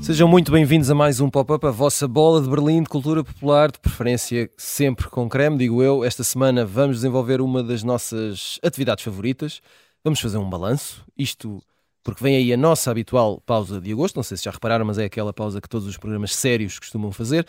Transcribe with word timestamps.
Sejam 0.00 0.28
muito 0.28 0.52
bem-vindos 0.52 0.90
a 0.90 0.94
mais 0.94 1.20
um 1.20 1.28
Pop-Up, 1.28 1.66
a 1.66 1.70
vossa 1.70 2.06
bola 2.06 2.40
de 2.40 2.48
Berlim 2.48 2.82
de 2.82 2.88
cultura 2.88 3.24
popular, 3.24 3.72
de 3.72 3.80
preferência 3.80 4.48
sempre 4.56 5.08
com 5.08 5.28
creme, 5.28 5.58
digo 5.58 5.82
eu. 5.82 6.04
Esta 6.04 6.22
semana 6.22 6.64
vamos 6.64 6.98
desenvolver 6.98 7.40
uma 7.40 7.62
das 7.62 7.82
nossas 7.82 8.60
atividades 8.62 9.04
favoritas. 9.04 9.60
Vamos 10.04 10.20
fazer 10.20 10.38
um 10.38 10.48
balanço, 10.48 11.04
isto 11.18 11.60
porque 12.06 12.22
vem 12.22 12.36
aí 12.36 12.52
a 12.52 12.56
nossa 12.56 12.88
habitual 12.88 13.42
pausa 13.44 13.80
de 13.80 13.90
agosto. 13.90 14.14
Não 14.14 14.22
sei 14.22 14.36
se 14.36 14.44
já 14.44 14.52
repararam, 14.52 14.84
mas 14.84 14.96
é 14.96 15.06
aquela 15.06 15.32
pausa 15.32 15.60
que 15.60 15.68
todos 15.68 15.88
os 15.88 15.96
programas 15.96 16.36
sérios 16.36 16.78
costumam 16.78 17.10
fazer. 17.10 17.44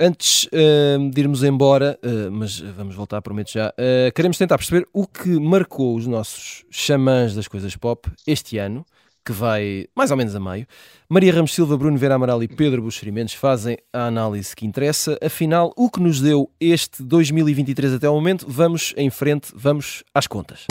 Antes 0.00 0.44
uh, 0.46 1.10
de 1.10 1.20
irmos 1.20 1.44
embora, 1.44 1.98
uh, 2.02 2.32
mas 2.32 2.58
vamos 2.58 2.94
voltar, 2.94 3.20
prometo 3.20 3.52
já, 3.52 3.68
uh, 3.68 4.10
queremos 4.14 4.38
tentar 4.38 4.56
perceber 4.56 4.88
o 4.90 5.06
que 5.06 5.38
marcou 5.38 5.94
os 5.94 6.06
nossos 6.06 6.64
xamãs 6.70 7.34
das 7.34 7.46
coisas 7.46 7.76
pop 7.76 8.10
este 8.26 8.56
ano 8.56 8.86
que 9.22 9.32
vai 9.32 9.86
mais 9.94 10.10
ou 10.10 10.16
menos 10.16 10.34
a 10.34 10.40
meio. 10.40 10.66
Maria 11.06 11.34
Ramos 11.34 11.54
Silva, 11.54 11.76
Bruno 11.76 11.98
Vera 11.98 12.14
Amaral 12.14 12.42
e 12.42 12.48
Pedro 12.48 12.80
Buxerimentos 12.80 13.34
fazem 13.34 13.76
a 13.92 14.06
análise 14.06 14.56
que 14.56 14.64
interessa. 14.64 15.18
Afinal, 15.22 15.74
o 15.76 15.90
que 15.90 16.00
nos 16.00 16.22
deu 16.22 16.50
este 16.58 17.02
2023 17.02 17.92
até 17.92 18.08
o 18.08 18.14
momento? 18.14 18.46
Vamos 18.48 18.94
em 18.96 19.10
frente, 19.10 19.52
vamos 19.54 20.02
às 20.14 20.26
contas. 20.26 20.66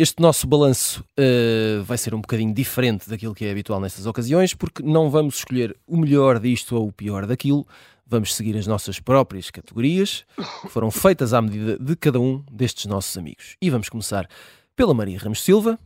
Este 0.00 0.22
nosso 0.22 0.46
balanço 0.46 1.04
uh, 1.18 1.84
vai 1.84 1.98
ser 1.98 2.14
um 2.14 2.22
bocadinho 2.22 2.54
diferente 2.54 3.06
daquilo 3.06 3.34
que 3.34 3.44
é 3.44 3.50
habitual 3.50 3.78
nestas 3.78 4.06
ocasiões, 4.06 4.54
porque 4.54 4.82
não 4.82 5.10
vamos 5.10 5.36
escolher 5.36 5.76
o 5.86 5.94
melhor 5.94 6.38
disto 6.38 6.74
ou 6.74 6.88
o 6.88 6.92
pior 6.92 7.26
daquilo. 7.26 7.66
Vamos 8.06 8.34
seguir 8.34 8.56
as 8.56 8.66
nossas 8.66 8.98
próprias 8.98 9.50
categorias, 9.50 10.24
que 10.62 10.70
foram 10.70 10.90
feitas 10.90 11.34
à 11.34 11.42
medida 11.42 11.78
de 11.78 11.94
cada 11.96 12.18
um 12.18 12.42
destes 12.50 12.86
nossos 12.86 13.14
amigos. 13.18 13.58
E 13.60 13.68
vamos 13.68 13.90
começar 13.90 14.26
pela 14.74 14.94
Maria 14.94 15.18
Ramos 15.18 15.42
Silva. 15.42 15.78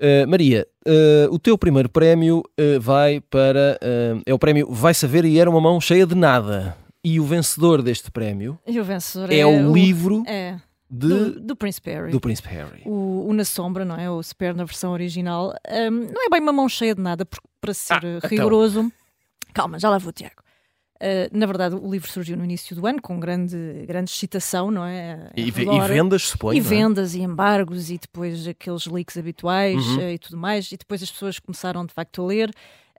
Uh, 0.00 0.28
Maria, 0.28 0.64
uh, 0.86 1.34
o 1.34 1.36
teu 1.36 1.58
primeiro 1.58 1.88
prémio 1.88 2.44
vai 2.80 3.20
para. 3.20 3.80
é 4.24 4.32
o 4.32 4.38
prémio 4.38 4.70
Vai 4.70 4.94
Saber 4.94 5.24
e 5.24 5.40
era 5.40 5.50
uma 5.50 5.60
mão 5.60 5.80
cheia 5.80 6.06
de 6.06 6.14
nada. 6.14 6.76
E 7.02 7.18
o 7.18 7.24
vencedor 7.24 7.82
deste 7.82 8.12
prémio 8.12 8.60
o 8.64 8.84
vencedor 8.84 9.32
é, 9.32 9.38
é 9.38 9.46
o, 9.46 9.72
livro 9.72 10.22
é, 10.26 10.56
de, 10.90 11.08
do, 11.08 11.40
do 11.40 11.56
Príncipe 11.56 11.90
Harry. 11.90 12.10
Do 12.10 12.20
Harry. 12.48 12.82
O, 12.84 13.28
o, 13.28 13.32
Na 13.32 13.44
Sombra, 13.44 13.84
não 13.84 13.96
é? 13.96 14.10
O 14.10 14.20
Spare 14.22 14.54
na 14.54 14.64
versão 14.64 14.92
original. 14.92 15.54
Um, 15.68 15.90
não 16.12 16.26
é 16.26 16.28
bem 16.28 16.40
uma 16.40 16.52
mão 16.52 16.68
cheia 16.68 16.94
de 16.94 17.00
nada, 17.00 17.24
porque 17.24 17.46
para 17.60 17.72
ser 17.72 17.94
ah, 17.94 18.18
então. 18.18 18.28
rigoroso. 18.28 18.80
Então. 18.80 18.92
Calma, 19.54 19.78
já 19.78 19.88
lá 19.88 19.98
vou, 19.98 20.12
Tiago. 20.12 20.42
Uh, 20.96 21.30
na 21.32 21.46
verdade, 21.46 21.76
o 21.76 21.90
livro 21.90 22.10
surgiu 22.10 22.36
no 22.36 22.44
início 22.44 22.76
do 22.76 22.86
ano 22.86 23.00
com 23.00 23.18
grande, 23.18 23.56
grande 23.86 24.10
excitação, 24.10 24.70
não 24.70 24.84
é? 24.84 25.30
E, 25.34 25.48
e, 25.48 25.50
vendas, 25.50 26.24
suponho. 26.24 26.56
E 26.56 26.60
é? 26.60 26.62
vendas, 26.62 27.14
e 27.14 27.22
embargos, 27.22 27.90
e 27.90 27.96
depois 27.96 28.46
aqueles 28.46 28.84
leaks 28.86 29.16
habituais 29.16 29.86
uhum. 29.86 29.98
uh, 29.98 30.10
e 30.10 30.18
tudo 30.18 30.36
mais. 30.36 30.70
E 30.72 30.76
depois 30.76 31.02
as 31.02 31.10
pessoas 31.10 31.38
começaram 31.38 31.86
de 31.86 31.94
facto 31.94 32.20
a 32.20 32.26
ler. 32.26 32.50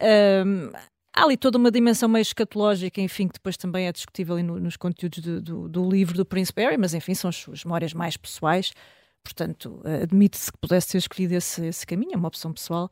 Uh, 0.02 0.72
há 1.14 1.24
ali 1.24 1.38
toda 1.38 1.58
uma 1.58 1.72
dimensão 1.72 2.08
meio 2.10 2.22
escatológica, 2.22 3.02
enfim, 3.02 3.28
que 3.28 3.34
depois 3.34 3.58
também 3.58 3.88
é 3.88 3.92
discutível 3.92 4.42
no, 4.44 4.60
nos 4.60 4.78
conteúdos 4.78 5.20
do, 5.20 5.42
do, 5.42 5.70
do, 5.70 5.90
livro 5.90 6.16
do 6.16 6.26
Prince 6.26 6.52
Harry, 6.56 6.78
mas 6.78 6.94
enfim, 6.94 7.14
são 7.14 7.30
as 7.30 7.36
suas 7.36 7.64
memórias 7.64 7.94
mais 7.94 8.18
pessoais. 8.18 8.72
Portanto, 9.24 9.82
admite-se 10.02 10.52
que 10.52 10.58
pudesse 10.58 10.92
ter 10.94 10.98
escolhido 10.98 11.36
esse, 11.36 11.66
esse 11.68 11.86
caminho, 11.86 12.14
é 12.14 12.18
uma 12.18 12.28
opção 12.28 12.52
pessoal. 12.52 12.90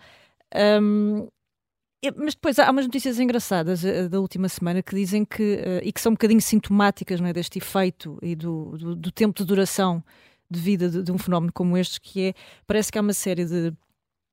Um, 0.56 1.28
mas 2.16 2.34
depois 2.34 2.58
há 2.60 2.72
umas 2.72 2.86
notícias 2.86 3.20
engraçadas 3.20 3.84
uh, 3.84 4.08
da 4.08 4.20
última 4.20 4.48
semana 4.48 4.82
que 4.82 4.96
dizem 4.96 5.26
que, 5.26 5.56
uh, 5.56 5.82
e 5.84 5.92
que 5.92 6.00
são 6.00 6.12
um 6.12 6.16
bocadinho 6.16 6.42
sintomáticas 6.42 7.20
é, 7.20 7.34
deste 7.34 7.58
efeito 7.58 8.18
e 8.22 8.36
do, 8.36 8.78
do, 8.78 8.96
do, 8.96 9.12
tempo 9.12 9.38
de 9.38 9.46
duração 9.46 10.02
de 10.50 10.60
vida 10.60 10.90
de, 10.90 11.04
de, 11.04 11.12
um 11.12 11.18
fenómeno 11.18 11.52
como 11.52 11.78
este, 11.78 12.00
que 12.00 12.28
é, 12.28 12.34
parece 12.66 12.90
que 12.92 12.98
há 12.98 13.02
uma 13.02 13.14
série 13.14 13.44
de 13.44 13.74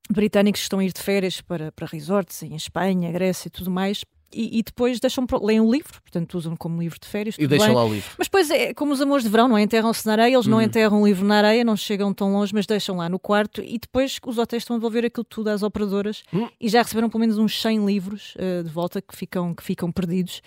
britânicos 0.09 0.61
que 0.61 0.65
estão 0.65 0.79
a 0.79 0.85
ir 0.85 0.91
de 0.91 1.01
férias 1.01 1.41
para, 1.41 1.71
para 1.71 1.87
resorts 1.87 2.43
em 2.43 2.55
Espanha, 2.55 3.11
Grécia 3.11 3.47
e 3.47 3.51
tudo 3.51 3.71
mais, 3.71 4.03
e, 4.33 4.59
e, 4.59 4.63
depois 4.63 4.99
deixam 4.99 5.25
leem 5.41 5.61
o 5.61 5.71
livro, 5.71 6.01
portanto 6.01 6.35
usam 6.35 6.55
como 6.55 6.81
livro 6.81 6.99
de 6.99 7.07
férias. 7.07 7.35
E 7.39 7.47
deixam 7.47 7.67
bem. 7.67 7.75
lá 7.75 7.85
o 7.85 7.93
livro. 7.93 8.11
Mas 8.17 8.27
depois 8.27 8.49
é 8.49 8.73
como 8.73 8.91
os 8.91 8.99
amores 8.99 9.23
de 9.23 9.29
verão, 9.29 9.47
não 9.47 9.57
é? 9.57 9.61
Enterram-se 9.61 10.05
na 10.05 10.13
areia, 10.13 10.33
eles 10.33 10.47
não 10.47 10.57
hum. 10.57 10.61
enterram 10.61 11.01
o 11.01 11.07
livro 11.07 11.25
na 11.25 11.37
areia, 11.37 11.63
não 11.63 11.77
chegam 11.77 12.13
tão 12.13 12.33
longe, 12.33 12.53
mas 12.53 12.65
deixam 12.65 12.97
lá 12.97 13.07
no 13.07 13.17
quarto 13.17 13.61
e 13.61 13.79
depois 13.79 14.19
os 14.25 14.37
hotéis 14.37 14.63
estão 14.63 14.75
a 14.75 14.79
devolver 14.79 15.05
aquilo 15.05 15.23
tudo 15.23 15.47
às 15.49 15.63
operadoras 15.63 16.23
hum. 16.33 16.49
e 16.59 16.67
já 16.67 16.81
receberam 16.81 17.09
pelo 17.09 17.21
menos 17.21 17.37
uns 17.37 17.59
100 17.61 17.85
livros 17.85 18.35
uh, 18.35 18.63
de 18.63 18.69
volta 18.69 19.01
que 19.01 19.15
ficam, 19.15 19.53
que 19.53 19.63
ficam 19.63 19.91
perdidos. 19.91 20.41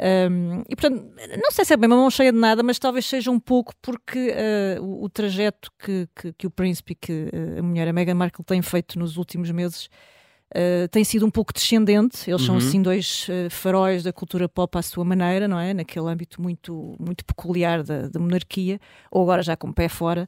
Um, 0.00 0.62
e 0.68 0.76
portanto, 0.76 1.10
não 1.42 1.50
sei 1.50 1.64
se 1.64 1.74
é 1.74 1.76
bem 1.76 1.88
uma 1.88 1.96
mão 1.96 2.08
cheia 2.08 2.32
de 2.32 2.38
nada, 2.38 2.62
mas 2.62 2.78
talvez 2.78 3.04
seja 3.04 3.32
um 3.32 3.40
pouco 3.40 3.74
porque 3.82 4.30
uh, 4.30 4.80
o, 4.80 5.04
o, 5.04 5.08
trajeto 5.08 5.72
que, 5.76 6.08
que, 6.14 6.32
que, 6.34 6.46
o 6.46 6.50
príncipe 6.50 6.92
e 6.92 6.94
que 6.94 7.12
uh, 7.12 7.58
a 7.58 7.62
mulher, 7.62 7.88
a 7.88 7.92
Meghan 7.92 8.14
Markle, 8.14 8.44
têm 8.44 8.62
feito 8.62 8.98
nos 8.98 9.16
últimos 9.16 9.50
meses 9.50 9.88
Uh, 10.48 10.88
tem 10.88 11.04
sido 11.04 11.26
um 11.26 11.30
pouco 11.30 11.52
descendente. 11.52 12.26
Eles 12.26 12.40
uhum. 12.40 12.46
são 12.46 12.56
assim 12.56 12.80
dois 12.80 13.26
faróis 13.50 14.02
da 14.02 14.14
cultura 14.14 14.48
pop 14.48 14.78
à 14.78 14.80
sua 14.80 15.04
maneira, 15.04 15.46
não 15.46 15.60
é? 15.60 15.74
Naquele 15.74 16.08
âmbito 16.08 16.40
muito, 16.40 16.96
muito 16.98 17.22
peculiar 17.22 17.82
da, 17.82 18.08
da 18.08 18.18
monarquia, 18.18 18.80
ou 19.10 19.22
agora 19.24 19.42
já 19.42 19.58
com 19.58 19.68
o 19.68 19.74
pé 19.74 19.90
fora. 19.90 20.26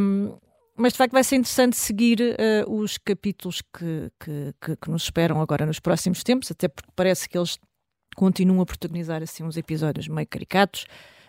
Um, 0.00 0.36
mas 0.76 0.92
de 0.92 0.98
facto 0.98 1.14
vai 1.14 1.24
ser 1.24 1.34
interessante 1.34 1.76
seguir 1.76 2.20
os 2.68 2.96
capítulos 2.96 3.60
que, 3.60 4.12
que, 4.20 4.54
que, 4.60 4.76
que, 4.76 4.88
nos 4.88 5.02
esperam 5.02 5.40
agora 5.40 5.66
nos 5.66 5.80
próximos 5.80 6.22
tempos, 6.22 6.52
até 6.52 6.68
porque 6.68 6.92
parece 6.94 7.28
que 7.28 7.36
eles 7.36 7.58
continuam 8.14 8.60
a 8.60 8.66
protagonizar 8.66 9.22
assim 9.22 9.42
uns 9.42 9.56
episódios 9.56 10.08
meio 10.08 10.26
caricatos. 10.26 10.86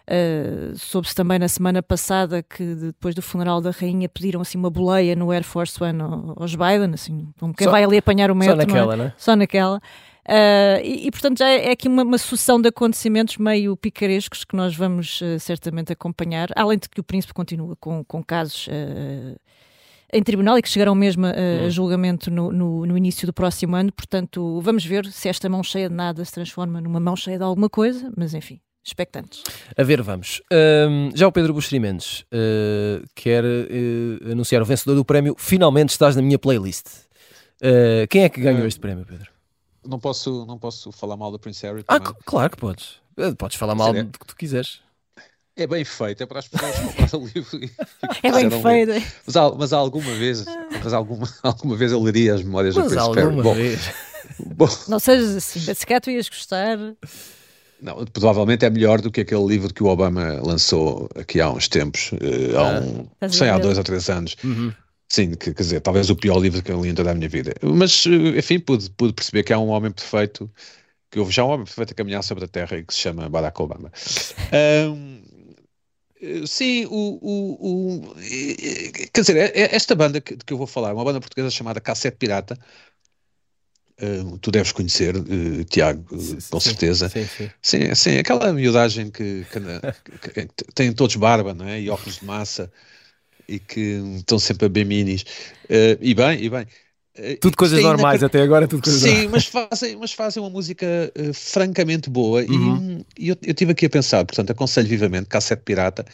Uh, 0.08 0.78
Soube-se 0.78 1.16
também 1.16 1.40
na 1.40 1.48
semana 1.48 1.82
passada 1.82 2.44
que 2.44 2.64
depois 2.76 3.16
do 3.16 3.24
funeral 3.24 3.60
da 3.60 3.72
rainha 3.72 4.08
pediram 4.08 4.40
assim 4.40 4.56
uma 4.56 4.70
boleia 4.70 5.16
no 5.16 5.32
Air 5.32 5.44
Force 5.44 5.84
One 5.84 6.00
aos 6.36 6.54
Biden, 6.54 6.94
assim, 6.94 7.28
como 7.40 7.56
quem 7.56 7.66
só, 7.66 7.72
vai 7.72 7.84
ali 7.84 7.98
apanhar 7.98 8.30
o 8.30 8.36
metro. 8.36 8.56
Só 8.56 8.68
naquela, 8.68 8.94
é? 8.94 8.98
né? 8.98 9.14
Só 9.18 9.36
naquela. 9.36 9.82
Uh, 10.28 10.82
e, 10.84 11.08
e, 11.08 11.12
portanto 11.12 11.38
já 11.38 11.50
é, 11.50 11.68
é 11.68 11.72
aqui 11.72 11.88
uma, 11.88 12.04
uma, 12.04 12.18
sucessão 12.18 12.60
de 12.60 12.68
acontecimentos 12.68 13.38
meio 13.38 13.78
picarescos 13.78 14.44
que 14.44 14.56
nós 14.56 14.76
vamos 14.76 15.22
uh, 15.22 15.40
certamente 15.40 15.94
acompanhar, 15.94 16.50
além 16.56 16.80
de 16.80 16.90
que 16.90 17.00
o 17.00 17.04
príncipe 17.04 17.32
continua 17.32 17.76
com, 17.76 18.04
com 18.04 18.24
casos 18.24 18.68
uh, 18.68 19.40
em 20.12 20.24
tribunal 20.24 20.58
e 20.58 20.62
que 20.62 20.70
chegarão 20.70 20.96
mesmo 20.96 21.26
a, 21.26 21.30
a 21.30 21.34
hum. 21.34 21.70
julgamento 21.70 22.32
no, 22.32 22.52
no, 22.52 22.86
no, 22.86 22.98
início 22.98 23.26
do 23.26 23.34
próximo 23.34 23.76
ano. 23.76 23.92
Portanto, 23.92 24.60
vamos 24.62 24.86
ver 24.86 25.06
se 25.08 25.28
esta 25.28 25.50
mão 25.50 25.64
cheia 25.64 25.90
de 25.90 25.96
nada 25.96 26.24
se 26.24 26.32
transforma 26.32 26.80
numa 26.80 27.00
mão 27.00 27.16
cheia 27.16 27.38
de 27.38 27.44
alguma 27.44 27.70
coisa, 27.70 28.12
mas 28.16 28.34
enfim, 28.34 28.60
expectantes. 28.84 29.44
A 29.76 29.84
ver, 29.84 30.02
vamos. 30.02 30.42
Um, 30.52 31.10
já 31.16 31.28
o 31.28 31.32
Pedro 31.32 31.54
Buxeri 31.54 31.80
Mendes 31.80 32.22
uh, 32.22 33.04
quer 33.16 33.44
uh, 33.44 34.32
anunciar 34.32 34.62
o 34.62 34.66
vencedor 34.66 34.96
do 34.96 35.04
prémio. 35.04 35.36
Finalmente 35.38 35.90
estás 35.90 36.16
na 36.16 36.22
minha 36.22 36.38
playlist. 36.38 36.88
Uh, 37.62 38.08
quem 38.10 38.24
é 38.24 38.30
que 38.30 38.40
ganhou 38.42 38.68
este 38.68 38.80
prémio, 38.80 39.06
Pedro? 39.06 39.32
Não 39.86 40.00
posso, 40.00 40.46
não 40.46 40.58
posso 40.58 40.92
falar 40.92 41.16
mal 41.16 41.32
do 41.32 41.40
Prince 41.40 41.66
Harry. 41.66 41.84
Ah, 41.88 42.00
claro 42.00 42.50
que 42.50 42.58
podes. 42.58 43.00
Podes 43.38 43.58
falar 43.58 43.76
mal 43.76 43.94
do 43.94 44.20
que 44.20 44.28
tu 44.28 44.36
quiseres. 44.36 44.82
É 45.58 45.66
bem 45.66 45.86
feito, 45.86 46.22
é 46.22 46.26
para 46.26 46.40
as 46.40 46.48
pessoas 46.50 46.76
comprarem 46.80 47.10
o 47.14 47.32
livro. 47.34 47.64
E, 47.64 47.72
é 48.24 48.32
bem 48.32 48.50
feito. 48.50 49.08
Mas, 49.26 49.36
mas 49.58 49.74
alguma 49.74 50.14
vez, 50.14 50.44
mas 50.84 50.94
alguma, 50.94 51.30
alguma 51.42 51.76
vez 51.78 51.94
eu 51.94 52.02
leria 52.02 52.36
as 52.36 52.44
memórias 52.44 52.76
mas 52.76 52.86
do 52.86 52.90
Prince 52.90 53.12
Harry. 53.14 53.42
Bom, 53.42 53.54
vez. 53.56 53.94
Bom. 54.40 54.68
Não 54.90 55.00
sejas 55.00 55.36
assim, 55.36 55.60
se 55.60 55.86
calhar 55.86 56.02
tu 56.02 56.12
ias 56.12 56.28
gostar. 56.28 56.78
Não, 57.82 58.06
provavelmente 58.06 58.66
é 58.66 58.70
melhor 58.70 59.00
do 59.00 59.10
que 59.10 59.22
aquele 59.22 59.46
livro 59.46 59.74
que 59.74 59.84
o 59.84 59.88
Obama 59.88 60.42
lançou 60.44 61.10
aqui 61.16 61.40
há 61.40 61.50
uns 61.50 61.68
tempos, 61.68 62.12
uh, 62.14 62.58
há, 62.58 63.26
um, 63.26 63.30
sei, 63.30 63.50
há 63.50 63.58
dois 63.58 63.78
ou 63.78 63.84
três 63.84 64.10
anos. 64.10 64.36
Uhum. 64.44 64.74
Sim, 65.08 65.32
que, 65.36 65.54
quer 65.54 65.62
dizer, 65.62 65.82
talvez 65.82 66.10
o 66.10 66.16
pior 66.16 66.40
livro 66.40 66.62
que 66.64 66.72
eu 66.72 66.82
li 66.82 66.90
em 66.90 66.96
toda 66.96 67.12
a 67.12 67.14
minha 67.14 67.30
vida. 67.30 67.54
Mas, 67.62 68.06
eh, 68.08 68.40
enfim, 68.40 68.60
pude, 68.60 68.90
pude 68.90 69.14
perceber 69.14 69.44
que 69.44 69.54
há 69.54 69.60
um 69.60 69.68
homem 69.68 69.92
perfeito, 69.92 70.50
que 71.12 71.20
houve 71.20 71.32
já 71.32 71.44
um 71.46 71.50
homem 71.50 71.66
perfeito 71.66 71.92
a 71.92 71.96
caminhar 71.96 72.24
sobre 72.24 72.46
a 72.46 72.48
Terra 72.48 72.78
e 72.78 72.84
que 72.84 72.94
se 72.94 73.02
chama 73.02 73.30
Barack 73.30 73.62
Obama. 73.62 73.92
Um, 74.90 75.22
eh, 75.22 75.25
sim, 76.48 76.86
o, 76.86 77.20
o, 77.22 78.10
o, 78.10 78.16
quer 79.14 79.22
dizer, 79.22 79.52
esta 79.56 79.96
banda 79.96 80.22
que, 80.22 80.36
que 80.38 80.54
eu 80.54 80.58
vou 80.58 80.68
falar, 80.68 80.94
uma 80.94 81.04
banda 81.04 81.20
portuguesa 81.20 81.50
chamada 81.50 81.82
Cassete 81.82 82.18
Pirata, 82.18 82.58
Uh, 83.98 84.38
tu 84.40 84.52
deves 84.52 84.74
conhecer, 84.74 85.16
uh, 85.16 85.64
Tiago, 85.70 86.20
sim, 86.20 86.38
com 86.52 86.60
sim, 86.60 86.70
certeza. 86.70 87.08
Sim, 87.08 87.26
sim. 87.26 87.50
Sim, 87.62 87.96
sim, 87.96 88.18
aquela 88.18 88.52
miudagem 88.52 89.10
que, 89.10 89.46
que, 89.50 90.32
que, 90.34 90.48
que 90.48 90.74
tem 90.74 90.92
todos 90.92 91.16
barba 91.16 91.54
não 91.54 91.66
é? 91.66 91.80
e 91.80 91.90
óculos 91.90 92.20
de 92.20 92.26
massa 92.26 92.70
e 93.48 93.58
que 93.58 94.02
estão 94.18 94.38
sempre 94.38 94.66
a 94.66 94.70
bem 94.70 94.84
minis. 94.84 95.22
Uh, 95.66 95.98
e 96.02 96.14
bem, 96.14 96.44
e 96.44 96.50
bem. 96.50 96.68
Tudo 97.40 97.56
coisas 97.56 97.82
normais, 97.82 98.22
até 98.22 98.42
agora 98.42 98.68
tudo 98.68 98.84
coisas 98.84 99.02
Sim, 99.02 99.30
mas 99.30 99.46
fazem, 99.46 99.96
mas 99.96 100.12
fazem 100.12 100.44
uma 100.44 100.50
música 100.50 100.86
francamente 101.34 102.10
boa. 102.10 102.42
Uhum. 102.42 103.04
E, 103.18 103.26
e 103.26 103.30
eu, 103.30 103.38
eu 103.42 103.52
estive 103.52 103.72
aqui 103.72 103.86
a 103.86 103.90
pensar, 103.90 104.26
portanto, 104.26 104.52
aconselho 104.52 104.88
vivamente 104.88 105.28
Cassete 105.28 105.64
Pirata. 105.64 106.06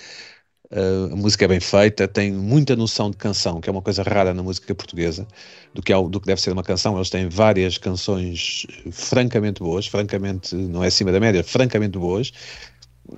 Uh, 0.72 1.12
a 1.12 1.16
música 1.18 1.44
é 1.44 1.48
bem 1.50 1.60
feita, 1.60 2.08
tem 2.08 2.32
muita 2.32 2.78
noção 2.78 3.12
de 3.12 3.18
canção, 3.18 3.60
que 3.60 3.70
é 3.70 3.72
uma 3.74 3.82
coisa 3.82 4.04
rara 4.04 4.34
na 4.34 4.42
música 4.42 4.74
portuguesa, 4.74 5.28
do 5.74 5.82
que, 5.82 5.92
é, 5.92 6.02
do 6.02 6.18
que 6.18 6.28
deve 6.28 6.40
ser 6.40 6.54
uma 6.54 6.64
canção. 6.64 6.96
Eles 6.96 7.10
têm 7.10 7.28
várias 7.28 7.78
canções 7.78 8.66
francamente 8.90 9.60
boas, 9.60 9.86
francamente, 9.88 10.56
não 10.56 10.82
é 10.82 10.88
acima 10.88 11.12
da 11.12 11.20
média, 11.20 11.44
francamente 11.44 11.98
boas. 11.98 12.32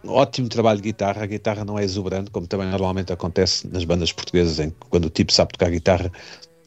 Ótimo 0.03 0.50
trabalho 0.50 0.77
de 0.77 0.83
guitarra, 0.83 1.21
a 1.21 1.27
guitarra 1.27 1.63
não 1.63 1.77
é 1.77 1.83
exuberante, 1.83 2.31
como 2.31 2.47
também 2.47 2.68
normalmente 2.71 3.13
acontece 3.13 3.68
nas 3.68 3.83
bandas 3.83 4.12
portuguesas, 4.12 4.59
em 4.59 4.71
que 4.71 4.77
quando 4.89 5.06
o 5.06 5.09
tipo 5.12 5.31
sabe 5.31 5.51
tocar 5.51 5.69
guitarra, 5.69 6.12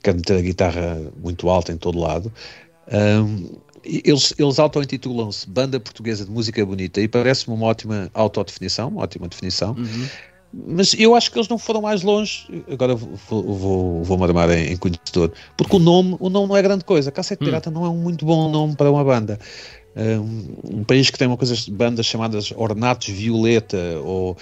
quer 0.06 0.14
meter 0.14 0.38
a 0.38 0.40
guitarra 0.40 1.02
muito 1.20 1.48
alta 1.48 1.72
em 1.72 1.76
todo 1.76 1.98
lado. 1.98 2.32
Um, 2.92 3.56
eles, 3.84 4.32
eles 4.38 4.58
auto-intitulam-se 4.58 5.48
Banda 5.48 5.80
Portuguesa 5.80 6.24
de 6.24 6.30
Música 6.30 6.64
Bonita 6.64 7.00
e 7.00 7.08
parece-me 7.08 7.56
uma 7.56 7.66
ótima 7.66 8.08
autodefinição, 8.14 8.88
uma 8.88 9.02
ótima 9.02 9.26
definição. 9.26 9.74
Uhum. 9.76 10.06
Mas 10.68 10.94
eu 10.94 11.14
acho 11.16 11.30
que 11.30 11.38
eles 11.38 11.48
não 11.48 11.58
foram 11.58 11.82
mais 11.82 12.02
longe. 12.02 12.46
Agora 12.70 12.94
vou, 12.94 13.16
vou, 13.28 14.04
vou 14.04 14.50
em, 14.52 14.72
em, 14.72 14.76
conhecedor. 14.76 15.32
Porque 15.56 15.74
o 15.74 15.78
nome, 15.78 16.16
o 16.20 16.30
nome 16.30 16.48
não 16.48 16.56
é 16.56 16.62
grande 16.62 16.84
coisa. 16.84 17.10
Cassete 17.10 17.42
hum. 17.42 17.46
Pirata 17.46 17.70
não 17.70 17.84
é 17.84 17.88
um 17.88 17.96
muito 17.96 18.24
bom 18.24 18.48
nome 18.48 18.76
para 18.76 18.90
uma 18.90 19.04
banda. 19.04 19.38
Um, 19.96 20.78
um 20.78 20.84
país 20.84 21.10
que 21.10 21.18
tem 21.18 21.26
uma 21.26 21.36
coisa, 21.36 21.54
bandas 21.70 22.06
chamadas 22.06 22.52
Ornatos 22.56 23.08
Violeta, 23.08 23.98
ou 24.04 24.36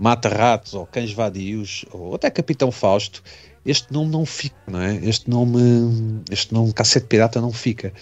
Mata 0.00 0.28
Ratos, 0.28 0.74
ou 0.74 0.86
Cães 0.86 1.12
Vadios, 1.12 1.84
ou 1.90 2.14
até 2.14 2.30
Capitão 2.30 2.70
Fausto, 2.70 3.22
este 3.64 3.92
nome 3.92 4.10
não 4.10 4.26
fica, 4.26 4.56
não 4.66 4.80
é? 4.80 4.96
Este 4.96 5.30
nome, 5.30 6.22
este 6.30 6.52
nome 6.52 6.72
Cassete 6.72 7.06
Pirata 7.06 7.40
não 7.40 7.52
fica. 7.52 7.92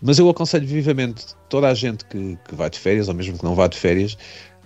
Mas 0.00 0.18
eu 0.18 0.28
aconselho 0.28 0.66
vivamente 0.66 1.26
toda 1.48 1.68
a 1.68 1.74
gente 1.74 2.04
que, 2.06 2.38
que 2.48 2.54
vai 2.54 2.68
de 2.68 2.78
férias, 2.78 3.08
ou 3.08 3.14
mesmo 3.14 3.38
que 3.38 3.44
não 3.44 3.54
vá 3.54 3.66
de 3.66 3.76
férias, 3.76 4.16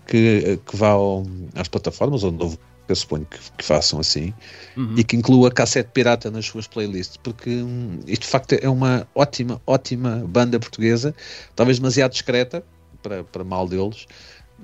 que, 0.07 0.59
que 0.67 0.77
vá 0.77 0.91
ao, 0.91 1.25
às 1.55 1.69
plataformas, 1.69 2.25
onde 2.25 2.43
houve 2.43 2.59
eu 2.89 2.97
suponho 2.97 3.27
que, 3.27 3.39
que 3.57 3.65
façam 3.65 4.01
assim, 4.01 4.33
uhum. 4.77 4.95
e 4.97 5.05
que 5.05 5.15
inclua 5.15 5.51
cassete 5.51 5.91
pirata 5.93 6.31
nas 6.31 6.47
suas 6.47 6.67
playlists, 6.67 7.19
porque 7.19 7.51
hum, 7.51 8.01
isto 8.07 8.23
de 8.23 8.29
facto 8.29 8.55
é 8.55 8.69
uma 8.69 9.07
ótima, 9.15 9.61
ótima 9.67 10.25
banda 10.27 10.59
portuguesa, 10.59 11.15
talvez 11.55 11.79
demasiado 11.79 12.13
discreta 12.13 12.65
para, 13.03 13.23
para 13.25 13.45
mal 13.45 13.69
deles, 13.69 14.07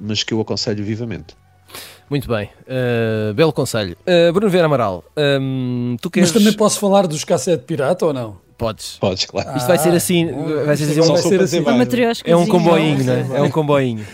mas 0.00 0.22
que 0.22 0.32
eu 0.32 0.40
aconselho 0.40 0.82
vivamente. 0.82 1.36
Muito 2.08 2.28
bem, 2.28 2.50
uh, 2.68 3.34
belo 3.34 3.52
conselho. 3.52 3.96
Uh, 4.06 4.32
Bruno 4.32 4.50
Vieira 4.50 4.66
Amaral, 4.66 5.04
um, 5.16 5.96
tu 6.00 6.10
queres... 6.10 6.30
Mas 6.32 6.42
também 6.42 6.56
posso 6.56 6.78
falar 6.78 7.06
dos 7.06 7.24
cassete 7.24 7.64
pirata 7.64 8.06
ou 8.06 8.12
não? 8.12 8.36
Podes. 8.56 8.98
Podes, 9.00 9.24
claro. 9.24 9.56
Isto 9.56 9.66
vai 9.66 9.78
ser 9.78 9.90
assim, 9.90 10.26
vai 10.64 10.76
ser, 10.76 10.84
assim, 10.84 11.00
um, 11.00 11.06
vai 11.06 11.16
ser 11.22 11.40
assim. 11.40 11.64
É 12.24 12.36
um 12.36 12.46
comboinho, 12.46 13.04
né? 13.04 13.26
É 13.34 13.42
um 13.42 13.50
comboinho. 13.50 14.06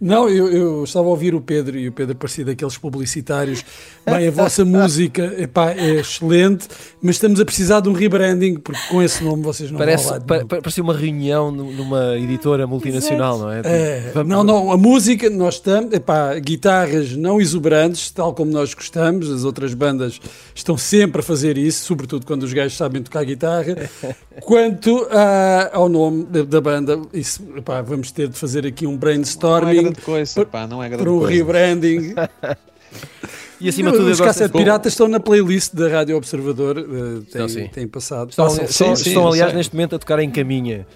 Não, 0.00 0.28
eu, 0.28 0.48
eu, 0.48 0.84
estava 0.84 1.08
a 1.08 1.10
ouvir 1.10 1.34
o 1.34 1.40
Pedro 1.40 1.76
e 1.76 1.88
o 1.88 1.92
Pedro 1.92 2.14
parecia 2.14 2.44
daqueles 2.44 2.78
publicitários. 2.78 3.64
Bem, 4.06 4.28
a 4.28 4.30
vossa 4.30 4.62
música 4.64 5.34
epá, 5.36 5.72
é 5.72 5.96
excelente, 5.96 6.68
mas 7.02 7.16
estamos 7.16 7.40
a 7.40 7.44
precisar 7.44 7.80
de 7.80 7.88
um 7.88 7.92
rebranding, 7.92 8.58
porque 8.60 8.80
com 8.88 9.02
esse 9.02 9.24
nome 9.24 9.42
vocês 9.42 9.72
não 9.72 9.78
Parece, 9.78 10.08
vão 10.08 10.20
pa, 10.20 10.44
Parece 10.46 10.80
uma 10.80 10.96
reunião 10.96 11.50
numa 11.50 12.16
editora 12.16 12.64
multinacional, 12.64 13.40
não 13.40 13.50
é? 13.50 13.60
é 13.64 14.10
Vamos... 14.14 14.28
Não, 14.30 14.44
não, 14.44 14.70
a 14.70 14.76
música, 14.76 15.28
nós 15.28 15.54
estamos, 15.54 15.92
epá, 15.92 16.32
guitarras 16.38 17.16
não 17.16 17.40
exuberantes, 17.40 18.08
tal 18.12 18.32
como 18.32 18.52
nós 18.52 18.74
gostamos, 18.74 19.28
as 19.28 19.42
outras 19.42 19.74
bandas 19.74 20.20
estão 20.54 20.78
sempre 20.78 21.22
a 21.22 21.24
fazer 21.24 21.58
isso, 21.58 21.84
sobretudo 21.84 22.24
quando 22.24 22.44
os 22.44 22.52
gajos 22.52 22.76
sabem 22.76 23.02
tocar 23.02 23.24
guitarra. 23.24 23.90
Quanto 24.42 25.08
a, 25.10 25.70
ao 25.72 25.88
nome 25.88 26.24
da, 26.24 26.44
da 26.44 26.60
banda, 26.60 27.00
isso, 27.12 27.42
epá, 27.56 27.82
vamos 27.82 28.12
ter 28.12 28.28
de 28.28 28.38
fazer 28.38 28.64
aqui 28.64 28.86
um 28.86 28.96
brainstorming 28.96 29.87
grande 29.90 30.02
coisa, 30.02 30.46
pá, 30.46 30.66
não 30.66 30.82
é 30.82 30.88
grande 30.88 31.04
para 31.04 31.12
coisa. 31.12 31.28
rebranding. 31.32 32.14
E 33.60 33.68
acima 33.68 33.90
de 33.90 33.98
tudo, 33.98 34.10
os 34.10 34.20
cassete 34.20 34.52
piratas 34.52 34.92
estão 34.92 35.08
na 35.08 35.18
playlist 35.18 35.74
da 35.74 35.88
Rádio 35.88 36.16
Observador, 36.16 36.78
uh, 36.78 37.22
tem, 37.22 37.68
tem 37.68 37.88
passado. 37.88 38.30
Estão, 38.30 38.48
sim, 38.48 38.62
estão, 38.62 38.94
sim, 38.96 39.08
estão 39.08 39.26
aliás, 39.26 39.52
neste 39.52 39.74
momento 39.74 39.96
a 39.96 39.98
tocar 39.98 40.20
em 40.20 40.30
caminha. 40.30 40.86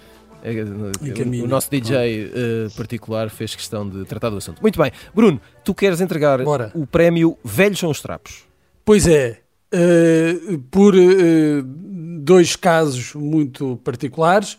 O 1.43 1.47
nosso 1.47 1.69
DJ 1.71 1.95
uh, 1.95 1.97
eh, 1.97 2.67
particular 2.75 3.29
fez 3.29 3.55
questão 3.55 3.87
de 3.87 4.03
tratar 4.03 4.29
do 4.29 4.37
assunto. 4.37 4.61
Muito 4.61 4.77
bem, 4.77 4.91
Bruno, 5.13 5.39
tu 5.63 5.73
queres 5.73 6.01
entregar 6.01 6.43
Bora. 6.43 6.69
o 6.75 6.85
prémio 6.85 7.37
Velhos 7.43 7.79
são 7.79 7.89
os 7.89 8.01
Trapos? 8.01 8.43
Pois 8.83 9.07
é, 9.07 9.39
uh, 9.73 10.59
por 10.69 10.95
uh, 10.95 11.63
dois 11.63 12.57
casos 12.57 13.13
muito 13.13 13.79
particulares. 13.85 14.57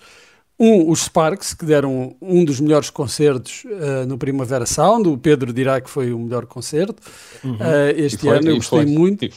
Um, 0.59 0.89
os 0.89 1.03
Sparks, 1.03 1.53
que 1.53 1.65
deram 1.65 2.15
um 2.23 2.45
dos 2.45 2.61
melhores 2.61 2.89
concertos 2.89 3.65
uh, 3.65 4.07
no 4.07 4.17
Primavera 4.17 4.67
Sound. 4.67 5.09
O 5.09 5.19
Pedro 5.19 5.53
dirá 5.53 5.81
que 5.81 5.91
foi 5.91 6.13
o 6.13 6.19
melhor 6.19 6.47
concerto 6.47 7.03
uhum. 7.43 7.55
uh, 7.55 7.91
este 7.97 8.19
foi, 8.19 8.39
ano. 8.39 8.51
Eu 8.51 8.57
gostei 8.57 8.83
foi, 8.83 8.87
muito. 8.87 9.29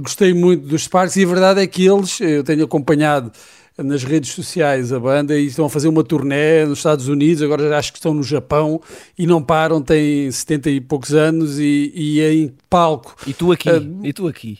Gostei 0.00 0.34
muito 0.34 0.66
dos 0.66 0.84
Sparks 0.84 1.16
e 1.16 1.24
a 1.24 1.26
verdade 1.26 1.60
é 1.62 1.66
que 1.66 1.86
eles, 1.86 2.20
eu 2.20 2.44
tenho 2.44 2.62
acompanhado 2.62 3.32
nas 3.78 4.02
redes 4.02 4.32
sociais 4.32 4.92
a 4.92 4.98
banda 4.98 5.38
e 5.38 5.46
estão 5.46 5.64
a 5.64 5.70
fazer 5.70 5.88
uma 5.88 6.02
turnê 6.02 6.64
nos 6.66 6.80
Estados 6.80 7.08
Unidos, 7.08 7.42
agora 7.42 7.78
acho 7.78 7.92
que 7.92 7.98
estão 7.98 8.12
no 8.12 8.22
Japão 8.22 8.82
e 9.16 9.26
não 9.26 9.42
param, 9.42 9.80
têm 9.80 10.30
70 10.30 10.70
e 10.70 10.80
poucos 10.80 11.14
anos 11.14 11.58
e, 11.58 11.92
e 11.94 12.20
é 12.20 12.34
em 12.34 12.52
palco. 12.68 13.14
E 13.26 13.32
tu 13.32 13.52
aqui, 13.52 13.70
uh, 13.70 14.00
e 14.04 14.12
tu 14.12 14.26
aqui. 14.26 14.58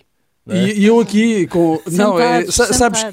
É? 0.48 0.68
E, 0.68 0.80
e, 0.80 0.86
eu 0.86 0.98
aqui 1.00 1.46
com. 1.46 1.78
não, 1.90 2.18
é, 2.18 2.46
sabes. 2.46 3.04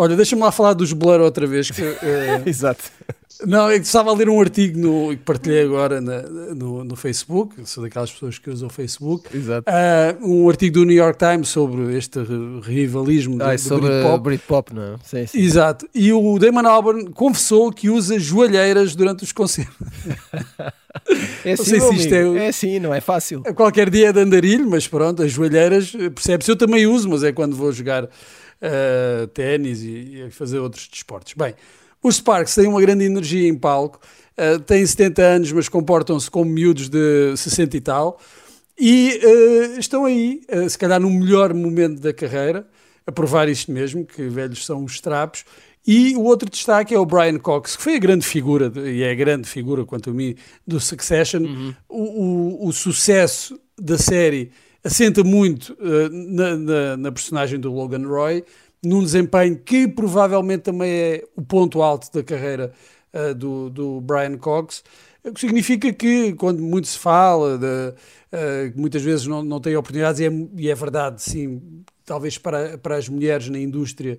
Olha, 0.00 0.14
deixa-me 0.14 0.42
lá 0.42 0.52
falar 0.52 0.74
dos 0.74 0.92
Blur 0.92 1.20
outra 1.20 1.44
vez. 1.44 1.72
Que, 1.72 1.82
é... 1.82 2.42
Exato. 2.46 2.84
Não, 3.44 3.70
eu 3.70 3.80
estava 3.80 4.10
a 4.10 4.14
ler 4.14 4.28
um 4.28 4.40
artigo 4.40 4.78
no, 4.78 5.10
que 5.10 5.22
partilhei 5.22 5.62
agora 5.62 6.00
na, 6.00 6.22
no, 6.22 6.82
no 6.82 6.96
Facebook, 6.96 7.54
sou 7.68 7.84
daquelas 7.84 8.10
pessoas 8.10 8.38
que 8.38 8.50
usam 8.50 8.68
o 8.68 8.70
Facebook. 8.70 9.36
Exato. 9.36 9.70
Uh, 9.70 10.28
um 10.28 10.48
artigo 10.48 10.74
do 10.74 10.84
New 10.84 10.96
York 10.96 11.18
Times 11.18 11.48
sobre 11.48 11.96
este 11.96 12.20
rivalismo 12.62 13.40
ah, 13.42 13.54
do, 13.54 13.58
sobre 13.60 13.88
Britpop. 13.88 14.22
Britpop, 14.24 14.74
não 14.74 14.82
é? 14.82 14.96
Sim, 15.04 15.26
sim. 15.26 15.38
Exato. 15.38 15.88
E 15.94 16.12
o 16.12 16.38
Damon 16.38 16.66
Albarn 16.66 17.10
confessou 17.10 17.70
que 17.72 17.88
usa 17.90 18.18
joalheiras 18.18 18.96
durante 18.96 19.22
os 19.22 19.30
concertos. 19.30 19.76
é 21.44 21.52
assim, 21.52 21.78
não 21.78 21.92
se 21.96 22.14
é, 22.14 22.44
é 22.44 22.48
assim, 22.48 22.78
não 22.80 22.94
é 22.94 23.00
fácil. 23.00 23.42
Qualquer 23.54 23.88
dia 23.88 24.08
é 24.08 24.12
de 24.12 24.20
andarilho, 24.20 24.68
mas 24.68 24.88
pronto, 24.88 25.22
as 25.22 25.30
joalheiras, 25.30 25.92
percebe-se. 25.92 26.50
Eu 26.50 26.56
também 26.56 26.86
uso, 26.86 27.08
mas 27.08 27.22
é 27.22 27.30
quando 27.30 27.54
vou 27.56 27.70
jogar 27.70 28.08
uh, 28.62 29.26
ténis 29.28 29.82
e, 29.82 30.26
e, 30.26 30.30
fazer 30.30 30.58
outros 30.58 30.88
desportos. 30.88 31.34
Bem, 31.34 31.54
os 32.02 32.16
Sparks 32.16 32.54
têm 32.54 32.66
uma 32.66 32.80
grande 32.80 33.04
energia 33.04 33.48
em 33.48 33.54
palco, 33.54 34.00
uh, 34.36 34.58
têm 34.60 34.84
70 34.84 35.22
anos, 35.22 35.52
mas 35.52 35.68
comportam-se 35.68 36.30
como 36.30 36.50
miúdos 36.50 36.88
de 36.88 37.36
60 37.36 37.76
e 37.76 37.80
tal, 37.80 38.20
e 38.78 39.20
uh, 39.24 39.78
estão 39.78 40.04
aí, 40.04 40.42
uh, 40.48 40.70
se 40.70 40.78
calhar 40.78 41.00
no 41.00 41.10
melhor 41.10 41.52
momento 41.52 42.00
da 42.00 42.12
carreira, 42.12 42.66
a 43.04 43.10
provar 43.10 43.48
isto 43.48 43.72
mesmo, 43.72 44.04
que 44.04 44.28
velhos 44.28 44.64
são 44.64 44.84
os 44.84 45.00
trapos. 45.00 45.44
E 45.86 46.14
o 46.14 46.22
outro 46.22 46.50
destaque 46.50 46.94
é 46.94 46.98
o 46.98 47.06
Brian 47.06 47.38
Cox, 47.38 47.74
que 47.74 47.82
foi 47.82 47.96
a 47.96 47.98
grande 47.98 48.26
figura, 48.26 48.70
e 48.76 49.02
é 49.02 49.10
a 49.10 49.14
grande 49.14 49.48
figura, 49.48 49.84
quanto 49.84 50.10
a 50.10 50.12
mim, 50.12 50.36
do 50.66 50.78
Succession. 50.78 51.40
Uhum. 51.40 51.74
O, 51.88 52.02
o, 52.02 52.68
o, 52.68 52.72
sucesso 52.72 53.58
da 53.80 53.96
série 53.96 54.52
assenta 54.84 55.24
muito 55.24 55.72
uh, 55.74 56.08
na, 56.10 56.56
na, 56.56 56.96
na, 56.96 57.12
personagem 57.12 57.58
do 57.58 57.72
Logan 57.72 58.06
Roy, 58.06 58.44
num 58.82 59.02
desempenho 59.02 59.58
que 59.58 59.88
provavelmente 59.88 60.62
também 60.62 60.90
é 60.90 61.24
o 61.36 61.42
ponto 61.42 61.82
alto 61.82 62.12
da 62.12 62.22
carreira 62.22 62.72
uh, 63.12 63.34
do, 63.34 63.70
do 63.70 64.00
Brian 64.00 64.36
Cox, 64.38 64.82
o 65.24 65.32
que 65.32 65.40
significa 65.40 65.92
que 65.92 66.32
quando 66.34 66.62
muito 66.62 66.86
se 66.86 66.98
fala, 66.98 67.58
de, 67.58 67.66
uh, 67.66 68.72
muitas 68.76 69.02
vezes 69.02 69.26
não, 69.26 69.42
não 69.42 69.60
tem 69.60 69.76
oportunidades, 69.76 70.20
e 70.20 70.26
é, 70.26 70.30
e 70.56 70.70
é, 70.70 70.74
verdade, 70.74 71.20
sim, 71.20 71.60
talvez 72.06 72.38
para, 72.38 72.78
para 72.78 72.96
as 72.96 73.08
mulheres 73.08 73.48
na 73.48 73.58
indústria 73.58 74.18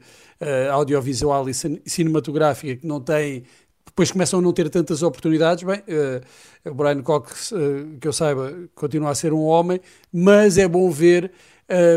audiovisual 0.72 1.50
e 1.50 1.54
cinematográfica 1.54 2.75
que 2.75 2.88
não 2.88 3.01
têm 3.01 3.44
depois 4.00 4.12
começam 4.13 4.39
a 4.39 4.41
não 4.41 4.53
ter 4.53 4.70
tantas 4.70 5.03
oportunidades. 5.03 5.65
Bem, 5.65 5.79
uh, 5.79 6.70
o 6.70 6.74
Brian 6.74 7.01
Cox, 7.01 7.51
uh, 7.51 7.98
que 8.00 8.08
eu 8.08 8.13
saiba, 8.13 8.53
continua 8.74 9.10
a 9.10 9.15
ser 9.15 9.34
um 9.34 9.41
homem, 9.41 9.82
mas 10.10 10.58
é 10.58 10.65
bom 10.70 10.89
ver 10.89 11.29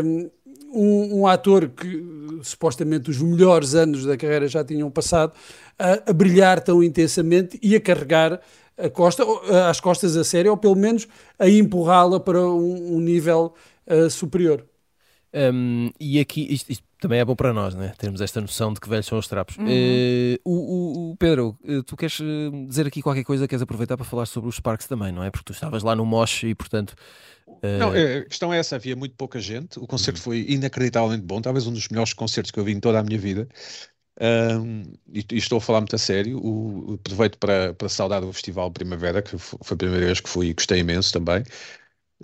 um, 0.03 0.29
um, 0.73 1.21
um 1.21 1.27
ator 1.27 1.69
que 1.69 2.03
supostamente 2.41 3.09
os 3.09 3.21
melhores 3.21 3.73
anos 3.73 4.05
da 4.05 4.17
carreira 4.17 4.49
já 4.49 4.65
tinham 4.65 4.91
passado 4.91 5.31
a, 5.79 6.09
a 6.09 6.13
brilhar 6.13 6.59
tão 6.59 6.83
intensamente 6.83 7.57
e 7.63 7.73
a 7.73 7.79
carregar 7.79 8.41
a 8.77 8.89
costa, 8.89 9.23
às 9.69 9.79
costas 9.79 10.17
a 10.17 10.25
sério, 10.25 10.51
ou 10.51 10.57
pelo 10.57 10.75
menos 10.75 11.07
a 11.39 11.47
empurrá-la 11.47 12.19
para 12.19 12.41
um, 12.41 12.97
um 12.97 12.99
nível 12.99 13.53
uh, 13.87 14.09
superior. 14.09 14.65
Um, 15.33 15.89
e 15.97 16.19
aqui, 16.19 16.53
isto, 16.53 16.69
isto, 16.69 16.83
também 17.03 17.19
é 17.19 17.25
bom 17.25 17.35
para 17.35 17.51
nós, 17.51 17.75
né? 17.75 17.93
termos 17.97 18.21
esta 18.21 18.39
noção 18.39 18.71
de 18.71 18.79
que 18.79 18.87
velhos 18.87 19.05
são 19.05 19.17
os 19.17 19.27
trapos. 19.27 19.57
Uhum. 19.57 19.65
Uh, 19.65 20.37
o, 20.45 21.11
o, 21.11 21.17
Pedro, 21.17 21.59
eh, 21.67 21.81
tu 21.85 21.97
queres 21.97 22.17
dizer 22.69 22.87
aqui 22.87 23.01
qualquer 23.01 23.25
coisa, 23.25 23.45
queres 23.45 23.61
aproveitar 23.61 23.97
para 23.97 24.05
falar 24.05 24.25
sobre 24.25 24.49
os 24.49 24.55
Sparks 24.55 24.87
também, 24.87 25.11
não 25.11 25.21
é? 25.21 25.29
Porque 25.29 25.43
tu 25.43 25.51
estavas 25.51 25.83
lá 25.83 25.97
no 25.97 26.05
Mosh 26.05 26.43
e, 26.43 26.55
portanto. 26.55 26.95
Uh... 27.45 27.77
Não, 27.77 27.89
a 27.89 28.23
questão 28.23 28.53
é 28.53 28.57
essa: 28.57 28.77
havia 28.77 28.95
muito 28.95 29.15
pouca 29.17 29.37
gente, 29.41 29.77
o 29.79 29.85
concerto 29.85 30.17
uhum. 30.19 30.23
foi 30.23 30.45
inacreditavelmente 30.47 31.25
bom, 31.25 31.41
talvez 31.41 31.67
um 31.67 31.73
dos 31.73 31.89
melhores 31.89 32.13
concertos 32.13 32.51
que 32.51 32.59
eu 32.59 32.63
vi 32.63 32.71
em 32.71 32.79
toda 32.79 32.99
a 32.99 33.03
minha 33.03 33.19
vida. 33.19 33.49
Um, 34.21 34.83
e, 35.11 35.25
e, 35.29 35.37
estou 35.37 35.57
a 35.57 35.61
falar 35.61 35.81
muito 35.81 35.95
a 35.97 35.99
sério. 35.99 36.39
O, 36.39 36.93
aproveito 36.93 37.37
para, 37.37 37.73
para 37.73 37.89
saudar 37.89 38.23
o 38.23 38.31
Festival 38.31 38.71
Primavera, 38.71 39.21
que 39.21 39.37
foi 39.37 39.75
a 39.75 39.75
primeira 39.75 40.05
vez 40.05 40.21
que 40.21 40.29
fui 40.29 40.47
e 40.47 40.53
gostei 40.53 40.79
imenso 40.79 41.11
também. 41.11 41.43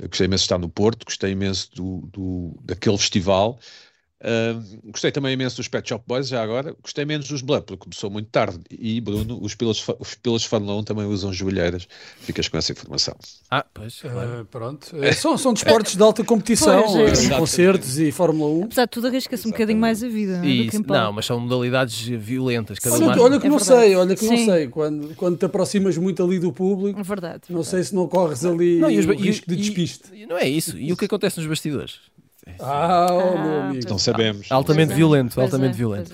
gostei 0.07 0.25
imenso 0.25 0.43
de 0.43 0.45
estar 0.45 0.57
no 0.57 0.69
Porto, 0.69 1.03
gostei 1.03 1.31
imenso 1.31 1.69
do, 1.75 2.07
do 2.13 2.57
daquele 2.61 2.97
festival. 2.97 3.59
Uh, 4.21 4.91
gostei 4.91 5.11
também 5.11 5.33
imenso 5.33 5.55
dos 5.55 5.69
Pet 5.69 5.87
Shop 5.87 6.03
Boys, 6.05 6.27
já 6.27 6.43
agora. 6.43 6.75
Gostei 6.83 7.05
menos 7.05 7.27
dos 7.29 7.41
Blood, 7.41 7.65
porque 7.65 7.83
começou 7.83 8.09
muito 8.09 8.29
tarde. 8.29 8.59
E, 8.69 8.99
Bruno, 8.99 9.39
os 9.41 9.55
pilotos, 9.55 9.85
os 9.97 10.15
pilotos 10.15 10.43
de 10.43 10.49
Fórmula 10.49 10.75
1 10.79 10.83
também 10.83 11.05
usam 11.05 11.31
joelheiras. 11.31 11.87
Ficas 12.19 12.49
com 12.49 12.57
essa 12.57 12.73
informação. 12.73 13.15
Ah, 13.49 13.65
pois, 13.73 14.01
claro. 14.01 14.41
uh, 14.41 14.45
Pronto. 14.45 14.95
É, 15.01 15.13
são, 15.13 15.37
são 15.37 15.53
desportos 15.53 15.95
de 15.95 16.03
alta 16.03 16.23
competição, 16.23 16.83
pois, 16.83 17.29
é. 17.29 17.37
concertos 17.37 17.97
e 17.97 18.11
Fórmula 18.11 18.51
1. 18.59 18.63
Apesar 18.65 18.85
de 18.85 18.91
tudo, 18.91 19.07
arrisca-se 19.07 19.47
um 19.47 19.51
bocadinho 19.51 19.79
mais 19.79 20.03
a 20.03 20.09
vida. 20.09 20.45
Isso, 20.45 20.83
não, 20.85 21.13
mas 21.13 21.25
são 21.25 21.39
modalidades 21.39 22.01
violentas. 22.01 22.77
Cada 22.77 22.95
olha, 22.95 23.05
mais... 23.07 23.21
olha 23.21 23.39
que 23.39 23.47
é 23.47 23.49
não 23.49 23.57
verdade. 23.57 23.81
sei, 23.81 23.95
olha 23.95 24.15
que 24.15 24.25
Sim. 24.25 24.29
não 24.29 24.53
sei. 24.53 24.67
Quando, 24.67 25.15
quando 25.15 25.37
te 25.37 25.45
aproximas 25.45 25.97
muito 25.97 26.21
ali 26.21 26.39
do 26.39 26.51
público, 26.51 26.99
é 26.99 27.03
verdade, 27.03 27.43
não 27.49 27.57
verdade. 27.57 27.67
sei 27.67 27.83
se 27.83 27.95
não 27.95 28.07
corres 28.07 28.43
ali 28.43 28.79
não, 28.79 28.91
e 28.91 28.99
os, 28.99 29.05
o 29.05 29.13
risco 29.13 29.45
e, 29.47 29.55
de 29.55 29.61
despiste. 29.61 30.09
E, 30.13 30.25
não 30.25 30.37
é 30.37 30.47
isso. 30.47 30.77
E 30.77 30.91
o 30.91 30.97
que 30.97 31.05
acontece 31.05 31.39
nos 31.39 31.47
bastidores? 31.47 31.99
Ah, 32.59 33.07
oh, 33.11 33.37
meu 33.37 33.61
amigo. 33.61 33.89
Não 33.89 33.97
sabemos. 33.97 34.51
Altamente 34.51 34.93
violento, 34.93 35.39
altamente 35.39 35.77
violento. 35.77 36.11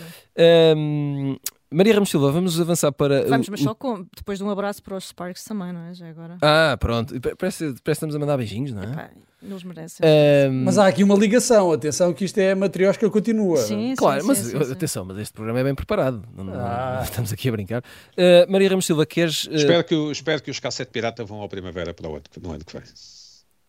Um, 0.77 1.37
Maria 1.71 1.93
Ramos 1.93 2.09
Silva, 2.09 2.31
vamos 2.31 2.59
avançar 2.59 2.91
para. 2.91 3.25
Vamos, 3.27 3.49
mas 3.49 3.59
só 3.59 3.73
com, 3.73 4.05
depois 4.15 4.37
de 4.37 4.43
um 4.43 4.49
abraço 4.49 4.81
para 4.81 4.95
os 4.95 5.07
Sparks 5.09 5.43
também, 5.43 5.73
não 5.73 5.81
é? 5.81 5.93
Já 5.93 6.07
agora. 6.07 6.37
Ah, 6.41 6.77
pronto. 6.79 7.13
Parece, 7.19 7.35
parece 7.37 7.83
que 7.83 7.91
estamos 7.91 8.15
a 8.15 8.19
mandar 8.19 8.37
beijinhos, 8.37 8.71
não 8.71 8.83
é? 8.83 8.85
Epá, 8.85 9.09
eles 9.41 9.63
merecem. 9.63 10.05
Um... 10.49 10.63
Mas 10.63 10.77
há 10.77 10.87
aqui 10.87 11.03
uma 11.03 11.15
ligação, 11.15 11.71
atenção, 11.71 12.13
que 12.13 12.23
isto 12.23 12.37
é 12.37 12.51
a 12.51 12.55
matriosca 12.55 13.09
continua. 13.09 13.57
Sim, 13.57 13.93
claro, 13.97 14.21
sim, 14.21 14.27
mas 14.27 14.37
sim, 14.37 14.49
sim, 14.51 14.71
atenção, 14.71 15.05
mas 15.05 15.17
este 15.17 15.33
programa 15.33 15.59
é 15.59 15.63
bem 15.63 15.75
preparado. 15.75 16.23
Não, 16.35 16.53
ah. 16.53 16.95
não 16.97 17.03
estamos 17.03 17.33
aqui 17.33 17.49
a 17.49 17.51
brincar. 17.51 17.81
Uh, 17.81 18.49
Maria 18.49 18.69
Ramos 18.69 18.85
Silva, 18.85 19.05
queres. 19.05 19.45
Uh... 19.45 19.55
Espero, 19.55 19.83
que, 19.83 19.95
espero 20.11 20.41
que 20.41 20.51
os 20.51 20.59
Cassete 20.59 20.91
Pirata 20.91 21.23
vão 21.23 21.41
ao 21.41 21.49
Primavera 21.49 21.93
para 21.93 22.07
o 22.07 22.15
ano, 22.15 22.23
no 22.41 22.51
ano 22.51 22.63
que 22.63 22.73
vem. 22.73 22.83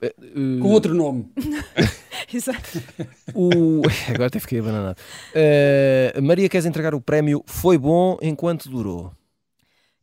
Uh, 0.02 0.60
Com 0.60 0.68
outro 0.70 0.94
nome. 0.94 1.30
Exato. 2.32 2.82
O... 3.34 3.82
Agora 4.08 4.26
até 4.26 4.38
fiquei 4.38 4.58
abandonado. 4.58 4.98
Uh, 4.98 6.22
Maria, 6.22 6.48
queres 6.48 6.66
entregar 6.66 6.94
o 6.94 7.00
prémio 7.00 7.42
Foi 7.46 7.78
Bom 7.78 8.18
Enquanto 8.20 8.68
Durou? 8.68 9.12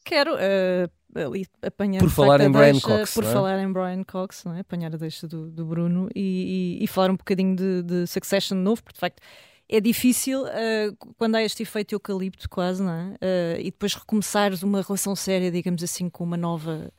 Quero. 0.03 0.33
Uh, 0.33 0.89
ali 1.15 1.45
apanhar 1.62 2.00
por 2.00 2.09
falar 2.09 2.41
em 2.41 2.51
Brian 2.51 2.79
Cox 2.79 3.13
por 3.13 3.23
é? 3.23 3.31
falar 3.31 3.59
em 3.59 3.71
Brian 3.71 4.03
Cox 4.03 4.43
não 4.45 4.55
é? 4.55 4.62
apanhar 4.62 4.91
a 4.93 4.97
deixa 4.97 5.27
do, 5.27 5.51
do 5.51 5.63
Bruno 5.63 6.09
e, 6.15 6.79
e, 6.79 6.83
e, 6.83 6.88
falar 6.88 7.12
um 7.12 7.15
bocadinho 7.15 7.55
de, 7.55 7.83
de 7.83 8.07
Succession 8.07 8.57
novo 8.57 8.81
porque 8.83 8.95
de 8.95 9.00
facto 9.00 9.21
é 9.69 9.79
difícil 9.79 10.41
uh, 10.41 11.13
quando 11.17 11.35
há 11.35 11.43
este 11.43 11.62
efeito 11.62 11.93
eucalipto 11.93 12.50
quase 12.50 12.81
não 12.81 12.91
é? 12.91 13.05
Uh, 13.13 13.59
e 13.59 13.65
depois 13.65 13.93
recomeçares 13.93 14.63
uma 14.63 14.81
relação 14.81 15.15
séria 15.15 15.51
digamos 15.51 15.83
assim 15.83 16.09
com 16.09 16.23
uma 16.23 16.38
nova 16.38 16.91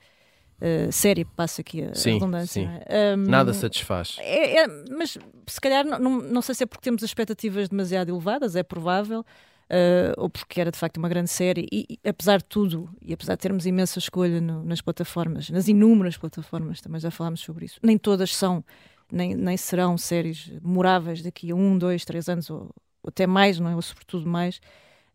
uh, 0.65 0.93
série, 0.93 1.25
passa 1.25 1.61
aqui 1.61 1.83
a, 1.83 1.95
sim, 1.95 2.15
redundância. 2.15 2.63
Sim. 2.63 2.81
É? 2.87 3.15
Um, 3.15 3.19
Nada 3.29 3.53
satisfaz. 3.53 4.17
É, 4.21 4.63
é, 4.63 4.67
mas 4.91 5.19
se 5.47 5.61
calhar, 5.61 5.85
não, 5.85 5.99
não, 5.99 6.11
não, 6.23 6.43
sei 6.43 6.55
se 6.55 6.63
é 6.65 6.67
porque 6.67 6.83
temos 6.83 7.03
expectativas 7.03 7.69
demasiado 7.69 8.09
elevadas, 8.09 8.57
é 8.57 8.63
provável, 8.63 9.21
uh, 9.21 10.15
ou 10.17 10.31
porque 10.31 10.61
era 10.61 10.71
de 10.71 10.79
facto 10.79 10.97
uma 10.97 11.09
grande 11.09 11.31
série, 11.31 11.67
e, 11.71 11.87
e, 11.91 12.09
apesar 12.09 12.39
de 12.39 12.45
tudo, 12.45 12.89
e 13.03 13.13
apesar 13.13 13.35
de 13.35 13.41
termos 13.41 13.67
imensa 13.67 13.99
escolha 13.99 14.41
no, 14.41 14.63
nas 14.65 14.81
plataformas, 14.81 15.51
nas 15.51 15.69
inúmeras 15.69 16.17
plataformas, 16.17 16.81
também 16.81 17.01
já 17.01 17.11
falámos 17.11 17.41
sobre 17.41 17.67
isso, 17.67 17.79
nem 17.83 17.99
todas 17.99 18.35
são, 18.35 18.65
nem, 19.13 19.35
nem 19.35 19.57
serão 19.57 19.99
séries 19.99 20.51
memoráveis 20.63 21.23
daqui 21.23 21.51
a 21.51 21.55
um, 21.55 21.77
dois, 21.77 22.05
três 22.05 22.29
anos, 22.29 22.49
ou, 22.49 22.71
ou 23.03 23.09
até 23.09 23.27
mais, 23.27 23.61
não 23.61 23.71
é? 23.71 23.77
ou 23.77 23.83
sobretudo 23.83 24.29
mais. 24.29 24.61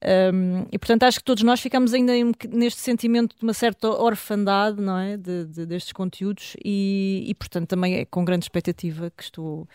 Um, 0.02 0.66
e 0.72 0.80
portanto 0.80 1.04
acho 1.04 1.18
que 1.18 1.26
todos 1.26 1.44
nós 1.44 1.60
ficamos 1.60 1.94
ainda 1.94 2.14
neste 2.50 2.80
sentimento 2.80 3.36
de 3.36 3.44
uma 3.44 3.54
certa 3.54 3.90
orfandade 3.90 4.82
não 4.82 4.98
é? 4.98 5.18
De, 5.18 5.44
de, 5.46 5.66
destes 5.66 5.92
conteúdos 5.92 6.56
e, 6.64 7.26
e 7.28 7.36
portanto 7.36 7.68
também 7.68 7.96
é 7.96 8.06
com 8.06 8.24
grande 8.24 8.46
expectativa 8.46 9.12
que 9.16 9.24
estou 9.24 9.68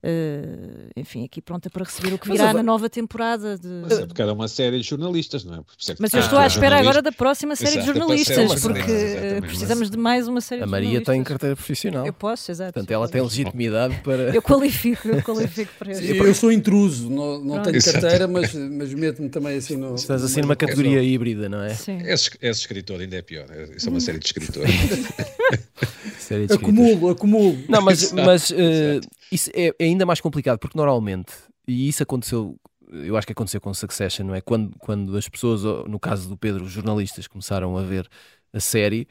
Uh, 0.00 0.90
enfim, 0.96 1.24
aqui 1.24 1.42
pronta 1.42 1.68
para 1.68 1.84
receber 1.84 2.14
o 2.14 2.18
que 2.18 2.30
virá 2.30 2.52
na 2.52 2.62
nova 2.62 2.88
temporada. 2.88 3.58
De... 3.58 3.66
Mas 3.82 3.98
é 3.98 4.06
porque 4.06 4.22
era 4.22 4.32
uma 4.32 4.46
série 4.46 4.78
de 4.78 4.84
jornalistas, 4.84 5.44
não 5.44 5.54
é? 5.54 5.58
é 5.58 5.94
mas 5.98 6.14
eu 6.14 6.20
estou 6.20 6.38
à 6.38 6.46
espera 6.46 6.78
agora 6.78 7.02
da 7.02 7.10
próxima 7.10 7.56
série 7.56 7.78
Exato, 7.78 7.92
de 7.92 7.98
jornalistas, 7.98 8.60
porque 8.60 8.80
uh, 8.80 9.40
precisamos 9.42 9.90
de 9.90 9.96
mais 9.96 10.28
uma 10.28 10.40
série 10.40 10.62
a 10.62 10.66
de 10.66 10.70
Maria 10.70 11.02
tem 11.02 11.24
carteira 11.24 11.56
profissional. 11.56 12.06
Eu 12.06 12.12
posso, 12.12 12.48
exato. 12.48 12.74
Portanto, 12.74 12.90
ela 12.92 13.08
tem 13.08 13.20
legitimidade 13.20 14.00
para. 14.04 14.32
Eu 14.32 14.40
qualifico, 14.40 15.08
eu 15.08 15.20
qualifico 15.20 15.72
para 15.76 15.90
isso. 15.98 16.02
Eu 16.04 16.34
sou 16.34 16.52
intruso, 16.52 17.10
não, 17.10 17.40
não 17.40 17.62
tenho 17.62 17.82
carteira, 17.82 18.28
mas, 18.28 18.54
mas 18.54 18.94
meto-me 18.94 19.28
também 19.28 19.56
assim 19.56 19.76
no. 19.76 19.96
Estás 19.96 20.22
assim 20.22 20.42
numa 20.42 20.54
categoria 20.54 21.02
híbrida, 21.02 21.48
não 21.48 21.60
é? 21.60 21.74
Sim. 21.74 21.98
És, 22.04 22.30
és 22.40 22.56
escritor, 22.56 23.00
ainda 23.00 23.16
é 23.16 23.22
pior. 23.22 23.46
Isso 23.76 23.88
é 23.88 23.90
uma 23.90 24.00
série 24.00 24.20
de 24.20 24.26
escritores. 24.26 24.70
série 26.20 26.46
de 26.46 26.52
acumulo, 26.52 27.08
acumulo. 27.08 27.58
Não, 27.68 27.82
mas, 27.82 28.12
mas 28.12 28.50
uh, 28.50 29.00
isso 29.30 29.50
é, 29.54 29.68
é 29.78 29.84
ainda 29.84 30.06
mais 30.06 30.20
complicado 30.20 30.58
porque 30.58 30.76
normalmente, 30.76 31.32
e 31.66 31.88
isso 31.88 32.02
aconteceu, 32.02 32.58
eu 32.90 33.16
acho 33.16 33.26
que 33.26 33.32
aconteceu 33.32 33.60
com 33.60 33.72
Succession, 33.74 34.26
não 34.26 34.34
é? 34.34 34.40
Quando, 34.40 34.76
quando 34.78 35.16
as 35.16 35.28
pessoas, 35.28 35.62
no 35.88 35.98
caso 35.98 36.28
do 36.28 36.36
Pedro, 36.36 36.64
os 36.64 36.70
jornalistas 36.70 37.26
começaram 37.26 37.76
a 37.76 37.82
ver 37.82 38.08
a 38.52 38.60
série, 38.60 39.06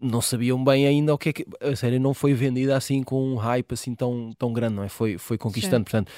não 0.00 0.20
sabiam 0.20 0.62
bem 0.62 0.86
ainda 0.86 1.14
o 1.14 1.18
que 1.18 1.28
é 1.30 1.32
que. 1.32 1.46
A 1.60 1.74
série 1.74 1.98
não 1.98 2.12
foi 2.12 2.34
vendida 2.34 2.76
assim 2.76 3.02
com 3.02 3.22
um 3.32 3.36
hype 3.36 3.72
assim 3.72 3.94
tão, 3.94 4.32
tão 4.38 4.52
grande, 4.52 4.74
não 4.74 4.84
é? 4.84 4.88
Foi, 4.88 5.16
foi 5.18 5.38
conquistando. 5.38 5.78
Sim. 5.78 5.84
Portanto, 5.84 6.12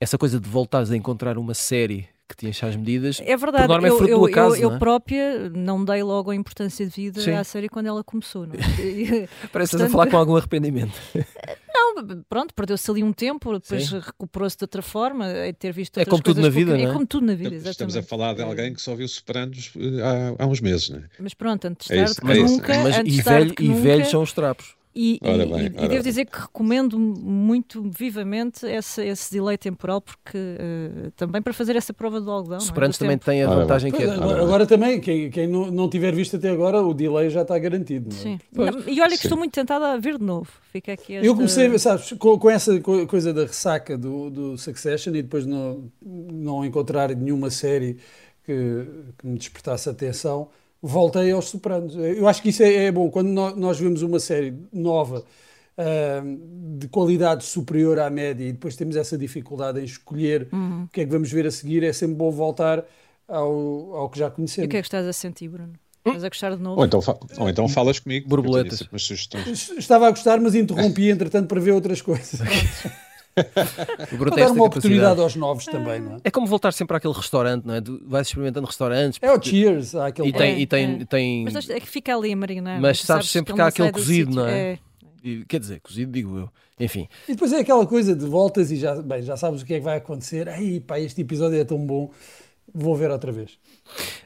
essa 0.00 0.18
coisa 0.18 0.40
de 0.40 0.48
voltares 0.48 0.90
a 0.90 0.96
encontrar 0.96 1.38
uma 1.38 1.54
série 1.54 2.08
que 2.28 2.36
tinha 2.36 2.50
as 2.50 2.76
medidas. 2.76 3.20
É 3.24 3.36
verdade, 3.36 3.66
por 3.66 3.80
norma, 3.80 3.88
é 3.88 3.90
eu, 3.90 4.06
é 4.06 4.10
eu, 4.12 4.24
acaso, 4.26 4.56
eu, 4.56 4.70
eu 4.70 4.76
é? 4.76 4.78
própria 4.78 5.50
não 5.50 5.84
dei 5.84 6.02
logo 6.02 6.30
a 6.30 6.34
importância 6.34 6.86
de 6.86 6.92
vida 6.92 7.20
Sim. 7.20 7.32
à 7.32 7.44
série 7.44 7.68
quando 7.68 7.86
ela 7.86 8.02
começou. 8.02 8.46
Não 8.46 8.54
é? 8.54 9.28
Parece 9.52 9.80
a 9.80 9.88
falar 9.88 10.08
com 10.08 10.16
algum 10.16 10.36
arrependimento. 10.36 10.94
Não, 11.76 12.22
pronto, 12.28 12.54
perdeu-se 12.54 12.88
ali 12.88 13.02
um 13.02 13.12
tempo, 13.12 13.52
depois 13.58 13.90
recuperou-se 13.90 14.56
de 14.56 14.64
outra 14.64 14.80
forma, 14.80 15.26
é 15.26 15.52
ter 15.52 15.72
visto 15.72 15.98
É 15.98 16.04
como 16.04 16.22
tudo 16.22 16.40
na 16.40 16.48
vida, 16.48 16.72
não 16.72 16.78
é? 16.78 16.84
é 16.84 16.92
como 16.92 17.04
tudo 17.04 17.26
na 17.26 17.34
vida, 17.34 17.56
exatamente. 17.56 17.72
Estamos 17.72 17.96
a 17.96 18.02
falar 18.02 18.34
de 18.34 18.42
alguém 18.42 18.72
que 18.72 18.80
só 18.80 18.94
viu 18.94 19.08
Sopranos 19.08 19.72
eh, 19.76 20.00
há, 20.38 20.44
há 20.44 20.46
uns 20.46 20.60
meses, 20.60 20.88
não 20.90 21.00
é? 21.00 21.08
Mas 21.18 21.34
pronto, 21.34 21.64
antes 21.66 21.88
de 21.88 21.94
tarde 21.94 22.12
é 22.12 22.34
que 22.34 22.42
nunca... 22.42 22.82
Mas, 22.82 22.96
e, 23.04 23.20
velho, 23.20 23.54
e 23.58 23.74
velhos 23.74 24.08
são 24.08 24.22
os 24.22 24.32
trapos. 24.32 24.76
E, 24.96 25.18
ora 25.22 25.44
bem, 25.44 25.72
e, 25.76 25.84
e 25.84 25.88
devo 25.88 26.04
dizer 26.04 26.24
que 26.24 26.38
recomendo 26.38 26.96
muito 26.98 27.82
vivamente 27.90 28.64
esse, 28.64 29.04
esse 29.04 29.32
delay 29.32 29.58
temporal, 29.58 30.00
porque 30.00 30.38
uh, 30.38 31.10
também 31.16 31.42
para 31.42 31.52
fazer 31.52 31.74
essa 31.74 31.92
prova 31.92 32.20
do 32.20 32.30
algodão. 32.30 32.60
Sopranos 32.60 32.94
é? 32.96 32.98
também 33.00 33.18
tem 33.18 33.42
a 33.42 33.48
vantagem 33.48 33.90
que 33.90 34.00
é. 34.00 34.10
Agora, 34.10 34.42
agora, 34.42 34.66
também, 34.66 35.00
quem, 35.00 35.30
quem 35.30 35.48
não, 35.48 35.68
não 35.68 35.88
tiver 35.88 36.14
visto 36.14 36.36
até 36.36 36.48
agora, 36.48 36.80
o 36.80 36.94
delay 36.94 37.28
já 37.28 37.42
está 37.42 37.58
garantido. 37.58 38.10
Não 38.10 38.16
é? 38.16 38.22
Sim. 38.22 38.40
Não, 38.52 38.88
e 38.88 39.00
olha 39.00 39.10
que 39.10 39.16
Sim. 39.16 39.26
estou 39.26 39.38
muito 39.38 39.52
tentada 39.52 39.92
a 39.92 39.96
ver 39.96 40.16
de 40.16 40.24
novo. 40.24 40.48
Fica 40.72 40.92
aqui 40.92 41.14
esta... 41.14 41.26
Eu 41.26 41.34
comecei, 41.34 41.76
sabes, 41.78 42.12
com, 42.12 42.38
com 42.38 42.50
essa 42.50 42.78
coisa 42.80 43.32
da 43.32 43.42
ressaca 43.42 43.98
do, 43.98 44.30
do 44.30 44.58
Succession 44.58 45.12
e 45.14 45.22
depois 45.22 45.44
não, 45.44 45.90
não 46.00 46.64
encontrar 46.64 47.08
nenhuma 47.16 47.50
série 47.50 47.96
que, 48.44 48.86
que 49.18 49.26
me 49.26 49.36
despertasse 49.38 49.88
atenção 49.88 50.48
voltei 50.84 51.32
aos 51.32 51.46
Sopranos. 51.46 51.96
Eu 51.96 52.28
acho 52.28 52.42
que 52.42 52.50
isso 52.50 52.62
é, 52.62 52.84
é 52.86 52.92
bom. 52.92 53.10
Quando 53.10 53.28
nós 53.28 53.80
vemos 53.80 54.02
uma 54.02 54.20
série 54.20 54.54
nova 54.72 55.24
uh, 55.78 56.78
de 56.78 56.86
qualidade 56.88 57.44
superior 57.44 57.98
à 57.98 58.10
média 58.10 58.44
e 58.44 58.52
depois 58.52 58.76
temos 58.76 58.94
essa 58.94 59.16
dificuldade 59.16 59.80
em 59.80 59.84
escolher 59.84 60.48
uhum. 60.52 60.84
o 60.84 60.88
que 60.88 61.00
é 61.00 61.04
que 61.04 61.10
vamos 61.10 61.32
ver 61.32 61.46
a 61.46 61.50
seguir, 61.50 61.82
é 61.82 61.92
sempre 61.92 62.16
bom 62.16 62.30
voltar 62.30 62.84
ao, 63.26 63.96
ao 63.96 64.10
que 64.10 64.18
já 64.18 64.30
conhecemos. 64.30 64.66
E 64.66 64.66
o 64.66 64.70
que 64.70 64.76
é 64.76 64.80
que 64.82 64.86
estás 64.86 65.06
a 65.06 65.12
sentir, 65.12 65.48
Bruno? 65.48 65.72
Estás 66.06 66.22
a 66.22 66.28
gostar 66.28 66.54
de 66.54 66.62
novo? 66.62 66.78
Ou 66.78 66.84
então, 66.84 67.00
ou 67.38 67.48
então 67.48 67.66
falas 67.66 67.98
comigo. 67.98 68.28
Borboletas. 68.28 68.86
Estava 69.78 70.06
a 70.06 70.10
gostar, 70.10 70.38
mas 70.38 70.54
interrompi 70.54 71.08
entretanto 71.10 71.48
para 71.48 71.58
ver 71.58 71.72
outras 71.72 72.02
coisas. 72.02 72.40
o 74.12 74.36
dar 74.36 74.50
uma 74.52 74.64
oportunidade 74.64 75.20
aos 75.20 75.34
novos 75.34 75.64
também, 75.64 76.00
não 76.00 76.16
é? 76.16 76.18
É 76.24 76.30
como 76.30 76.46
voltar 76.46 76.72
sempre 76.72 76.96
àquele 76.96 77.14
restaurante, 77.14 77.64
não 77.64 77.74
é? 77.74 77.80
Tu 77.80 78.00
vais 78.06 78.26
experimentando 78.26 78.66
restaurantes. 78.66 79.18
É 79.20 79.32
o 79.32 79.42
Cheers, 79.42 79.94
há 79.94 80.06
aquele 80.06 80.28
e 80.28 80.32
tem, 80.32 80.54
é, 80.54 80.58
e 80.60 80.66
tem, 80.66 81.00
é. 81.00 81.04
tem... 81.04 81.44
Mas 81.44 81.68
é 81.68 81.80
que 81.80 81.88
fica 81.88 82.14
ali 82.14 82.32
a 82.32 82.36
marinar. 82.36 82.80
Mas 82.80 82.98
sabes, 82.98 83.06
sabes 83.06 83.30
sempre 83.30 83.54
que 83.54 83.60
há 83.60 83.66
aquele 83.66 83.92
cozido, 83.92 84.34
não 84.34 84.46
é? 84.46 84.72
é? 84.72 84.78
E, 85.22 85.44
quer 85.46 85.58
dizer, 85.58 85.80
cozido, 85.80 86.12
digo 86.12 86.38
eu. 86.38 86.50
Enfim. 86.78 87.08
E 87.28 87.32
depois 87.32 87.52
é 87.52 87.60
aquela 87.60 87.86
coisa 87.86 88.14
de 88.14 88.26
voltas 88.26 88.70
e 88.70 88.76
já, 88.76 89.00
bem, 89.00 89.22
já 89.22 89.36
sabes 89.36 89.62
o 89.62 89.64
que 89.64 89.74
é 89.74 89.78
que 89.78 89.84
vai 89.84 89.96
acontecer. 89.96 90.48
Ai, 90.48 90.82
pá, 90.86 91.00
este 91.00 91.20
episódio 91.22 91.58
é 91.58 91.64
tão 91.64 91.78
bom. 91.78 92.10
Vou 92.72 92.94
ver 92.96 93.10
outra 93.10 93.32
vez. 93.32 93.52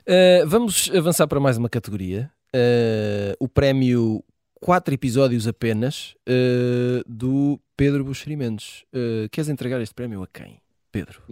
Uh, 0.06 0.46
vamos 0.46 0.90
avançar 0.94 1.26
para 1.28 1.38
mais 1.38 1.56
uma 1.56 1.68
categoria. 1.68 2.30
Uh, 2.54 3.36
o 3.38 3.46
prémio 3.46 4.24
quatro 4.60 4.94
episódios 4.94 5.46
apenas 5.46 6.14
uh, 6.28 7.02
do 7.06 7.60
Pedro 7.76 8.04
Buxeri 8.04 8.36
Mendes. 8.36 8.84
Uh, 8.92 9.28
queres 9.30 9.48
entregar 9.48 9.80
este 9.80 9.94
prémio 9.94 10.22
a 10.22 10.26
quem, 10.26 10.60
Pedro? 10.92 11.22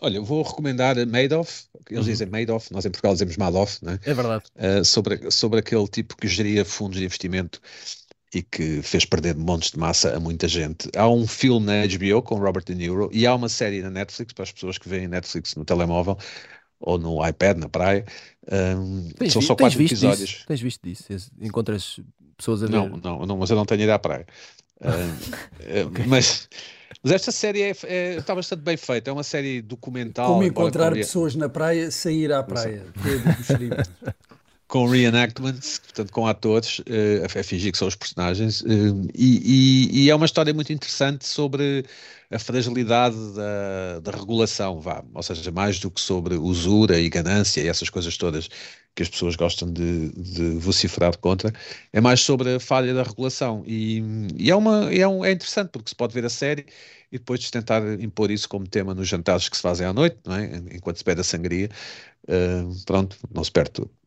Olha, 0.00 0.20
vou 0.20 0.42
recomendar 0.42 0.96
Madoff, 1.06 1.66
eles 1.88 2.04
uhum. 2.04 2.10
dizem 2.10 2.26
Madoff, 2.28 2.72
nós 2.72 2.84
em 2.84 2.90
Portugal 2.90 3.14
dizemos 3.14 3.36
Madoff, 3.36 3.78
não 3.82 3.92
é? 3.92 4.00
É 4.04 4.12
verdade. 4.12 4.44
Uh, 4.56 4.84
sobre, 4.84 5.30
sobre 5.30 5.60
aquele 5.60 5.86
tipo 5.88 6.16
que 6.16 6.28
geria 6.28 6.64
fundos 6.64 6.98
de 6.98 7.04
investimento 7.04 7.60
e 8.34 8.42
que 8.42 8.82
fez 8.82 9.04
perder 9.04 9.36
montes 9.36 9.70
de 9.70 9.78
massa 9.78 10.14
a 10.14 10.20
muita 10.20 10.48
gente. 10.48 10.90
Há 10.96 11.08
um 11.08 11.26
filme 11.26 11.66
na 11.66 11.86
HBO 11.86 12.22
com 12.22 12.34
Robert 12.36 12.64
De 12.64 12.74
Niro 12.74 13.08
e 13.12 13.26
há 13.26 13.34
uma 13.34 13.48
série 13.48 13.80
na 13.80 13.90
Netflix 13.90 14.32
para 14.32 14.42
as 14.42 14.52
pessoas 14.52 14.76
que 14.76 14.88
veem 14.88 15.06
Netflix 15.06 15.54
no 15.54 15.64
telemóvel 15.64 16.18
ou 16.80 16.98
no 16.98 17.26
iPad 17.26 17.58
na 17.58 17.68
praia. 17.68 18.04
Um, 18.50 19.30
são 19.30 19.40
só 19.40 19.54
quatro 19.54 19.82
episódios. 19.82 20.28
Disso? 20.28 20.46
Tens 20.46 20.60
visto 20.60 20.80
disso? 20.82 21.30
Encontras 21.40 22.00
pessoas 22.36 22.62
a 22.62 22.66
ver. 22.66 22.72
Não, 22.72 22.88
não, 22.88 23.26
não 23.26 23.36
mas 23.38 23.50
eu 23.50 23.56
não 23.56 23.64
tenho 23.64 23.82
ido 23.82 23.92
à 23.92 23.98
praia. 23.98 24.26
Uh, 24.80 25.86
okay. 25.86 26.04
Mas 26.06 26.48
mas 27.04 27.12
esta 27.12 27.30
série 27.30 27.60
é, 27.60 27.72
é, 27.84 28.14
está 28.16 28.34
bastante 28.34 28.62
bem 28.62 28.78
feita, 28.78 29.10
é 29.10 29.12
uma 29.12 29.22
série 29.22 29.60
documental. 29.60 30.28
Como 30.28 30.42
encontrar 30.42 30.92
pessoas 30.92 31.34
na 31.34 31.50
praia 31.50 31.90
sem 31.90 32.18
ir 32.20 32.32
à 32.32 32.42
praia. 32.42 32.86
com 34.74 34.88
reenactments, 34.88 35.78
portanto, 35.78 36.10
com 36.10 36.26
atores 36.26 36.80
uh, 36.80 37.24
a, 37.24 37.42
fingir 37.44 37.70
que 37.70 37.78
são 37.78 37.86
os 37.86 37.94
personagens, 37.94 38.60
uh, 38.62 38.66
e, 39.14 39.88
e, 39.92 40.02
e, 40.02 40.10
é 40.10 40.14
uma 40.16 40.26
história 40.26 40.52
muito 40.52 40.72
interessante 40.72 41.24
sobre 41.24 41.84
a 42.28 42.40
fragilidade 42.40 43.16
da, 43.36 44.00
da, 44.00 44.10
regulação, 44.10 44.80
vá, 44.80 45.04
ou 45.14 45.22
seja, 45.22 45.48
mais 45.52 45.78
do 45.78 45.92
que 45.92 46.00
sobre 46.00 46.34
usura 46.34 46.98
e 46.98 47.08
ganância 47.08 47.60
e 47.60 47.68
essas 47.68 47.88
coisas 47.88 48.16
todas 48.16 48.48
que 48.96 49.02
as 49.04 49.08
pessoas 49.08 49.36
gostam 49.36 49.72
de, 49.72 50.08
de 50.08 50.58
vociferar 50.58 51.16
contra, 51.18 51.52
é 51.92 52.00
mais 52.00 52.20
sobre 52.20 52.56
a 52.56 52.58
falha 52.58 52.92
da 52.92 53.04
regulação, 53.04 53.62
e, 53.68 54.02
e 54.36 54.50
é, 54.50 54.56
uma, 54.56 54.92
é, 54.92 55.06
um, 55.06 55.24
é 55.24 55.30
interessante 55.30 55.68
porque 55.68 55.90
se 55.90 55.94
pode 55.94 56.12
ver 56.12 56.24
a 56.24 56.30
série 56.30 56.66
e 57.12 57.18
depois 57.18 57.48
tentar 57.48 57.80
impor 58.00 58.28
isso 58.28 58.48
como 58.48 58.66
tema 58.66 58.92
nos 58.92 59.06
jantares 59.06 59.48
que 59.48 59.56
se 59.56 59.62
fazem 59.62 59.86
à 59.86 59.92
noite, 59.92 60.16
não 60.26 60.34
é? 60.34 60.46
enquanto 60.72 60.96
se 60.96 61.04
pede 61.04 61.20
a 61.20 61.24
sangria, 61.24 61.70
uh, 62.24 62.84
pronto, 62.84 63.16
não 63.32 63.44
se 63.44 63.52
perde 63.52 63.70
tudo. 63.70 64.03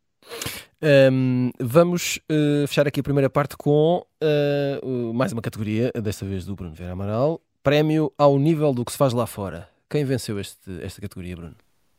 Um, 0.80 1.52
vamos 1.60 2.20
uh, 2.30 2.68
fechar 2.68 2.88
aqui 2.88 3.00
a 3.00 3.04
primeira 3.04 3.30
parte 3.30 3.58
com 3.58 4.06
uh, 4.24 5.14
mais 5.14 5.34
uma 5.34 5.42
categoria, 5.42 5.92
desta 6.02 6.26
vez 6.26 6.46
do 6.46 6.56
Bruno 6.56 6.74
Vieira 6.74 6.94
Amaral. 6.94 7.42
Prémio 7.64 8.14
ao 8.18 8.38
nível 8.38 8.74
do 8.74 8.86
que 8.86 8.92
se 8.92 8.98
faz 8.98 9.14
lá 9.14 9.26
fora. 9.26 9.68
Quem 9.90 10.06
venceu 10.06 10.40
este, 10.40 10.82
esta 10.82 11.02
categoria, 11.02 11.36
Bruno? 11.36 11.56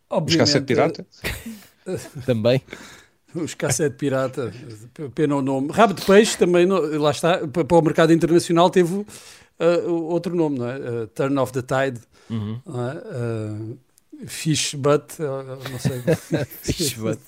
Obviamente, 0.08 0.47
Os 0.47 0.52
Cassete 0.52 0.66
Pirata? 0.66 1.06
também. 2.25 2.62
Os 3.35 3.54
Cassete 3.54 3.97
Pirata, 3.97 4.52
pena 5.14 5.37
o 5.37 5.42
nome. 5.42 5.70
Rabo 5.73 5.94
de 5.94 6.04
Peixe 6.04 6.38
também, 6.38 6.66
lá 6.66 7.11
está, 7.11 7.47
para 7.47 7.76
o 7.76 7.82
mercado 7.82 8.12
internacional 8.12 8.70
teve 8.70 8.94
uh, 8.94 9.06
outro 9.90 10.35
nome, 10.35 10.58
não 10.58 10.68
é? 10.68 11.06
Turn 11.14 11.38
of 11.38 11.52
the 11.52 11.62
Tide. 11.62 12.00
Uhum. 12.30 12.61
É? 14.23 14.26
Fish 14.26 14.75
Butt, 14.75 15.20
não 15.20 15.78
sei. 15.78 16.02
Fish 16.62 16.94
Butt. 16.94 17.20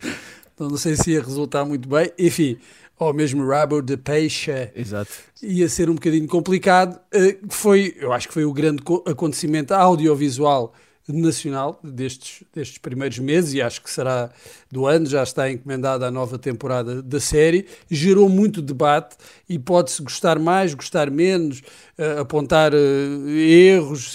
Então 0.58 0.68
não 0.68 0.76
sei 0.76 0.96
se 0.96 1.12
ia 1.12 1.22
resultar 1.22 1.64
muito 1.64 1.88
bem. 1.88 2.10
Enfim, 2.18 2.58
ou 2.98 3.14
mesmo 3.14 3.46
rabo 3.46 3.80
de 3.80 3.96
peixe. 3.96 4.70
Exato. 4.74 5.10
Ia 5.40 5.68
ser 5.68 5.88
um 5.88 5.94
bocadinho 5.94 6.26
complicado. 6.26 6.98
Eh, 7.12 7.38
foi, 7.48 7.96
eu 8.00 8.12
acho 8.12 8.26
que 8.26 8.34
foi 8.34 8.44
o 8.44 8.52
grande 8.52 8.82
acontecimento 9.06 9.72
audiovisual 9.72 10.74
nacional 11.06 11.80
destes, 11.82 12.44
destes 12.54 12.76
primeiros 12.76 13.18
meses 13.18 13.54
e 13.54 13.62
acho 13.62 13.82
que 13.82 13.90
será 13.90 14.30
do 14.70 14.86
ano, 14.86 15.06
já 15.06 15.22
está 15.22 15.50
encomendada 15.50 16.06
a 16.06 16.10
nova 16.10 16.38
temporada 16.38 17.02
da 17.02 17.18
série, 17.18 17.66
gerou 17.90 18.28
muito 18.28 18.60
debate 18.60 19.16
e 19.48 19.58
pode-se 19.58 20.02
gostar 20.02 20.38
mais, 20.38 20.74
gostar 20.74 21.10
menos, 21.10 21.60
uh, 21.98 22.20
apontar 22.20 22.74
uh, 22.74 23.28
erros, 23.30 24.12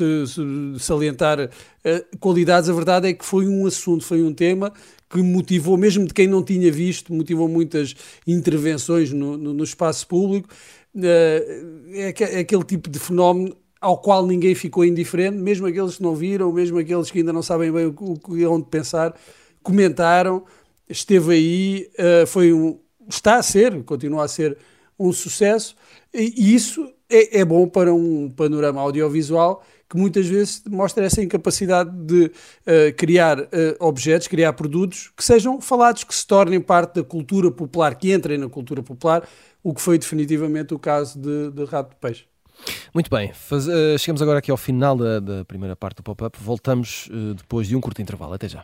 salientar 0.80 1.50
qualidades. 2.20 2.70
A 2.70 2.74
verdade 2.74 3.08
é 3.10 3.14
que 3.14 3.26
foi 3.26 3.48
um 3.48 3.66
assunto, 3.66 4.06
foi 4.06 4.22
um 4.22 4.34
tema 4.34 4.72
que 5.14 5.22
motivou, 5.22 5.78
mesmo 5.78 6.08
de 6.08 6.14
quem 6.14 6.28
não 6.28 6.44
tinha 6.44 6.72
visto, 6.72 7.14
motivou 7.14 7.48
muitas 7.48 7.96
intervenções 8.26 9.14
no, 9.14 9.38
no, 9.38 9.54
no 9.54 9.64
espaço 9.64 10.08
público. 10.08 10.50
É, 11.00 12.14
é 12.32 12.40
aquele 12.40 12.64
tipo 12.64 12.90
de 12.90 12.98
fenómeno 12.98 13.56
ao 13.80 14.00
qual 14.00 14.26
ninguém 14.26 14.56
ficou 14.56 14.84
indiferente, 14.84 15.38
mesmo 15.38 15.68
aqueles 15.68 15.98
que 15.98 16.02
não 16.04 16.16
viram, 16.16 16.52
mesmo 16.52 16.80
aqueles 16.80 17.12
que 17.12 17.20
ainda 17.20 17.32
não 17.32 17.44
sabem 17.44 17.72
bem 17.72 17.86
o, 17.86 18.20
onde 18.50 18.66
pensar, 18.70 19.14
comentaram, 19.62 20.46
esteve 20.90 21.34
aí, 21.34 21.90
uh, 22.00 22.26
foi 22.26 22.52
um, 22.52 22.80
está 23.08 23.36
a 23.36 23.44
ser, 23.44 23.84
continua 23.84 24.24
a 24.24 24.28
ser 24.28 24.58
um 24.98 25.12
sucesso, 25.12 25.76
e 26.14 26.56
isso 26.56 26.92
é, 27.10 27.42
é, 27.42 27.46
bom 27.46 27.68
para 27.68 27.94
um 27.94 28.30
panorama 28.30 28.82
audiovisual 28.82 29.64
que 29.94 29.98
muitas 30.00 30.26
vezes 30.26 30.64
mostra 30.68 31.06
essa 31.06 31.22
incapacidade 31.22 31.92
de 31.92 32.26
uh, 32.26 32.96
criar 32.98 33.40
uh, 33.40 33.46
objetos, 33.80 34.28
criar 34.28 34.52
produtos 34.54 35.12
que 35.16 35.24
sejam 35.24 35.62
falados, 35.62 36.04
que 36.04 36.16
se 36.16 36.26
tornem 36.26 36.60
parte 36.60 36.96
da 36.96 37.04
cultura 37.04 37.52
popular, 37.52 37.94
que 37.94 38.12
entrem 38.12 38.40
na 38.40 38.50
cultura 38.50 38.82
popular, 38.82 39.24
o 39.62 39.72
que 39.72 39.80
foi 39.80 40.00
definitivamente 40.00 40.74
o 40.74 40.80
caso 40.80 41.20
de, 41.20 41.52
de 41.52 41.64
Rato 41.66 41.92
de 41.92 41.98
Peixe. 41.98 42.26
Muito 42.92 43.08
bem, 43.08 43.32
Faz, 43.34 43.68
uh, 43.68 44.00
chegamos 44.00 44.20
agora 44.20 44.40
aqui 44.40 44.50
ao 44.50 44.58
final 44.58 44.98
da, 44.98 45.20
da 45.20 45.46
primeira 45.46 45.76
parte 45.76 45.98
do 45.98 46.04
pop-up. 46.04 46.40
Voltamos 46.42 47.08
depois 47.38 47.68
de 47.68 47.76
um 47.76 47.82
curto 47.82 48.02
intervalo. 48.02 48.34
Até 48.34 48.50
já. 48.50 48.64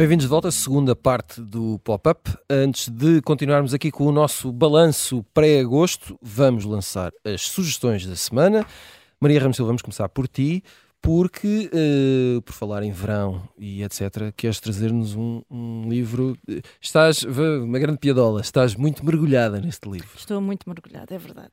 Bem-vindos 0.00 0.24
de 0.24 0.30
volta 0.30 0.48
à 0.48 0.50
segunda 0.50 0.96
parte 0.96 1.42
do 1.42 1.78
Pop-Up. 1.80 2.34
Antes 2.48 2.88
de 2.88 3.20
continuarmos 3.20 3.74
aqui 3.74 3.90
com 3.90 4.06
o 4.06 4.10
nosso 4.10 4.50
balanço 4.50 5.22
pré-agosto, 5.34 6.18
vamos 6.22 6.64
lançar 6.64 7.12
as 7.22 7.42
sugestões 7.42 8.06
da 8.06 8.16
semana. 8.16 8.64
Maria 9.20 9.38
Ramos 9.38 9.58
Silva, 9.58 9.66
vamos 9.66 9.82
começar 9.82 10.08
por 10.08 10.26
ti 10.26 10.64
porque, 11.02 11.70
uh, 11.70 12.40
por 12.40 12.54
falar 12.54 12.82
em 12.82 12.90
verão 12.90 13.46
e 13.58 13.82
etc., 13.82 14.32
queres 14.34 14.58
trazer-nos 14.58 15.14
um, 15.14 15.42
um, 15.50 15.86
livro. 15.86 16.34
Estás, 16.80 17.22
uma 17.22 17.78
grande 17.78 17.98
piadola, 17.98 18.40
estás 18.40 18.74
muito 18.74 19.04
mergulhada 19.04 19.60
neste 19.60 19.86
livro. 19.86 20.08
Estou 20.16 20.40
muito 20.40 20.66
mergulhada, 20.66 21.14
é 21.14 21.18
verdade. 21.18 21.52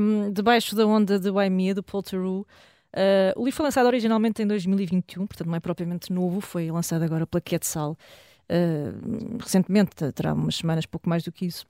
Um, 0.00 0.32
Debaixo 0.32 0.74
da 0.74 0.86
Onda 0.86 1.18
de 1.18 1.30
Waimea, 1.30 1.74
do 1.74 1.82
Paul 1.82 2.02
Theroux. 2.02 2.46
Uh, 2.94 3.40
o 3.40 3.44
livro 3.44 3.56
foi 3.56 3.64
lançado 3.64 3.86
originalmente 3.86 4.40
em 4.40 4.46
2021, 4.46 5.26
portanto 5.26 5.48
não 5.48 5.56
é 5.56 5.60
propriamente 5.60 6.12
novo, 6.12 6.40
foi 6.40 6.70
lançado 6.70 7.02
agora 7.02 7.26
pela 7.26 7.40
Quetzal 7.40 7.92
uh, 7.92 9.38
recentemente, 9.42 10.12
terá 10.12 10.32
umas 10.32 10.56
semanas, 10.56 10.86
pouco 10.86 11.08
mais 11.08 11.24
do 11.24 11.32
que 11.32 11.44
isso. 11.46 11.66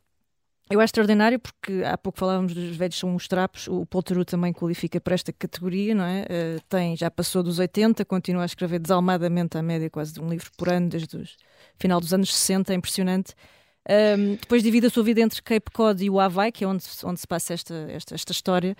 Eu 0.70 0.80
acho 0.80 0.86
extraordinário 0.86 1.38
porque 1.38 1.82
há 1.84 1.96
pouco 1.96 2.18
falávamos 2.18 2.54
dos 2.54 2.74
velhos 2.76 2.98
são 2.98 3.14
os 3.14 3.28
trapos, 3.28 3.68
o 3.68 3.84
Polteru 3.84 4.24
também 4.24 4.52
qualifica 4.52 4.98
para 4.98 5.14
esta 5.14 5.32
categoria, 5.32 5.94
não 5.94 6.04
é? 6.04 6.22
Uh, 6.22 6.60
tem, 6.68 6.96
já 6.96 7.10
passou 7.10 7.42
dos 7.42 7.58
80, 7.58 8.04
continua 8.04 8.42
a 8.42 8.46
escrever 8.46 8.78
desalmadamente 8.78 9.58
à 9.58 9.62
média 9.62 9.90
quase 9.90 10.12
de 10.14 10.20
um 10.20 10.28
livro 10.28 10.50
por 10.56 10.68
ano 10.70 10.88
desde 10.88 11.16
o 11.16 11.24
final 11.78 12.00
dos 12.00 12.14
anos 12.14 12.34
60, 12.34 12.72
é 12.72 12.76
impressionante. 12.76 13.34
Um, 13.86 14.36
depois 14.36 14.62
divide 14.62 14.86
a 14.86 14.90
sua 14.90 15.04
vida 15.04 15.20
entre 15.20 15.42
Cape 15.42 15.70
Cod 15.70 16.02
e 16.02 16.08
o 16.08 16.18
Havaí, 16.18 16.50
que 16.50 16.64
é 16.64 16.66
onde, 16.66 16.84
onde 17.04 17.20
se 17.20 17.26
passa 17.26 17.52
esta, 17.52 17.74
esta, 17.90 18.14
esta 18.14 18.32
história. 18.32 18.74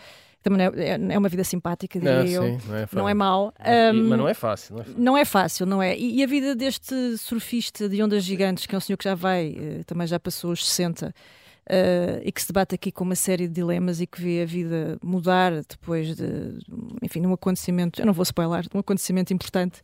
Também 0.45 0.67
é, 0.67 0.71
é, 0.91 1.15
é 1.15 1.19
uma 1.19 1.29
vida 1.31 1.43
simpática, 1.43 1.99
diria 1.99 2.23
não, 2.23 2.27
eu. 2.27 2.61
Sim, 2.61 2.69
não, 2.69 2.77
é 2.77 2.89
não 2.93 3.09
é 3.09 3.15
mau. 3.15 3.55
Um, 3.59 4.09
mas 4.11 4.19
não 4.19 4.29
é 4.29 4.35
fácil. 4.35 4.77
Não 4.77 4.83
é 4.83 4.85
fácil, 4.85 5.03
não 5.03 5.17
é, 5.17 5.25
fácil, 5.25 5.67
não 5.67 5.83
é? 5.83 5.99
E, 5.99 6.19
e, 6.19 6.23
a 6.23 6.27
vida 6.27 6.55
deste 6.55 7.17
surfista 7.17 7.89
de 7.89 8.03
ondas 8.03 8.23
gigantes, 8.23 8.67
que 8.67 8.75
é 8.75 8.79
um 8.79 8.81
senhor 8.81 8.99
que 8.99 9.05
já 9.05 9.15
vai, 9.15 9.53
uh, 9.53 9.85
também 9.85 10.07
já 10.07 10.21
passou 10.21 10.53
os 10.53 10.69
60 10.69 11.09
uh, 11.09 11.13
e 12.23 12.31
que 12.31 12.43
se 12.43 12.49
debate 12.49 12.75
aqui 12.75 12.93
com 12.93 13.05
uma 13.05 13.15
série 13.15 13.49
de 13.49 13.55
dilemas 13.55 14.03
e 14.03 14.07
que 14.07 14.21
vê 14.21 14.43
a 14.43 14.45
vida 14.45 14.99
mudar 15.03 15.53
depois 15.63 16.15
de, 16.15 16.59
enfim, 17.03 17.21
num 17.21 17.33
acontecimento, 17.33 18.03
eu 18.03 18.05
não 18.05 18.13
vou 18.13 18.23
spoiler, 18.23 18.67
um 18.75 18.81
acontecimento 18.81 19.33
importante. 19.33 19.81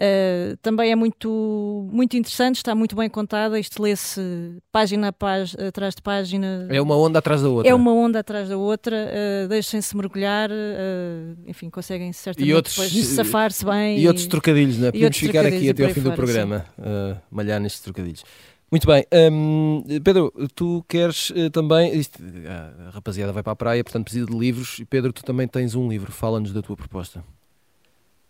Uh, 0.00 0.56
também 0.62 0.90
é 0.90 0.96
muito, 0.96 1.86
muito 1.92 2.16
interessante, 2.16 2.56
está 2.56 2.74
muito 2.74 2.96
bem 2.96 3.10
contada. 3.10 3.60
Isto 3.60 3.82
lê-se 3.82 4.56
página 4.72 5.08
a 5.08 5.12
página, 5.12 5.68
atrás 5.68 5.94
de 5.94 6.00
página. 6.00 6.66
É 6.70 6.80
uma 6.80 6.96
onda 6.96 7.18
atrás 7.18 7.42
da 7.42 7.50
outra. 7.50 7.70
É 7.70 7.74
uma 7.74 7.92
onda 7.92 8.20
atrás 8.20 8.48
da 8.48 8.56
outra. 8.56 8.96
Uh, 8.96 9.48
Deixem-se 9.48 9.94
mergulhar, 9.94 10.50
uh, 10.50 11.36
enfim, 11.46 11.68
conseguem 11.68 12.10
certamente 12.14 12.54
outros, 12.54 12.76
depois 12.76 13.06
safar-se 13.08 13.62
bem. 13.62 13.98
E, 13.98 14.04
e, 14.04 14.08
outros 14.08 14.26
trocadilhos, 14.26 14.78
não 14.78 14.88
é? 14.88 14.92
Podemos 14.92 15.18
ficar 15.18 15.44
aqui 15.44 15.68
até 15.68 15.84
ao 15.84 15.90
fim 15.90 16.00
fora, 16.00 16.14
do 16.14 16.16
programa, 16.16 16.64
malhar 17.30 17.60
nestes 17.60 17.82
trocadilhos. 17.82 18.24
Muito 18.70 18.86
bem. 18.86 19.04
Um, 19.30 19.82
Pedro, 20.02 20.32
tu 20.54 20.82
queres 20.88 21.28
uh, 21.30 21.50
também. 21.50 21.94
Isto, 21.94 22.22
a 22.88 22.90
rapaziada 22.90 23.32
vai 23.32 23.42
para 23.42 23.52
a 23.52 23.56
praia, 23.56 23.84
portanto 23.84 24.04
precisa 24.04 24.24
de 24.24 24.38
livros. 24.38 24.78
E 24.78 24.86
Pedro, 24.86 25.12
tu 25.12 25.22
também 25.22 25.46
tens 25.46 25.74
um 25.74 25.88
livro. 25.88 26.10
Fala-nos 26.10 26.52
da 26.52 26.62
tua 26.62 26.76
proposta. 26.76 27.22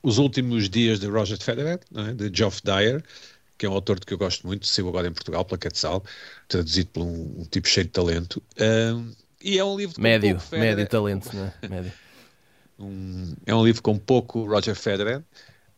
Os 0.03 0.19
Últimos 0.19 0.69
Dias 0.69 0.99
de 0.99 1.07
Roger 1.07 1.39
Federer, 1.39 1.81
é? 1.95 2.13
de 2.13 2.31
Geoff 2.33 2.61
Dyer, 2.65 3.03
que 3.59 3.67
é 3.67 3.69
um 3.69 3.73
autor 3.73 4.01
que 4.01 4.15
eu 4.15 4.19
gosto 4.19 4.47
muito, 4.47 4.67
saiu 4.67 4.89
agora 4.89 5.09
em 5.09 5.13
Portugal 5.13 5.45
pela 5.45 5.59
Quetzal, 5.59 6.03
traduzido 6.49 6.89
por 6.91 7.03
um, 7.03 7.41
um 7.41 7.45
tipo 7.51 7.69
cheio 7.69 7.87
de 7.87 7.93
talento. 7.93 8.43
Um, 8.59 9.13
e 9.43 9.59
é 9.59 9.65
um 9.65 9.77
livro 9.77 10.01
médio, 10.01 10.41
um 10.53 10.59
médio 10.59 10.87
talento, 10.87 11.35
não 11.35 11.45
é? 11.45 11.69
Médio. 11.69 11.93
um, 12.79 13.35
é 13.45 13.55
um 13.55 13.65
livro 13.65 13.83
com 13.83 13.99
pouco 13.99 14.45
Roger 14.45 14.75
Federer 14.75 15.23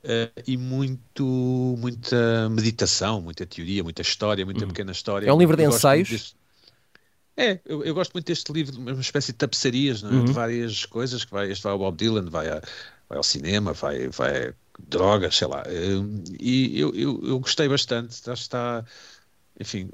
Uh, 0.02 0.42
e 0.48 0.56
muito, 0.56 1.24
muita 1.78 2.48
meditação, 2.50 3.20
muita 3.20 3.46
teoria, 3.46 3.84
muita 3.84 4.02
história, 4.02 4.44
muita 4.44 4.64
uhum. 4.64 4.68
pequena 4.68 4.90
história. 4.90 5.28
É 5.28 5.32
um 5.32 5.38
livro 5.38 5.56
de 5.56 5.62
eu 5.62 5.70
ensaios? 5.70 6.34
É, 7.36 7.60
eu, 7.64 7.84
eu, 7.84 7.94
gosto 7.94 8.12
muito 8.12 8.26
deste 8.26 8.52
livro, 8.52 8.76
uma 8.78 9.00
espécie 9.00 9.30
de 9.30 9.38
tapeçarias, 9.38 10.02
é? 10.02 10.06
uhum. 10.06 10.24
de 10.24 10.32
várias 10.32 10.84
coisas, 10.84 11.24
que 11.24 11.30
vai, 11.30 11.52
este 11.52 11.62
vai 11.62 11.72
ao 11.72 11.78
Bob 11.78 11.96
Dylan, 11.96 12.28
vai, 12.28 12.48
a, 12.48 12.60
vai 13.12 13.18
ao 13.18 13.22
cinema, 13.22 13.74
vai, 13.74 14.08
vai 14.08 14.54
drogas, 14.78 15.36
sei 15.36 15.46
lá. 15.46 15.62
Uh, 15.62 16.24
e 16.40 16.80
eu, 16.80 16.94
eu, 16.94 17.20
eu, 17.22 17.38
gostei 17.38 17.68
bastante, 17.68 18.10
está, 18.10 18.32
está 18.32 18.84
enfim, 19.60 19.90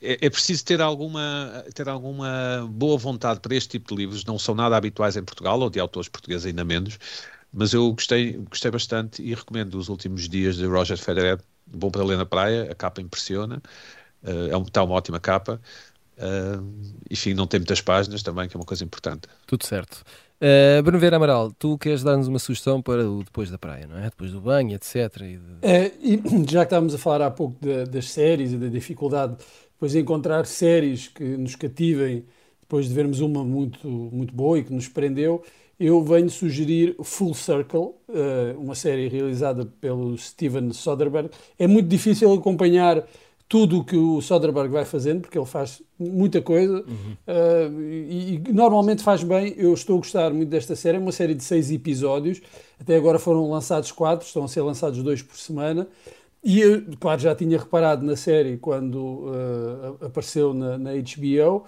é, 0.00 0.26
é, 0.26 0.30
preciso 0.30 0.64
ter 0.64 0.80
alguma, 0.80 1.64
ter 1.74 1.88
alguma 1.88 2.68
boa 2.70 2.96
vontade 2.96 3.40
para 3.40 3.54
este 3.54 3.70
tipo 3.70 3.94
de 3.94 4.02
livros, 4.02 4.24
não 4.24 4.38
são 4.38 4.54
nada 4.54 4.76
habituais 4.76 5.16
em 5.16 5.24
Portugal, 5.24 5.58
ou 5.60 5.68
de 5.68 5.80
autores 5.80 6.08
portugueses 6.08 6.46
ainda 6.46 6.64
menos, 6.64 6.98
mas 7.52 7.72
eu 7.72 7.92
gostei, 7.92 8.34
gostei 8.48 8.70
bastante 8.70 9.22
e 9.22 9.34
recomendo 9.34 9.74
os 9.74 9.88
últimos 9.88 10.28
dias 10.28 10.56
de 10.56 10.64
Roger 10.64 10.96
Federer, 10.96 11.40
bom 11.66 11.90
para 11.90 12.04
ler 12.04 12.16
na 12.16 12.24
praia, 12.26 12.70
a 12.70 12.74
capa 12.76 13.00
impressiona, 13.00 13.60
uh, 14.22 14.50
é 14.50 14.56
um, 14.56 14.62
está 14.62 14.84
uma 14.84 14.94
ótima 14.94 15.18
capa. 15.18 15.60
Uh, 16.16 16.94
enfim, 17.10 17.34
não 17.34 17.46
tem 17.46 17.58
muitas 17.58 17.80
páginas 17.80 18.22
também, 18.22 18.48
que 18.48 18.56
é 18.56 18.58
uma 18.60 18.66
coisa 18.66 18.84
importante. 18.84 19.22
Tudo 19.46 19.66
certo. 19.66 20.04
Uh, 20.42 20.82
Bruno 20.82 20.98
Vera 20.98 21.16
Amaral, 21.16 21.52
tu 21.56 21.78
queres 21.78 22.02
dar-nos 22.02 22.26
uma 22.26 22.40
sugestão 22.40 22.82
para 22.82 23.08
o 23.08 23.22
depois 23.22 23.48
da 23.48 23.56
praia, 23.56 23.86
não 23.86 23.96
é? 23.96 24.06
Depois 24.06 24.32
do 24.32 24.40
banho, 24.40 24.74
etc. 24.74 24.96
E 25.20 25.36
de... 25.36 25.40
é, 25.62 25.92
e 26.02 26.20
já 26.50 26.62
que 26.62 26.66
estávamos 26.66 26.94
a 26.94 26.98
falar 26.98 27.22
há 27.22 27.30
pouco 27.30 27.56
de, 27.60 27.84
das 27.84 28.10
séries 28.10 28.52
e 28.52 28.56
da 28.56 28.66
dificuldade 28.66 29.36
depois 29.72 29.92
de 29.92 30.00
encontrar 30.00 30.44
séries 30.44 31.06
que 31.06 31.22
nos 31.22 31.54
cativem 31.54 32.24
depois 32.60 32.88
de 32.88 32.94
vermos 32.94 33.20
uma 33.20 33.44
muito, 33.44 33.86
muito 33.86 34.34
boa 34.34 34.58
e 34.58 34.64
que 34.64 34.72
nos 34.72 34.88
prendeu, 34.88 35.44
eu 35.78 36.02
venho 36.02 36.30
sugerir 36.30 36.96
Full 37.02 37.34
Circle, 37.34 37.90
eh, 38.08 38.54
uma 38.56 38.74
série 38.74 39.08
realizada 39.08 39.66
pelo 39.66 40.16
Steven 40.16 40.72
Soderbergh. 40.72 41.28
É 41.58 41.66
muito 41.66 41.88
difícil 41.88 42.32
acompanhar 42.32 43.04
tudo 43.52 43.80
o 43.80 43.84
que 43.84 43.94
o 43.94 44.18
Soderbergh 44.22 44.72
vai 44.72 44.86
fazendo, 44.86 45.20
porque 45.20 45.36
ele 45.36 45.44
faz 45.44 45.82
muita 45.98 46.40
coisa 46.40 46.72
uhum. 46.72 47.12
uh, 47.28 47.82
e, 47.82 48.40
e, 48.46 48.50
normalmente 48.50 49.02
faz 49.02 49.22
bem. 49.22 49.52
Eu 49.58 49.74
estou 49.74 49.96
a 49.96 49.98
gostar 49.98 50.32
muito 50.32 50.48
desta 50.48 50.74
série, 50.74 50.96
é 50.96 51.00
uma 51.00 51.12
série 51.12 51.34
de 51.34 51.44
seis 51.44 51.70
episódios. 51.70 52.40
Até 52.80 52.96
agora 52.96 53.18
foram 53.18 53.50
lançados 53.50 53.92
quatro, 53.92 54.26
estão 54.26 54.44
a 54.44 54.48
ser 54.48 54.62
lançados 54.62 55.02
dois 55.02 55.20
por 55.20 55.36
semana. 55.36 55.86
E 56.42 56.62
eu, 56.62 56.82
claro, 56.98 57.20
já 57.20 57.34
tinha 57.34 57.58
reparado 57.58 58.06
na 58.06 58.16
série 58.16 58.56
quando 58.56 58.96
uh, 58.96 60.06
apareceu 60.06 60.54
na, 60.54 60.78
na 60.78 60.92
HBO, 60.92 61.64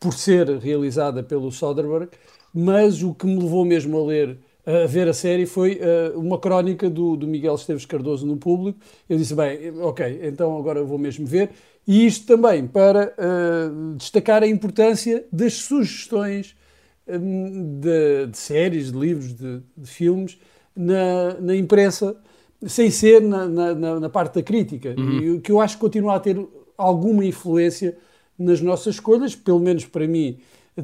por 0.00 0.14
ser 0.14 0.48
realizada 0.56 1.22
pelo 1.22 1.52
Soderbergh 1.52 2.08
mas 2.54 3.02
o 3.02 3.14
que 3.14 3.26
me 3.26 3.40
levou 3.40 3.64
mesmo 3.64 3.98
a 3.98 4.06
ler 4.06 4.38
a 4.68 4.86
ver 4.86 5.08
a 5.08 5.14
série 5.14 5.46
foi 5.46 5.80
uh, 5.80 6.18
uma 6.18 6.38
crónica 6.38 6.90
do, 6.90 7.16
do, 7.16 7.26
Miguel 7.26 7.54
Esteves 7.54 7.86
Cardoso 7.86 8.26
no 8.26 8.36
público. 8.36 8.78
Eu 9.08 9.16
disse, 9.16 9.34
bem, 9.34 9.70
ok, 9.80 10.20
então 10.22 10.58
agora 10.58 10.84
vou 10.84 10.98
mesmo 10.98 11.26
ver. 11.26 11.50
E 11.86 12.06
isto 12.06 12.26
também 12.26 12.66
para 12.66 13.14
uh, 13.16 13.94
destacar 13.96 14.42
a 14.42 14.46
importância 14.46 15.24
das 15.32 15.54
sugestões 15.54 16.54
um, 17.08 17.80
de, 17.80 18.26
de, 18.26 18.36
séries, 18.36 18.92
de 18.92 18.98
livros, 18.98 19.32
de, 19.34 19.62
de 19.74 19.88
filmes 19.88 20.38
na, 20.76 21.40
na, 21.40 21.56
imprensa, 21.56 22.14
sem 22.66 22.90
ser 22.90 23.22
na, 23.22 23.48
na, 23.48 24.00
na 24.00 24.10
parte 24.10 24.34
da 24.34 24.42
crítica. 24.42 24.94
Uhum. 24.98 25.36
E, 25.36 25.40
que 25.40 25.50
eu 25.50 25.62
acho 25.62 25.76
que 25.76 25.80
continua 25.80 26.16
a 26.16 26.20
ter 26.20 26.38
alguma 26.76 27.24
influência 27.24 27.96
nas 28.38 28.60
nossas 28.60 28.96
escolhas, 28.96 29.34
pelo 29.34 29.60
menos 29.60 29.86
para 29.86 30.06
mim 30.06 30.38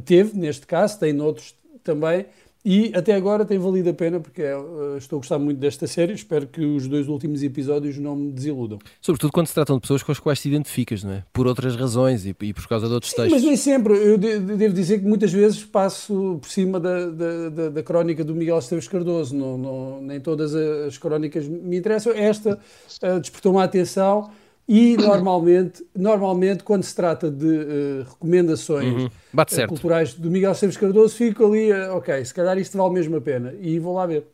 teve, 0.06 0.38
neste 0.38 0.66
caso, 0.66 0.98
tem 0.98 1.12
noutros 1.12 1.54
também, 1.84 2.24
e 2.64 2.92
até 2.94 3.14
agora 3.14 3.44
tem 3.44 3.58
valido 3.58 3.90
a 3.90 3.92
pena 3.92 4.18
porque 4.18 4.40
eh, 4.40 4.56
estou 4.96 5.18
a 5.18 5.20
gostar 5.20 5.38
muito 5.38 5.58
desta 5.58 5.86
série. 5.86 6.14
Espero 6.14 6.46
que 6.46 6.64
os 6.64 6.88
dois 6.88 7.08
últimos 7.08 7.42
episódios 7.42 7.98
não 7.98 8.16
me 8.16 8.32
desiludam. 8.32 8.78
Sobretudo 9.02 9.32
quando 9.32 9.48
se 9.48 9.54
tratam 9.54 9.76
de 9.76 9.82
pessoas 9.82 10.02
com 10.02 10.10
as 10.10 10.18
quais 10.18 10.40
te 10.40 10.48
identificas, 10.48 11.04
não 11.04 11.12
é? 11.12 11.24
Por 11.30 11.46
outras 11.46 11.76
razões 11.76 12.24
e, 12.24 12.34
e 12.40 12.54
por 12.54 12.66
causa 12.66 12.88
de 12.88 12.94
outros 12.94 13.10
Sim, 13.10 13.16
textos. 13.16 13.34
Mas 13.34 13.44
nem 13.44 13.56
sempre. 13.56 13.92
Eu 13.92 14.16
de, 14.16 14.38
devo 14.38 14.74
dizer 14.74 15.00
que 15.00 15.04
muitas 15.04 15.30
vezes 15.30 15.62
passo 15.62 16.38
por 16.40 16.48
cima 16.48 16.80
da, 16.80 17.10
da, 17.10 17.48
da, 17.50 17.68
da 17.68 17.82
crónica 17.82 18.24
do 18.24 18.34
Miguel 18.34 18.58
Esteves 18.58 18.88
Cardoso. 18.88 19.36
Não, 19.36 19.58
não, 19.58 20.00
nem 20.00 20.18
todas 20.18 20.54
as 20.54 20.96
crónicas 20.96 21.46
me 21.46 21.76
interessam. 21.76 22.14
Esta 22.14 22.58
uh, 23.02 23.20
despertou-me 23.20 23.58
a 23.58 23.64
atenção 23.64 24.30
e 24.66 24.96
normalmente, 24.96 25.84
normalmente 25.94 26.64
quando 26.64 26.82
se 26.82 26.94
trata 26.94 27.30
de 27.30 27.46
uh, 27.46 28.02
recomendações 28.08 28.94
uhum. 28.94 29.08
uh, 29.08 29.68
culturais 29.68 30.14
do 30.14 30.30
Miguel 30.30 30.52
Esteves 30.52 30.76
Cardoso, 30.76 31.14
fico 31.14 31.44
ali, 31.46 31.70
uh, 31.70 31.96
ok, 31.96 32.24
se 32.24 32.32
calhar 32.32 32.56
isto 32.58 32.78
vale 32.78 32.94
mesmo 32.94 33.16
a 33.16 33.20
pena 33.20 33.54
e 33.60 33.78
vou 33.78 33.94
lá 33.94 34.06
ver. 34.06 34.33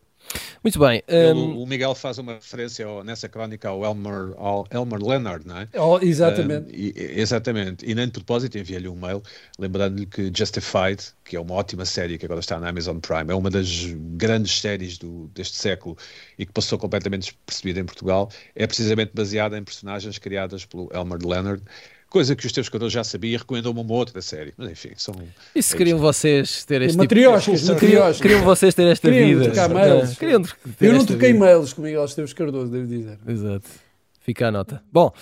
Muito 0.63 0.79
bem. 0.79 1.03
Um... 1.09 1.63
o 1.63 1.67
Miguel 1.67 1.95
faz 1.95 2.19
uma 2.19 2.35
referência 2.35 2.85
ao, 2.85 3.03
nessa 3.03 3.29
crónica 3.29 3.69
ao 3.69 3.83
Elmer, 3.83 4.35
ao 4.37 4.67
Elmer 4.71 5.03
Leonard, 5.03 5.47
não 5.47 5.59
é? 5.59 5.69
Oh, 5.75 5.99
exatamente. 6.01 6.71
Um, 6.71 6.75
e, 6.75 6.93
exatamente. 6.97 7.91
E 7.91 7.95
nem 7.95 8.07
de 8.07 8.13
propósito 8.13 8.59
enviei-lhe 8.59 8.89
um 8.89 8.95
mail 8.95 9.23
lembrando-lhe 9.59 10.05
que 10.07 10.31
Justified, 10.35 11.03
que 11.25 11.37
é 11.37 11.41
uma 11.41 11.55
ótima 11.55 11.85
série 11.85 12.19
que 12.19 12.27
agora 12.27 12.41
está 12.41 12.61
na 12.61 12.69
Amazon 12.69 12.99
Prime, 12.99 13.31
é 13.31 13.35
uma 13.35 13.51
das 13.51 13.87
grandes 14.17 14.61
séries 14.61 14.99
do, 14.99 15.29
deste 15.35 15.57
século 15.57 15.97
e 16.39 16.45
que 16.45 16.53
passou 16.53 16.79
completamente 16.79 17.23
despercebida 17.23 17.81
em 17.81 17.85
Portugal, 17.85 18.31
é 18.55 18.67
precisamente 18.67 19.13
baseada 19.15 19.57
em 19.57 19.65
personagens 19.65 20.19
criadas 20.19 20.67
pelo 20.67 20.91
Elmer 20.93 21.19
Leonard 21.25 21.63
coisa 22.11 22.35
que 22.35 22.45
os 22.45 22.53
teus 22.53 22.67
jogadores 22.67 22.93
já 22.93 23.05
sabiam 23.05 23.35
e 23.35 23.37
recomendam 23.37 23.73
uma 23.73 23.95
outra 23.95 24.21
série. 24.21 24.53
Mas 24.57 24.71
enfim, 24.71 24.91
são. 24.97 25.15
E 25.55 25.63
se 25.63 25.75
queriam 25.77 25.99
vocês 25.99 26.65
ter 26.65 26.83
este 26.83 26.99
matrioscas, 26.99 27.61
tipo... 27.61 27.73
matrioscas. 27.73 28.21
Queriam 28.21 28.43
vocês 28.43 28.75
ter 28.75 28.87
esta 28.89 29.09
queriam 29.09 29.39
vida. 29.39 29.45
Trocar 29.45 29.69
mails. 29.71 30.19
Queriam 30.19 30.43
ter 30.43 30.57
Eu 30.81 30.93
não 30.93 31.07
troquei 31.07 31.33
mails 31.33 31.73
com 31.73 31.83
Miguel 31.83 32.05
Esteves 32.05 32.33
Cardoso, 32.33 32.71
devo 32.71 32.87
dizer. 32.87 33.19
Exato. 33.27 33.71
Fica 34.21 34.49
a 34.49 34.53
nota. 34.53 34.83
Bom, 34.93 35.13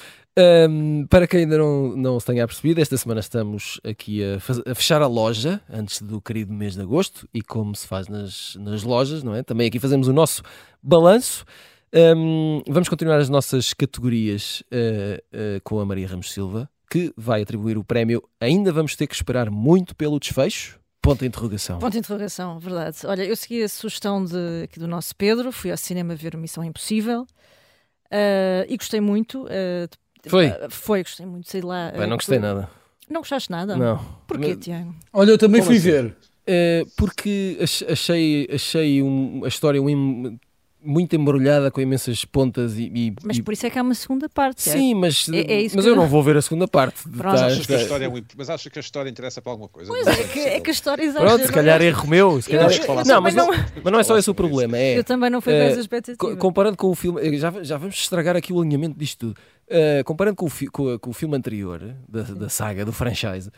um, 0.68 1.07
para 1.07 1.27
quem 1.27 1.40
ainda 1.40 1.59
não, 1.59 1.96
não 1.96 2.20
se 2.20 2.27
tenha 2.27 2.46
percebido, 2.46 2.81
esta 2.81 2.96
semana 2.96 3.20
estamos 3.20 3.81
aqui 3.85 4.22
a, 4.24 4.37
a, 4.70 4.74
fechar 4.74 5.03
a 5.03 5.07
loja 5.07 5.61
antes 5.70 6.01
do 6.01 6.20
querido 6.20 6.53
mês 6.53 6.74
de 6.74 6.81
agosto 6.81 7.29
e 7.35 7.42
como 7.42 7.77
se 7.77 7.87
faz 7.87 8.09
nas, 8.09 8.57
nas 8.57 8.83
lojas, 8.83 9.22
não 9.22 9.35
é? 9.35 9.42
Também 9.42 9.66
aqui 9.66 9.79
fazemos 9.79 10.09
o 10.09 10.12
nosso 10.12 10.42
balanço. 10.83 11.44
Um, 11.92 12.62
vamos 12.68 12.88
continuar 12.88 13.18
as 13.18 13.29
nossas 13.29 13.72
categorias 13.74 14.62
uh, 14.72 15.18
uh, 15.37 15.61
com 15.64 15.81
a 15.81 15.87
Maria 15.87 16.07
Ramos 16.07 16.33
Silva 16.33 16.68
que 16.90 17.12
vai 17.16 17.42
atribuir 17.42 17.77
o 17.77 17.85
prémio. 17.85 18.22
Ainda 18.40 18.72
vamos 18.72 18.96
ter 18.96 19.07
que 19.07 19.14
esperar 19.14 19.51
muito 19.51 19.94
pelo 19.94 20.18
desfecho? 20.18 20.79
Ponto 21.01 21.20
de 21.20 21.27
interrogação. 21.27 21.79
Ponto 21.79 21.92
de 21.92 21.98
interrogação, 21.98 22.59
verdade. 22.59 22.98
Olha, 23.05 23.24
eu 23.24 23.37
segui 23.37 23.62
a 23.62 23.68
sugestão 23.68 24.24
de, 24.24 24.64
aqui 24.64 24.79
do 24.79 24.88
nosso 24.88 25.14
Pedro, 25.14 25.53
fui 25.53 25.70
ao 25.70 25.77
cinema 25.77 26.14
ver 26.14 26.37
Missão 26.37 26.64
Impossível 26.64 27.22
uh, 27.22 28.66
e 28.68 28.77
gostei 28.77 29.01
muito. 29.01 29.44
Uh, 29.44 29.88
foi? 30.27 30.48
Uh, 30.48 30.70
foi, 30.70 31.03
gostei 31.03 31.24
muito, 31.24 31.48
sei 31.48 31.61
lá. 31.61 31.92
Bem, 31.92 32.07
não 32.07 32.16
gostei 32.16 32.38
nada. 32.38 32.68
Não 33.09 33.20
gostaste 33.20 33.51
nada? 33.51 33.77
Não. 33.77 34.05
Porquê, 34.27 34.55
Mas... 34.55 34.64
Tiago? 34.64 34.94
Olha, 35.12 35.31
eu 35.31 35.38
também 35.38 35.61
Como 35.62 35.72
fui 35.72 35.79
assim? 35.79 35.90
ver. 35.90 36.87
porque 36.96 37.59
achei, 37.90 38.48
achei 38.53 39.03
um, 39.03 39.44
a 39.44 39.48
história 39.48 39.81
um, 39.81 40.38
muito 40.83 41.17
embrulhada 41.17 41.71
com 41.71 41.81
imensas 41.81 42.25
pontas 42.25 42.79
e, 42.79 42.91
e 42.95 43.14
mas 43.23 43.41
por 43.41 43.53
isso 43.53 43.67
é 43.67 43.71
que 43.71 43.79
há 43.79 43.83
uma 43.83 43.95
segunda 43.95 44.29
parte 44.29 44.62
sim 44.62 44.95
mas, 44.95 45.29
é, 45.29 45.64
é 45.64 45.69
mas 45.75 45.85
eu 45.85 45.97
não 45.97 46.07
vou 46.07 46.23
ver 46.23 46.37
a 46.37 46.43
segunda 46.43 46.69
parte 46.69 47.03
mas, 47.07 47.43
achas 47.43 47.67
que 47.67 47.75
a 47.75 47.83
história 47.83 48.05
é 48.05 48.09
muito, 48.09 48.35
mas 48.38 48.49
achas 48.49 48.73
que 48.73 48.79
a 48.79 48.81
história 48.81 49.11
interessa 49.11 49.43
para 49.43 49.53
alguma 49.53 49.69
coisa? 49.69 49.91
Pois 49.91 50.07
é, 50.07 50.25
que, 50.25 50.41
é 50.41 50.61
que 50.61 50.71
a 50.71 50.73
história 50.73 51.03
exagera 51.03 51.27
pronto 51.27 51.47
se 51.47 51.53
calhar 51.53 51.83
erro 51.83 52.09
meu 52.09 52.41
se 52.41 52.49
calhar... 52.49 52.71
Eu, 52.71 53.05
não, 53.05 53.21
mas 53.21 53.35
não, 53.35 53.49
mas 53.49 53.93
não 53.93 54.01
é 54.01 54.03
só 54.03 54.17
esse 54.17 54.31
o 54.31 54.35
problema 54.35 54.79
é, 54.79 54.99
eu 54.99 55.05
também 55.05 55.31
não 55.31 55.41
fui 55.41 55.53
com 55.53 55.59
uh, 55.59 55.62
essa 55.62 55.81
expectativa 55.81 56.37
comparando 56.37 56.77
com 56.77 56.88
o 56.88 56.95
filme 56.95 57.37
já, 57.38 57.53
já 57.62 57.77
vamos 57.77 57.97
estragar 57.97 58.37
aqui 58.37 58.53
o 58.53 58.61
alinhamento 58.61 58.99
disto 58.99 59.19
tudo. 59.19 59.38
Uh, 59.69 60.03
comparando 60.05 60.37
com 60.37 60.47
o, 60.47 60.71
com, 60.71 60.99
com 60.99 61.11
o 61.11 61.12
filme 61.12 61.37
anterior 61.37 61.95
da, 62.09 62.23
da 62.23 62.49
saga 62.49 62.85
do 62.85 62.93
franchise 62.93 63.51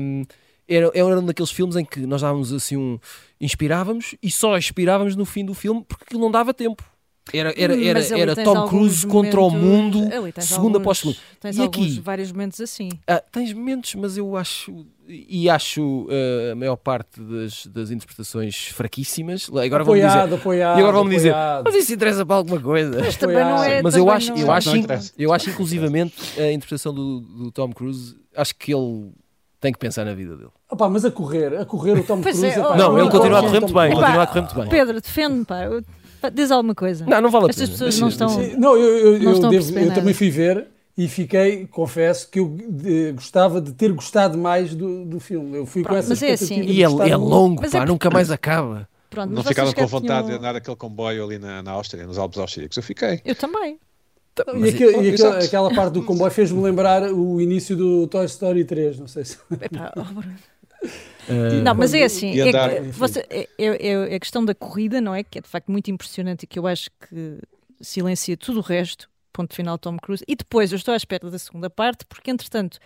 um, 0.00 0.24
era, 0.68 0.90
era 0.94 1.20
um 1.20 1.24
daqueles 1.26 1.50
filmes 1.50 1.76
em 1.76 1.84
que 1.84 2.00
nós 2.06 2.22
dávamos 2.22 2.52
assim 2.52 2.76
um. 2.76 2.98
inspirávamos 3.40 4.14
e 4.22 4.30
só 4.30 4.56
inspirávamos 4.56 5.16
no 5.16 5.24
fim 5.24 5.44
do 5.44 5.54
filme 5.54 5.84
porque 5.86 6.04
aquilo 6.04 6.20
não 6.20 6.30
dava 6.30 6.52
tempo. 6.52 6.84
Era, 7.32 7.52
era, 7.56 7.84
era, 7.84 8.00
era 8.20 8.44
Tom 8.44 8.68
Cruise 8.68 9.04
contra 9.04 9.40
o 9.40 9.50
mundo, 9.50 9.98
segundo 10.40 10.78
após 10.78 10.98
segundo. 10.98 11.16
Tens 11.40 11.56
e 11.56 11.60
alguns, 11.60 11.86
aqui, 11.86 12.00
vários 12.00 12.30
momentos 12.30 12.60
assim. 12.60 12.88
Ah, 13.04 13.20
tens 13.32 13.52
momentos, 13.52 13.96
mas 13.96 14.16
eu 14.16 14.36
acho 14.36 14.86
e 15.08 15.50
acho 15.50 16.04
uh, 16.04 16.52
a 16.52 16.54
maior 16.54 16.76
parte 16.76 17.20
das, 17.20 17.66
das 17.66 17.90
interpretações 17.90 18.68
fraquíssimas. 18.68 19.50
Agora 19.52 19.82
apoiado, 19.82 20.24
dizer, 20.24 20.34
apoiado, 20.36 20.78
e 20.78 20.80
agora 20.80 20.96
vão-me 20.96 21.16
dizer, 21.16 21.34
mas 21.64 21.74
isso 21.74 21.92
interessa 21.94 22.24
para 22.24 22.36
alguma 22.36 22.60
coisa. 22.60 23.00
Mas 23.00 23.16
também 23.16 23.38
não 23.38 23.62
é. 23.62 23.82
Mas 23.82 23.96
eu 23.96 24.08
acho, 24.08 24.32
eu, 24.32 24.46
é. 24.46 24.56
acho, 24.56 24.70
eu 25.18 25.32
acho, 25.32 25.50
inclusivamente, 25.50 26.14
a 26.40 26.52
interpretação 26.52 26.94
do, 26.94 27.20
do 27.20 27.50
Tom 27.50 27.72
Cruise, 27.72 28.16
acho 28.36 28.54
que 28.54 28.72
ele 28.72 29.10
tem 29.60 29.72
que 29.72 29.78
pensar 29.78 30.04
na 30.04 30.14
vida 30.14 30.36
dele. 30.36 30.50
Opa, 30.70 30.88
mas 30.88 31.04
a 31.04 31.10
correr, 31.10 31.56
a 31.58 31.64
correr 31.64 31.98
o 31.98 32.04
Tom 32.04 32.20
Cruise. 32.20 32.44
É, 32.44 32.56
não, 32.56 32.98
ele 32.98 33.10
continua 33.10 33.38
a 33.38 33.42
correr 33.42 33.60
muito 33.60 33.74
bem. 33.74 33.92
Continua 33.92 34.22
a 34.22 34.26
correr 34.26 34.40
muito 34.40 34.54
bem. 34.54 34.68
Pedro, 34.68 35.00
defende-me, 35.00 35.44
pá. 35.44 35.56
Diz 36.32 36.50
alguma 36.50 36.74
coisa. 36.74 37.04
Não, 37.06 37.20
não 37.20 37.30
vale 37.30 37.46
a 37.46 37.48
pena. 37.48 37.62
Estas 37.62 37.70
pessoas 37.70 38.00
não 38.00 38.08
estão. 38.08 38.28
Não, 38.58 38.76
eu, 38.76 39.14
eu, 39.14 39.20
não 39.20 39.32
eu, 39.32 39.50
devo, 39.50 39.78
eu 39.78 39.94
também 39.94 40.14
fui 40.14 40.30
ver 40.30 40.66
e 40.96 41.08
fiquei, 41.08 41.66
confesso, 41.66 42.28
que 42.30 42.40
eu 42.40 42.56
de, 42.68 43.12
gostava 43.12 43.60
de 43.60 43.72
ter 43.72 43.92
gostado 43.92 44.38
mais 44.38 44.74
do, 44.74 45.04
do 45.04 45.20
filme. 45.20 45.58
Eu 45.58 45.66
fui 45.66 45.82
Pronto, 45.82 45.94
com 45.94 45.98
essa 45.98 46.08
mas 46.08 46.22
é 46.22 46.32
assim. 46.32 46.62
E 46.62 46.82
é, 46.82 46.86
é 46.86 47.16
longo, 47.16 47.62
pá, 47.70 47.78
é 47.78 47.84
nunca 47.84 48.10
mais 48.10 48.30
acaba. 48.30 48.88
Pronto, 49.10 49.32
não 49.32 49.42
ficaram 49.44 49.72
com 49.72 49.86
vontade 49.86 50.26
tinham... 50.26 50.38
de 50.38 50.44
andar 50.44 50.56
aquele 50.56 50.76
comboio 50.76 51.24
ali 51.24 51.38
na, 51.38 51.62
na 51.62 51.72
Áustria, 51.72 52.06
nos 52.06 52.18
Alpes 52.18 52.38
Austríacos? 52.38 52.76
Eu 52.76 52.82
fiquei. 52.82 53.20
Eu 53.24 53.34
também. 53.34 53.78
E, 54.38 54.68
aquele, 54.68 55.08
e 55.08 55.14
aquela, 55.14 55.38
aquela, 55.38 55.74
parte 55.74 55.94
do 55.94 56.02
comboio 56.04 56.30
fez-me 56.30 56.62
lembrar 56.62 57.10
o 57.12 57.40
início 57.40 57.76
do 57.76 58.06
Toy 58.06 58.26
Story 58.26 58.64
3, 58.64 58.98
não 58.98 59.08
sei 59.08 59.24
se. 59.24 59.38
Epá, 59.60 59.92
Uh, 61.28 61.60
não, 61.64 61.74
mas 61.74 61.92
é 61.92 62.04
assim, 62.04 62.38
é, 62.38 62.52
que, 62.52 62.82
você, 62.92 63.26
é, 63.28 63.48
é, 63.58 63.88
é, 63.88 64.14
a 64.14 64.20
questão 64.20 64.44
da 64.44 64.54
corrida, 64.54 65.00
não 65.00 65.12
é? 65.12 65.24
Que 65.24 65.38
é 65.38 65.42
de 65.42 65.48
facto 65.48 65.72
muito 65.72 65.90
impressionante 65.90 66.44
e 66.44 66.46
que 66.46 66.56
eu 66.56 66.68
acho 66.68 66.88
que 67.00 67.38
silencia 67.80 68.36
tudo 68.36 68.60
o 68.60 68.62
resto, 68.62 69.10
ponto 69.32 69.52
final 69.52 69.76
Tom 69.76 69.96
Cruise. 69.96 70.22
E 70.28 70.36
depois 70.36 70.70
eu 70.70 70.76
estou 70.76 70.94
à 70.94 70.96
espera 70.96 71.28
da 71.28 71.38
segunda 71.38 71.68
parte, 71.68 72.04
porque 72.06 72.30
entretanto 72.30 72.78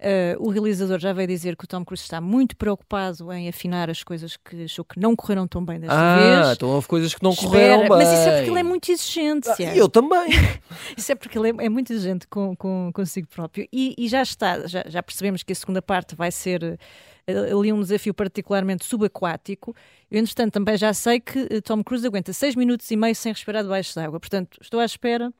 Uh, 0.00 0.42
o 0.42 0.48
realizador 0.48 0.98
já 0.98 1.12
veio 1.12 1.28
dizer 1.28 1.54
que 1.54 1.64
o 1.64 1.66
Tom 1.66 1.84
Cruise 1.84 2.02
está 2.02 2.22
muito 2.22 2.56
preocupado 2.56 3.30
em 3.34 3.50
afinar 3.50 3.90
as 3.90 4.02
coisas 4.02 4.34
que 4.34 4.64
achou 4.64 4.82
que 4.82 4.98
não 4.98 5.14
correram 5.14 5.46
tão 5.46 5.62
bem 5.62 5.78
desta 5.78 5.94
ah, 5.94 6.16
vez. 6.16 6.46
Ah, 6.46 6.52
então 6.54 6.70
houve 6.70 6.88
coisas 6.88 7.14
que 7.14 7.22
não 7.22 7.32
Espera, 7.32 7.50
correram 7.50 7.80
bem. 7.80 7.88
Mas 7.90 8.08
isso 8.08 8.28
é 8.28 8.36
porque 8.36 8.50
ele 8.50 8.60
é 8.60 8.62
muito 8.62 8.90
exigente. 8.90 9.50
Ah, 9.50 9.76
eu 9.76 9.90
também. 9.90 10.30
isso 10.96 11.12
é 11.12 11.14
porque 11.14 11.38
ele 11.38 11.50
é, 11.50 11.66
é 11.66 11.68
muito 11.68 11.92
exigente 11.92 12.26
com, 12.28 12.56
com, 12.56 12.90
consigo 12.94 13.28
próprio. 13.28 13.68
E, 13.70 13.94
e, 13.98 14.08
já 14.08 14.22
está, 14.22 14.66
já, 14.66 14.84
já 14.88 15.02
percebemos 15.02 15.42
que 15.42 15.52
a 15.52 15.56
segunda 15.56 15.82
parte 15.82 16.14
vai 16.14 16.32
ser 16.32 16.78
eh, 17.26 17.52
ali 17.52 17.70
um 17.70 17.80
desafio 17.80 18.14
particularmente 18.14 18.86
subaquático. 18.86 19.76
Eu, 20.10 20.18
entretanto, 20.18 20.54
também 20.54 20.78
já 20.78 20.94
sei 20.94 21.20
que 21.20 21.46
eh, 21.50 21.60
Tom 21.60 21.84
Cruise 21.84 22.06
aguenta 22.06 22.32
6 22.32 22.56
minutos 22.56 22.90
e 22.90 22.96
meio 22.96 23.14
sem 23.14 23.32
respirar 23.32 23.62
debaixo 23.62 23.94
d'água. 23.94 24.18
Portanto, 24.18 24.56
estou 24.62 24.80
à 24.80 24.84
espera 24.86 25.30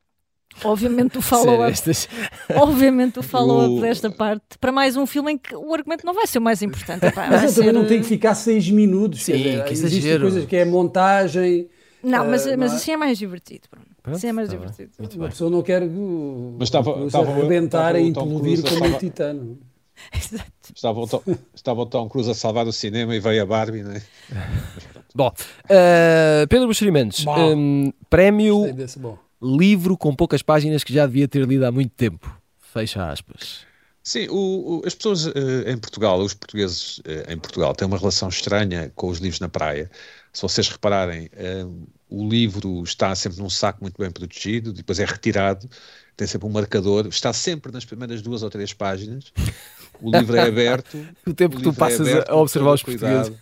Obviamente 0.65 1.19
o 1.19 1.23
follow-up 1.23 1.71
estas... 1.71 2.09
obviamente 2.55 3.19
o 3.19 3.23
follow-up 3.23 3.79
o... 3.79 3.81
desta 3.81 4.11
parte 4.11 4.59
para 4.61 4.73
mais 4.73 4.97
um 4.97 5.07
filme 5.07 5.33
em 5.33 5.39
que 5.39 5.55
o 5.55 5.73
argumento 5.75 6.05
não 6.05 6.15
vai 6.15 6.27
ser 6.27 6.39
o 6.39 6.43
mais 6.43 6.63
importante. 6.63 7.07
Epá, 7.07 7.29
mas 7.31 7.43
eu 7.43 7.49
ser... 7.49 7.55
também 7.61 7.73
não 7.73 7.87
tem 7.87 8.01
que 8.01 8.07
ficar 8.07 8.35
seis 8.35 8.71
minutos. 8.71 9.25
Sim, 9.25 9.33
dizer, 9.37 9.65
que 9.65 9.73
exagero. 9.73 10.23
coisas 10.23 10.45
que 10.45 10.57
é 10.57 10.65
montagem. 10.65 11.69
Não, 12.03 12.27
mas, 12.27 12.47
uh, 12.47 12.57
mas 12.59 12.73
assim 12.73 12.93
é 12.93 12.97
mais 12.97 13.19
divertido. 13.19 13.69
Pronto. 13.71 14.17
Assim 14.17 14.29
é 14.29 14.33
mais 14.33 14.49
tá 14.49 14.57
divertido. 14.57 14.91
Uma 14.99 15.29
pessoa 15.29 15.51
não 15.51 15.63
quer 15.63 15.83
mas 15.83 16.69
estava, 16.69 17.07
estava, 17.07 17.31
arrebentar 17.31 17.95
e 17.97 18.09
implodir 18.09 18.63
como 18.63 18.85
um 18.87 18.99
titano. 18.99 19.59
Exato. 20.17 20.51
Estava 20.75 21.01
o, 21.01 21.07
Tom, 21.07 21.23
estava 21.55 21.81
o 21.83 21.87
Tom 21.87 22.09
Cruise 22.09 22.31
a 22.31 22.35
salvar 22.35 22.67
o 22.67 22.73
cinema 22.73 23.15
e 23.15 23.21
veio 23.21 23.43
a 23.43 23.47
Barbie, 23.47 23.83
não 23.83 23.93
é? 23.93 24.03
Bom, 25.15 25.29
uh, 25.29 26.47
Pedro 26.49 26.69
Buxeri 26.69 26.91
Mendes, 26.91 27.27
um, 27.27 27.93
prémio 28.09 28.65
livro 29.43 29.97
com 29.97 30.15
poucas 30.15 30.43
páginas 30.43 30.85
que 30.85 30.93
já 30.93 31.07
devia 31.07 31.27
ter 31.27 31.47
lido 31.47 31.65
há 31.65 31.73
muito 31.73 31.93
tempo. 31.93 32.31
Fecha 32.73 33.11
aspas. 33.11 33.71
Sim, 34.03 34.29
o, 34.29 34.81
o, 34.81 34.83
as 34.87 34.95
pessoas 34.95 35.27
uh, 35.27 35.33
em 35.67 35.77
Portugal, 35.77 36.19
os 36.21 36.33
portugueses 36.33 36.99
uh, 36.99 37.31
em 37.31 37.39
Portugal, 37.39 37.75
têm 37.75 37.87
uma 37.87 37.99
relação 37.99 38.29
estranha 38.29 38.91
com 38.95 39.09
os 39.09 39.19
livros 39.19 39.41
na 39.41 39.49
praia. 39.49 39.91
Se 40.33 40.43
vocês 40.43 40.69
repararem, 40.69 41.27
uh, 41.27 41.89
o 42.09 42.29
livro 42.29 42.83
está 42.83 43.15
sempre 43.15 43.41
num 43.41 43.51
saco 43.51 43.81
muito 43.83 43.97
bem 43.99 44.11
protegido, 44.11 44.73
depois 44.73 44.99
é 44.99 45.05
retirado, 45.05 45.69
tem 46.17 46.27
sempre 46.27 46.49
um 46.49 46.51
marcador, 46.51 47.07
está 47.09 47.33
sempre 47.33 47.73
nas 47.73 47.85
primeiras 47.85 48.23
duas 48.23 48.43
ou 48.43 48.51
três 48.51 48.73
páginas. 48.73 49.33
O 50.01 50.11
livro 50.11 50.37
é 50.37 50.49
aberto. 50.49 50.97
o 51.27 51.35
tempo 51.35 51.57
que 51.57 51.63
tu 51.63 51.71
é 51.71 51.73
passas 51.73 52.09
é 52.09 52.25
a 52.27 52.37
observar 52.37 52.73
os 52.73 52.83
portugueses. 52.83 53.33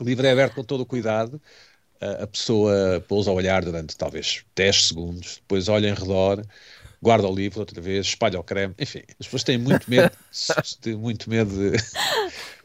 o 0.00 0.04
livro 0.04 0.26
é 0.26 0.32
aberto 0.32 0.54
com 0.54 0.64
todo 0.64 0.80
o 0.80 0.86
cuidado 0.86 1.40
a 2.00 2.26
pessoa 2.26 3.04
pousa 3.06 3.30
a 3.30 3.34
olhar 3.34 3.64
durante 3.64 3.96
talvez 3.96 4.44
10 4.54 4.88
segundos, 4.88 5.36
depois 5.36 5.68
olha 5.68 5.88
em 5.88 5.94
redor, 5.94 6.44
guarda 7.02 7.28
o 7.28 7.34
livro 7.34 7.60
outra 7.60 7.80
vez, 7.80 8.06
espalha 8.06 8.38
o 8.38 8.44
creme, 8.44 8.74
enfim, 8.78 9.02
as 9.18 9.26
pessoas 9.26 9.44
têm 9.44 9.58
muito 9.58 9.88
medo, 9.90 10.10
têm 10.80 10.96
muito 10.96 11.30
medo 11.30 11.50
de, 11.50 11.70
de, 11.72 11.82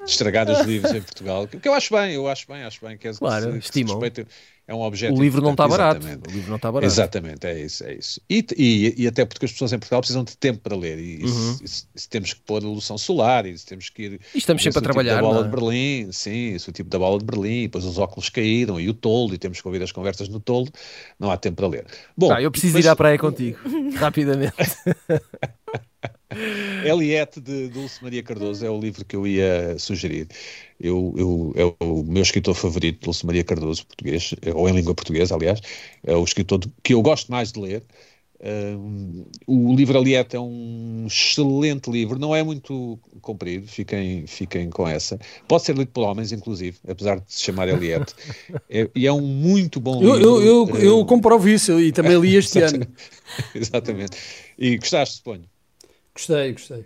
estragar 0.06 0.50
os 0.50 0.60
livros 0.62 0.94
em 0.94 1.02
Portugal, 1.02 1.48
que 1.48 1.68
eu 1.68 1.74
acho 1.74 1.94
bem, 1.94 2.14
eu 2.14 2.28
acho 2.28 2.48
bem, 2.48 2.64
acho 2.64 2.86
bem 2.86 2.98
que 2.98 3.08
é 3.08 3.14
claro, 3.14 3.46
que 3.46 3.52
se. 3.54 3.60
Que 3.60 3.66
se 3.68 4.28
é 4.66 4.74
um 4.74 4.82
objeto. 4.82 5.18
O 5.18 5.22
livro 5.22 5.42
não 5.42 5.52
está 5.52 5.68
barato. 5.68 6.06
O 6.06 6.32
livro 6.32 6.50
não 6.50 6.56
está 6.56 6.72
barato. 6.72 6.92
Exatamente, 6.92 7.46
é 7.46 7.60
isso, 7.60 7.84
é 7.84 7.96
isso. 7.96 8.22
E, 8.30 8.46
e, 8.58 9.04
e, 9.04 9.08
até 9.08 9.26
porque 9.26 9.46
as 9.46 9.52
pessoas 9.52 9.74
em 9.74 9.80
Portugal 9.80 10.00
precisam 10.00 10.24
de 10.24 10.38
tempo 10.38 10.60
para 10.60 10.76
ler. 10.76 10.98
E 11.00 11.24
uhum. 11.24 11.58
se, 11.66 11.86
se, 11.94 12.10
temos 12.10 12.34
que 12.34 12.40
pôr 12.42 12.58
a 12.58 12.62
iluminação 12.62 12.98
solar, 12.98 13.46
e 13.46 13.58
se 13.58 13.66
temos 13.66 13.90
que 13.90 14.04
ir. 14.04 14.22
E 14.34 14.38
estamos 14.38 14.64
sempre 14.64 14.80
a 14.80 14.82
trabalhar. 14.82 15.16
Tipo 15.16 15.28
da 15.28 15.34
bola 15.34 15.46
é? 15.46 15.50
de 15.50 15.56
Berlim, 15.56 16.12
sim, 16.14 16.56
isso 16.56 16.70
o 16.70 16.74
tipo 16.74 16.90
da 16.90 16.98
bola 16.98 17.20
de 17.20 17.26
Berlim, 17.26 17.64
depois 17.64 17.84
os 17.84 17.98
óculos 17.98 18.30
caíram 18.30 18.80
e 18.80 18.88
o 18.88 18.94
toldo, 18.94 19.36
e 19.36 19.38
temos 19.38 19.60
que 19.60 19.68
ouvir 19.68 19.84
as 19.84 19.92
conversas 19.92 20.30
no 20.30 20.40
toldo, 20.40 20.72
não 21.20 21.30
há 21.30 21.36
tempo 21.36 21.58
para 21.58 21.68
ler. 21.68 21.86
Bom, 22.16 22.30
tá, 22.30 22.42
eu 22.42 22.50
preciso 22.50 22.74
depois... 22.74 22.86
ir 22.86 22.90
à 22.90 22.96
praia 22.96 23.18
contigo, 23.20 23.60
rapidamente. 24.00 24.54
Eliette 26.86 27.40
de 27.40 27.70
Dulce 27.70 28.04
Maria 28.04 28.24
Cardoso 28.24 28.66
é 28.66 28.70
o 28.70 28.80
livro 28.80 29.06
que 29.06 29.16
eu 29.16 29.26
ia 29.26 29.78
sugerir. 29.78 30.28
Eu, 30.80 31.14
eu, 31.18 31.54
é 31.56 31.84
o 31.84 32.04
meu 32.04 32.24
escritor 32.24 32.56
favorito, 32.56 33.06
Dulce 33.06 33.26
Maria 33.26 33.44
Cardoso, 33.44 33.86
português, 33.86 34.34
ou 34.54 34.68
em 34.68 34.74
língua 34.74 34.94
portuguesa, 34.94 35.36
aliás, 35.36 35.62
é 36.04 36.16
o 36.16 36.24
escritor 36.24 36.60
que 36.84 36.94
eu 36.94 37.02
gosto 37.02 37.32
mais 37.32 37.52
de 37.52 37.60
ler. 37.60 37.84
Um, 38.46 39.26
o 39.48 39.74
livro 39.74 39.98
Eliette 39.98 40.36
é 40.36 40.40
um 40.40 41.06
excelente 41.08 41.90
livro, 41.90 42.20
não 42.20 42.36
é 42.36 42.44
muito 42.44 43.00
comprido, 43.22 43.66
fiquem, 43.70 44.28
fiquem 44.28 44.70
com 44.70 44.86
essa. 44.86 45.18
Pode 45.48 45.64
ser 45.64 45.78
lido 45.78 45.92
por 45.92 46.02
homens, 46.02 46.34
inclusive, 46.34 46.78
apesar 46.86 47.22
de 47.22 47.34
se 47.34 47.42
chamar 47.42 47.70
Eliette. 47.70 48.14
É, 48.70 48.90
e 48.96 49.06
é 49.06 49.14
um 49.14 49.22
muito 49.22 49.80
bom 49.80 50.02
eu, 50.02 50.16
livro. 50.16 50.42
Eu, 50.42 50.68
eu, 50.68 50.78
eu 50.78 51.06
comprovo 51.06 51.48
isso 51.48 51.80
e 51.80 51.92
também 51.92 52.20
li 52.20 52.36
este 52.36 52.60
ano. 52.62 52.86
Exatamente. 53.54 54.18
E 54.58 54.78
gostaste, 54.78 55.18
suponho? 55.18 55.46
Gostei, 56.14 56.54
gostei. 56.54 56.86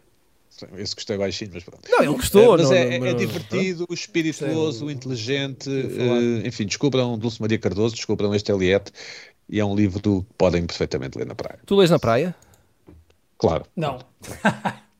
Esse 0.78 0.96
gostei 0.96 1.18
baixinho, 1.18 1.52
mas 1.54 1.64
pronto. 1.64 1.88
Não, 1.90 2.00
ele 2.00 2.14
gostou. 2.14 2.56
É, 2.56 2.58
mas 2.58 2.70
não, 2.70 2.76
é, 2.76 3.00
não, 3.00 3.08
é, 3.08 3.14
divertido, 3.14 3.86
não. 3.88 3.94
espirituoso, 3.94 4.90
inteligente. 4.90 5.70
Uh, 5.70 6.48
enfim, 6.48 6.66
descubram 6.66 7.18
Dulce 7.18 7.40
Maria 7.40 7.60
Cardoso, 7.60 7.96
descubram 7.96 8.34
este 8.34 8.52
Eliette. 8.52 8.92
E 9.48 9.60
é 9.60 9.66
um 9.66 9.76
livro 9.76 10.02
que 10.02 10.34
podem 10.36 10.66
perfeitamente 10.66 11.18
ler 11.18 11.28
na 11.28 11.36
praia. 11.36 11.60
Tu 11.66 11.76
lês 11.76 11.90
na 11.90 12.00
praia? 12.00 12.36
Claro. 13.38 13.66
Não. 13.76 14.00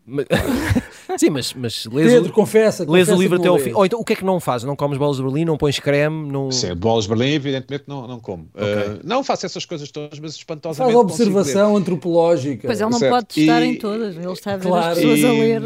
Sim, 1.18 1.30
mas, 1.30 1.54
mas 1.54 1.86
lês, 1.86 2.12
Pedro, 2.12 2.30
o, 2.30 2.34
confessa, 2.34 2.86
lês 2.90 3.08
o 3.10 3.16
livro 3.16 3.38
até 3.38 3.48
ao 3.48 3.58
fim. 3.58 3.72
Ou 3.74 3.86
então 3.86 4.00
o 4.00 4.04
que 4.04 4.14
é 4.14 4.16
que 4.16 4.26
não 4.26 4.40
fazes? 4.40 4.66
Não 4.66 4.76
comes 4.76 4.98
bolas 4.98 5.18
de 5.18 5.24
Berlim, 5.24 5.46
não 5.46 5.58
pões 5.58 5.80
creme? 5.80 6.30
Não... 6.30 6.52
Sim, 6.52 6.76
bolas 6.76 7.06
de 7.06 7.10
Berlim, 7.10 7.34
evidentemente, 7.34 7.86
não, 7.88 8.08
não 8.08 8.20
como. 8.20 8.50
Okay. 8.54 8.96
Uh, 8.96 9.00
não 9.04 9.24
faço 9.24 9.46
essas 9.46 9.66
coisas 9.66 9.90
todas, 9.92 10.20
mas 10.20 10.36
espantosamente. 10.36 10.94
Faz 10.94 11.06
observação 11.06 11.78
antropológica. 11.78 12.68
Pois 12.68 12.82
ele 12.82 12.90
não 12.90 13.00
certo. 13.00 13.14
pode 13.14 13.28
testar 13.28 13.62
e... 13.62 13.66
em 13.66 13.78
todas, 13.78 14.16
ele 14.16 14.32
está 14.32 14.54
a 14.54 14.58
ver 14.58 14.68
claro. 14.68 14.92
as 14.92 14.98
pessoas 14.98 15.20
e... 15.20 15.26
a 15.26 15.32
ler. 15.32 15.62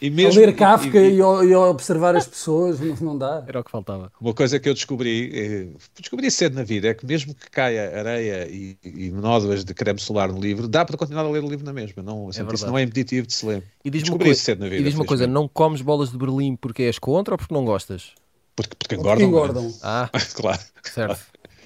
E 0.00 0.10
mesmo, 0.10 0.42
a 0.42 0.46
ler 0.46 0.56
Kafka 0.56 0.98
e, 0.98 1.14
e, 1.14 1.18
e, 1.18 1.54
observar 1.54 2.16
as 2.16 2.26
pessoas, 2.26 2.80
não 3.00 3.16
dá. 3.16 3.44
Era 3.46 3.60
o 3.60 3.64
que 3.64 3.70
faltava. 3.70 4.10
Uma 4.20 4.34
coisa 4.34 4.58
que 4.58 4.68
eu 4.68 4.74
descobri, 4.74 5.30
eh, 5.34 5.66
descobri 5.98 6.30
cedo 6.30 6.54
na 6.54 6.64
vida, 6.64 6.88
é 6.88 6.94
que 6.94 7.06
mesmo 7.06 7.34
que 7.34 7.50
caia 7.50 7.98
areia 7.98 8.48
e, 8.48 8.76
e 8.84 9.10
nódoas 9.10 9.64
de 9.64 9.74
creme 9.74 10.00
solar 10.00 10.32
no 10.32 10.40
livro, 10.40 10.66
dá 10.66 10.84
para 10.84 10.96
continuar 10.96 11.24
a 11.24 11.30
ler 11.30 11.44
o 11.44 11.48
livro 11.48 11.64
na 11.64 11.72
mesma. 11.72 12.02
Não, 12.02 12.28
é 12.28 12.54
isso 12.54 12.66
não 12.66 12.78
é 12.78 12.82
impeditivo 12.82 13.26
de 13.26 13.34
se 13.34 13.46
ler. 13.46 13.62
E 13.84 13.90
diz-me 13.90 14.10
uma, 14.10 14.18
coisa, 14.18 14.40
cedo 14.40 14.63
na 14.64 14.70
vida, 14.70 14.82
e 14.82 14.84
diz 14.84 14.94
uma 14.94 15.04
coisa, 15.04 15.26
não 15.26 15.46
comes 15.46 15.80
bolas 15.80 16.10
de 16.10 16.18
Berlim 16.18 16.56
porque 16.56 16.82
és 16.82 16.98
contra 16.98 17.34
ou 17.34 17.38
porque 17.38 17.54
não 17.54 17.64
gostas? 17.64 18.12
Porque, 18.56 18.74
porque 18.76 18.94
engordam. 18.94 19.14
Porque 19.14 19.24
engordam. 19.24 19.74
Ah, 19.82 20.10
claro. 20.34 20.60
Certo. 20.82 21.20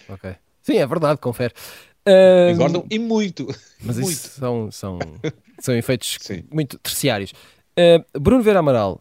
ok. 0.08 0.34
Sim, 0.62 0.76
é 0.76 0.86
verdade, 0.86 1.20
confere. 1.20 1.54
Uh, 2.06 2.50
engordam 2.52 2.84
e 2.90 2.98
muito. 2.98 3.46
Mas 3.82 3.96
muito. 3.96 4.10
isso 4.10 4.28
são, 4.30 4.70
são, 4.70 4.98
são 5.58 5.74
efeitos 5.76 6.18
Sim. 6.20 6.44
muito 6.52 6.78
terciários. 6.78 7.32
Uh, 7.78 8.18
Bruno 8.18 8.42
Vera 8.42 8.58
Amaral, 8.58 9.00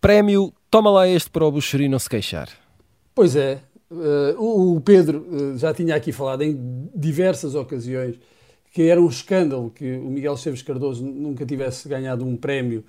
prémio, 0.00 0.52
toma 0.70 0.90
lá 0.90 1.08
este 1.08 1.30
para 1.30 1.44
o 1.44 1.50
Buxeri 1.50 1.88
não 1.88 1.98
se 1.98 2.08
queixar. 2.08 2.48
Pois 3.14 3.36
é. 3.36 3.60
Uh, 3.90 4.74
o 4.74 4.80
Pedro 4.80 5.58
já 5.58 5.74
tinha 5.74 5.94
aqui 5.94 6.12
falado 6.12 6.42
em 6.42 6.88
diversas 6.94 7.54
ocasiões 7.54 8.18
que 8.72 8.88
era 8.88 9.00
um 9.00 9.08
escândalo 9.08 9.70
que 9.70 9.96
o 9.98 10.08
Miguel 10.08 10.32
Esteves 10.32 10.62
Cardoso 10.62 11.04
nunca 11.04 11.44
tivesse 11.44 11.86
ganhado 11.88 12.24
um 12.24 12.36
prémio 12.36 12.82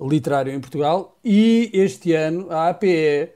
literário 0.00 0.52
em 0.52 0.60
Portugal 0.60 1.18
e 1.24 1.70
este 1.72 2.12
ano 2.12 2.46
a 2.50 2.68
APE 2.68 3.30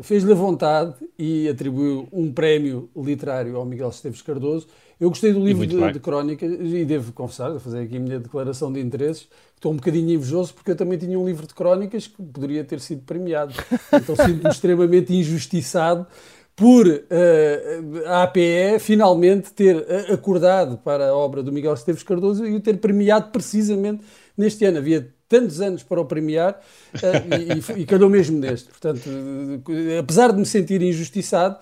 fez-lhe 0.00 0.32
a 0.32 0.34
vontade 0.34 0.94
e 1.18 1.48
atribuiu 1.48 2.08
um 2.12 2.32
prémio 2.32 2.88
literário 2.96 3.56
ao 3.56 3.64
Miguel 3.64 3.88
Esteves 3.88 4.22
Cardoso. 4.22 4.66
Eu 4.98 5.08
gostei 5.08 5.32
do 5.32 5.44
livro 5.44 5.66
de, 5.66 5.92
de 5.92 6.00
crónicas 6.00 6.50
e 6.50 6.84
devo 6.84 7.12
confessar, 7.12 7.58
fazer 7.58 7.80
aqui 7.80 7.96
a 7.96 8.00
minha 8.00 8.20
declaração 8.20 8.72
de 8.72 8.80
interesses, 8.80 9.28
estou 9.54 9.72
um 9.72 9.76
bocadinho 9.76 10.10
invejoso 10.14 10.54
porque 10.54 10.70
eu 10.70 10.76
também 10.76 10.96
tinha 10.96 11.18
um 11.18 11.26
livro 11.26 11.46
de 11.46 11.54
crónicas 11.54 12.06
que 12.06 12.22
poderia 12.22 12.64
ter 12.64 12.80
sido 12.80 13.02
premiado. 13.02 13.52
Então 13.92 14.16
sinto-me 14.16 14.48
extremamente 14.50 15.12
injustiçado 15.14 16.06
por 16.54 16.86
uh, 16.86 18.06
a 18.06 18.22
APE 18.24 18.78
finalmente 18.78 19.52
ter 19.52 19.84
acordado 20.12 20.78
para 20.78 21.08
a 21.08 21.14
obra 21.14 21.42
do 21.42 21.50
Miguel 21.50 21.74
Esteves 21.74 22.02
Cardoso 22.02 22.46
e 22.46 22.54
o 22.54 22.60
ter 22.60 22.78
premiado 22.78 23.30
precisamente 23.30 24.04
neste 24.36 24.64
ano. 24.64 24.78
Havia 24.78 25.12
tantos 25.32 25.62
anos 25.62 25.82
para 25.82 25.98
o 25.98 26.04
premiar 26.04 26.62
uh, 26.94 27.76
e, 27.78 27.80
e 27.80 27.86
calhou 27.86 28.10
mesmo 28.10 28.38
neste. 28.38 28.68
Portanto, 28.68 29.06
uh, 29.06 29.98
apesar 29.98 30.30
de 30.30 30.38
me 30.38 30.44
sentir 30.44 30.82
injustiçado, 30.82 31.56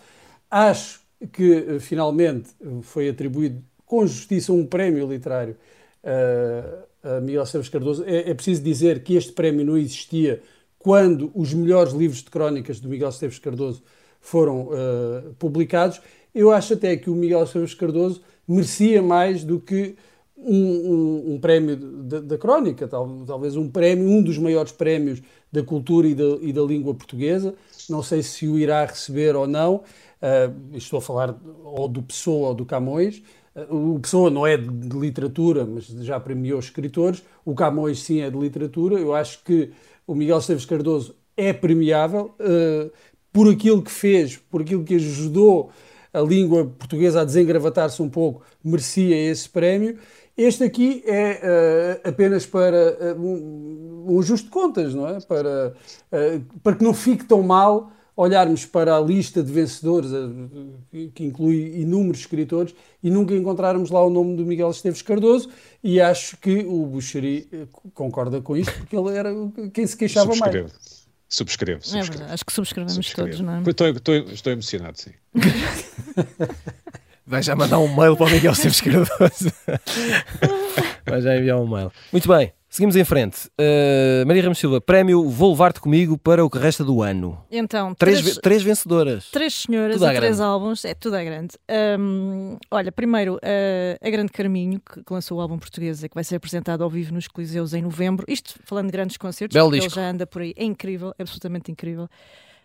acho 0.50 1.00
que 1.30 1.52
uh, 1.52 1.78
finalmente 1.78 2.50
foi 2.82 3.08
atribuído 3.08 3.62
com 3.86 4.04
justiça 4.04 4.52
um 4.52 4.66
prémio 4.66 5.08
literário 5.08 5.56
a 7.02 7.20
Miguel 7.20 7.42
Esteves 7.42 7.68
Cardoso. 7.68 8.04
É, 8.06 8.30
é, 8.30 8.34
preciso 8.34 8.62
dizer 8.62 9.02
que 9.02 9.14
este 9.14 9.32
prémio 9.32 9.64
não 9.64 9.76
existia 9.76 10.42
quando 10.78 11.30
os 11.34 11.52
melhores 11.52 11.92
livros 11.92 12.22
de 12.22 12.30
crónicas 12.30 12.80
do 12.80 12.88
Miguel 12.88 13.10
Esteves 13.10 13.38
Cardoso 13.38 13.82
foram 14.20 14.68
publicados. 15.38 16.00
Eu 16.34 16.50
acho 16.52 16.74
até 16.74 16.96
que 16.96 17.10
o 17.10 17.14
Miguel 17.14 17.42
Esteves 17.42 17.74
Cardoso 17.74 18.22
merecia 18.48 19.02
mais 19.02 19.44
do 19.44 19.60
que 19.60 19.96
um, 20.42 20.54
um, 20.54 21.34
um 21.34 21.40
prémio 21.40 21.76
da 21.76 22.38
crónica, 22.38 22.88
tal, 22.88 23.24
talvez 23.26 23.56
um 23.56 23.68
prémio, 23.68 24.08
um 24.08 24.22
dos 24.22 24.38
maiores 24.38 24.72
prémios 24.72 25.22
da 25.52 25.62
cultura 25.62 26.06
e 26.06 26.14
da, 26.14 26.38
e 26.40 26.52
da 26.52 26.62
língua 26.62 26.94
portuguesa. 26.94 27.54
Não 27.88 28.02
sei 28.02 28.22
se 28.22 28.46
o 28.46 28.58
irá 28.58 28.84
receber 28.84 29.36
ou 29.36 29.46
não. 29.46 29.82
Uh, 30.22 30.76
estou 30.76 30.98
a 30.98 31.02
falar 31.02 31.34
ou 31.64 31.88
do 31.88 32.02
Pessoa 32.02 32.48
ou 32.48 32.54
do 32.54 32.64
Camões. 32.64 33.22
Uh, 33.54 33.94
o 33.94 34.00
Pessoa 34.00 34.30
não 34.30 34.46
é 34.46 34.56
de, 34.56 34.68
de, 34.68 34.98
literatura, 34.98 35.64
mas 35.64 35.86
já 35.86 36.20
premiou 36.20 36.58
escritores. 36.58 37.22
O 37.44 37.54
Camões, 37.54 38.02
sim, 38.02 38.20
é 38.20 38.30
de 38.30 38.38
literatura. 38.38 38.98
Eu 38.98 39.14
acho 39.14 39.42
que 39.44 39.70
o 40.06 40.14
Miguel 40.14 40.38
Esteves 40.38 40.64
Cardoso 40.64 41.16
é 41.36 41.52
premiável 41.52 42.34
uh, 42.38 42.90
por 43.32 43.50
aquilo 43.50 43.82
que 43.82 43.90
fez, 43.90 44.36
por 44.36 44.62
aquilo 44.62 44.84
que 44.84 44.94
ajudou 44.94 45.70
a 46.12 46.20
língua 46.20 46.64
portuguesa 46.66 47.20
a 47.20 47.24
desengravatar-se 47.24 48.02
um 48.02 48.08
pouco, 48.08 48.42
merecia 48.62 49.16
esse 49.16 49.48
prémio. 49.48 49.96
Este 50.36 50.64
aqui 50.64 51.02
é 51.06 52.00
uh, 52.04 52.08
apenas 52.08 52.46
para 52.46 53.14
uh, 53.16 53.20
um, 53.20 54.06
um 54.08 54.20
ajuste 54.20 54.46
de 54.46 54.50
contas, 54.50 54.94
não 54.94 55.08
é? 55.08 55.20
Para, 55.20 55.74
uh, 56.12 56.58
para 56.62 56.76
que 56.76 56.84
não 56.84 56.94
fique 56.94 57.24
tão 57.24 57.42
mal 57.42 57.92
olharmos 58.16 58.66
para 58.66 58.96
a 58.96 59.00
lista 59.00 59.42
de 59.42 59.50
vencedores, 59.50 60.10
que 61.14 61.24
inclui 61.24 61.80
inúmeros 61.80 62.20
escritores, 62.20 62.74
e 63.02 63.10
nunca 63.10 63.34
encontrarmos 63.34 63.90
lá 63.90 64.04
o 64.04 64.10
nome 64.10 64.36
do 64.36 64.44
Miguel 64.44 64.70
Esteves 64.70 65.00
Cardoso, 65.00 65.48
e 65.82 65.98
acho 65.98 66.36
que 66.36 66.58
o 66.58 66.84
Buxeri 66.84 67.48
concorda 67.94 68.42
com 68.42 68.54
isto, 68.58 68.74
porque 68.74 68.94
ele 68.94 69.16
era 69.16 69.32
quem 69.72 69.86
se 69.86 69.96
queixava 69.96 70.34
subscrevo. 70.34 70.68
mais. 70.68 71.00
Subscrevo. 71.30 71.80
subscrevo. 71.82 72.24
É 72.24 72.34
acho 72.34 72.44
que 72.44 72.52
subscrevemos 72.52 72.94
subscrevo. 72.94 73.30
todos, 73.30 73.40
não 73.40 73.54
é? 73.54 73.62
Estou, 73.70 73.88
estou, 73.88 74.14
estou 74.16 74.52
emocionado, 74.52 74.98
sim. 74.98 75.12
Vai 77.30 77.44
já 77.44 77.54
mandar 77.54 77.78
um 77.78 77.86
mail 77.86 78.16
para 78.16 78.26
o 78.26 78.28
Miguel 78.28 78.50
Esteves 78.50 78.80
Cardoso. 78.80 79.52
Vai 81.06 81.20
já 81.20 81.36
enviar 81.36 81.60
um 81.60 81.66
mail. 81.66 81.92
Muito 82.10 82.26
bem, 82.26 82.52
seguimos 82.68 82.96
em 82.96 83.04
frente. 83.04 83.46
Uh, 83.50 84.26
Maria 84.26 84.42
Ramos 84.42 84.58
Silva, 84.58 84.80
prémio 84.80 85.28
Vou 85.28 85.52
Levar-te 85.52 85.78
Comigo 85.78 86.18
para 86.18 86.44
o 86.44 86.50
que 86.50 86.58
resta 86.58 86.82
do 86.82 87.00
ano. 87.02 87.40
Então, 87.48 87.94
três, 87.94 88.20
três, 88.20 88.38
três 88.38 88.62
vencedoras. 88.64 89.30
Três 89.30 89.54
senhoras 89.54 89.94
tudo 89.94 90.06
e 90.06 90.16
três 90.16 90.38
grande. 90.38 90.42
álbuns. 90.42 90.84
É, 90.84 90.92
tudo 90.92 91.14
é 91.14 91.24
grande. 91.24 91.54
Um, 92.00 92.56
olha, 92.68 92.90
primeiro, 92.90 93.36
uh, 93.36 94.04
a 94.04 94.10
Grande 94.10 94.32
Carminho, 94.32 94.80
que, 94.80 95.00
lançou 95.08 95.38
o 95.38 95.40
álbum 95.40 95.56
português, 95.56 96.00
que 96.00 96.10
vai 96.12 96.24
ser 96.24 96.34
apresentado 96.34 96.82
ao 96.82 96.90
vivo 96.90 97.14
nos 97.14 97.28
Coliseus 97.28 97.74
em 97.74 97.82
novembro. 97.82 98.24
Isto 98.26 98.58
falando 98.64 98.86
de 98.86 98.92
grandes 98.92 99.16
concertos, 99.16 99.54
Belo 99.54 99.72
ele 99.72 99.88
já 99.88 100.10
anda 100.10 100.26
por 100.26 100.42
aí. 100.42 100.52
É 100.56 100.64
incrível, 100.64 101.14
é 101.16 101.22
absolutamente 101.22 101.70
incrível. 101.70 102.08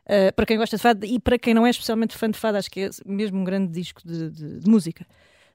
Uh, 0.06 0.34
para 0.36 0.46
quem 0.46 0.58
gosta 0.58 0.78
de 0.78 0.84
fado 0.84 1.06
e 1.06 1.20
para 1.20 1.38
quem 1.39 1.54
não 1.54 1.65
é 1.65 1.70
especialmente 1.70 2.15
fã 2.15 2.30
de 2.30 2.38
fado, 2.38 2.58
acho 2.58 2.70
que 2.70 2.82
é 2.82 2.89
mesmo 3.06 3.39
um 3.39 3.44
grande 3.44 3.72
disco 3.72 4.02
de, 4.06 4.30
de, 4.30 4.60
de 4.60 4.70
música. 4.70 5.06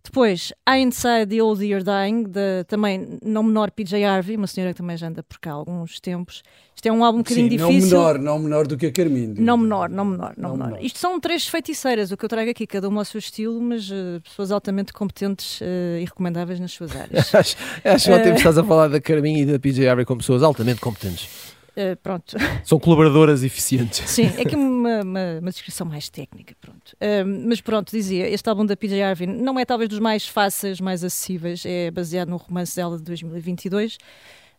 Depois, 0.03 0.53
I 0.69 0.79
Inside 0.79 1.27
the 1.27 1.43
Old 1.43 1.65
You're 1.65 1.85
Dying, 1.85 2.25
de, 2.25 2.65
também 2.67 3.19
não 3.23 3.43
menor 3.43 3.71
PJ 3.71 4.03
Harvey, 4.03 4.35
uma 4.35 4.47
senhora 4.47 4.73
que 4.73 4.79
também 4.79 4.97
já 4.97 5.09
anda 5.09 5.23
por 5.23 5.39
cá 5.39 5.51
há 5.51 5.55
alguns 5.55 6.01
tempos. 6.01 6.43
Isto 6.75 6.87
é 6.87 6.93
um 6.93 7.05
álbum 7.05 7.19
um 7.19 7.23
bocadinho 7.23 7.51
Sim, 7.51 7.57
difícil. 7.57 7.99
Não 7.99 8.07
menor, 8.07 8.19
não 8.19 8.39
menor 8.39 8.67
do 8.67 8.79
que 8.79 8.87
a 8.87 8.93
Carminho. 8.93 9.35
Não 9.39 9.59
menor, 9.59 9.91
não 9.91 10.05
menor, 10.07 10.35
não, 10.37 10.49
não 10.49 10.57
menor. 10.57 10.71
menor. 10.71 10.85
Isto 10.85 10.99
são 10.99 11.21
três 11.21 11.47
feiticeiras, 11.47 12.11
o 12.11 12.17
que 12.17 12.25
eu 12.25 12.29
trago 12.29 12.51
aqui, 12.51 12.67
cada 12.67 12.89
uma 12.89 13.03
ao 13.03 13.05
seu 13.05 13.19
estilo, 13.19 13.61
mas 13.61 13.91
uh, 13.91 14.21
pessoas 14.25 14.51
altamente 14.51 14.93
competentes 14.93 15.61
uh, 15.61 15.65
e 16.01 16.05
recomendáveis 16.07 16.59
nas 16.59 16.73
suas 16.73 16.97
áreas. 16.97 17.33
acho 17.35 17.57
acho 17.85 18.11
uh, 18.11 18.15
ótimo 18.15 18.33
que 18.33 18.39
estás 18.39 18.57
a 18.57 18.65
falar 18.65 18.89
da 18.89 19.01
Carminho 19.01 19.41
e 19.41 19.47
da 19.47 19.59
PJ 19.59 19.87
Harvey 19.87 20.07
como 20.07 20.21
pessoas 20.21 20.43
altamente 20.43 20.81
competentes. 20.81 21.29
Uh, 21.77 21.97
pronto. 22.03 22.37
São 22.65 22.79
colaboradoras 22.79 23.43
eficientes. 23.43 24.09
Sim, 24.11 24.27
é 24.37 24.45
que 24.45 24.55
uma, 24.57 25.03
uma, 25.03 25.39
uma 25.41 25.51
descrição 25.51 25.87
mais 25.87 26.09
técnica, 26.09 26.55
pronto. 26.61 26.93
Uh, 26.95 27.47
mas 27.47 27.61
pronto, 27.61 27.91
dizia, 27.91 28.29
este 28.29 28.49
álbum 28.49 28.67
da 28.67 28.77
PJ 28.77 29.01
Harvey 29.03 29.27
não 29.27 29.59
é 29.59 29.65
talvez 29.65 29.89
dos 29.89 29.99
mais 29.99 30.27
fáceis, 30.27 30.81
mais 30.81 31.05
acessíveis, 31.05 31.65
é 31.65 31.91
baseado 31.91 32.29
no 32.29 32.37
romance 32.37 32.75
dela 32.75 32.97
de 32.97 33.05
2022. 33.05 33.95
Uh, 33.95 33.99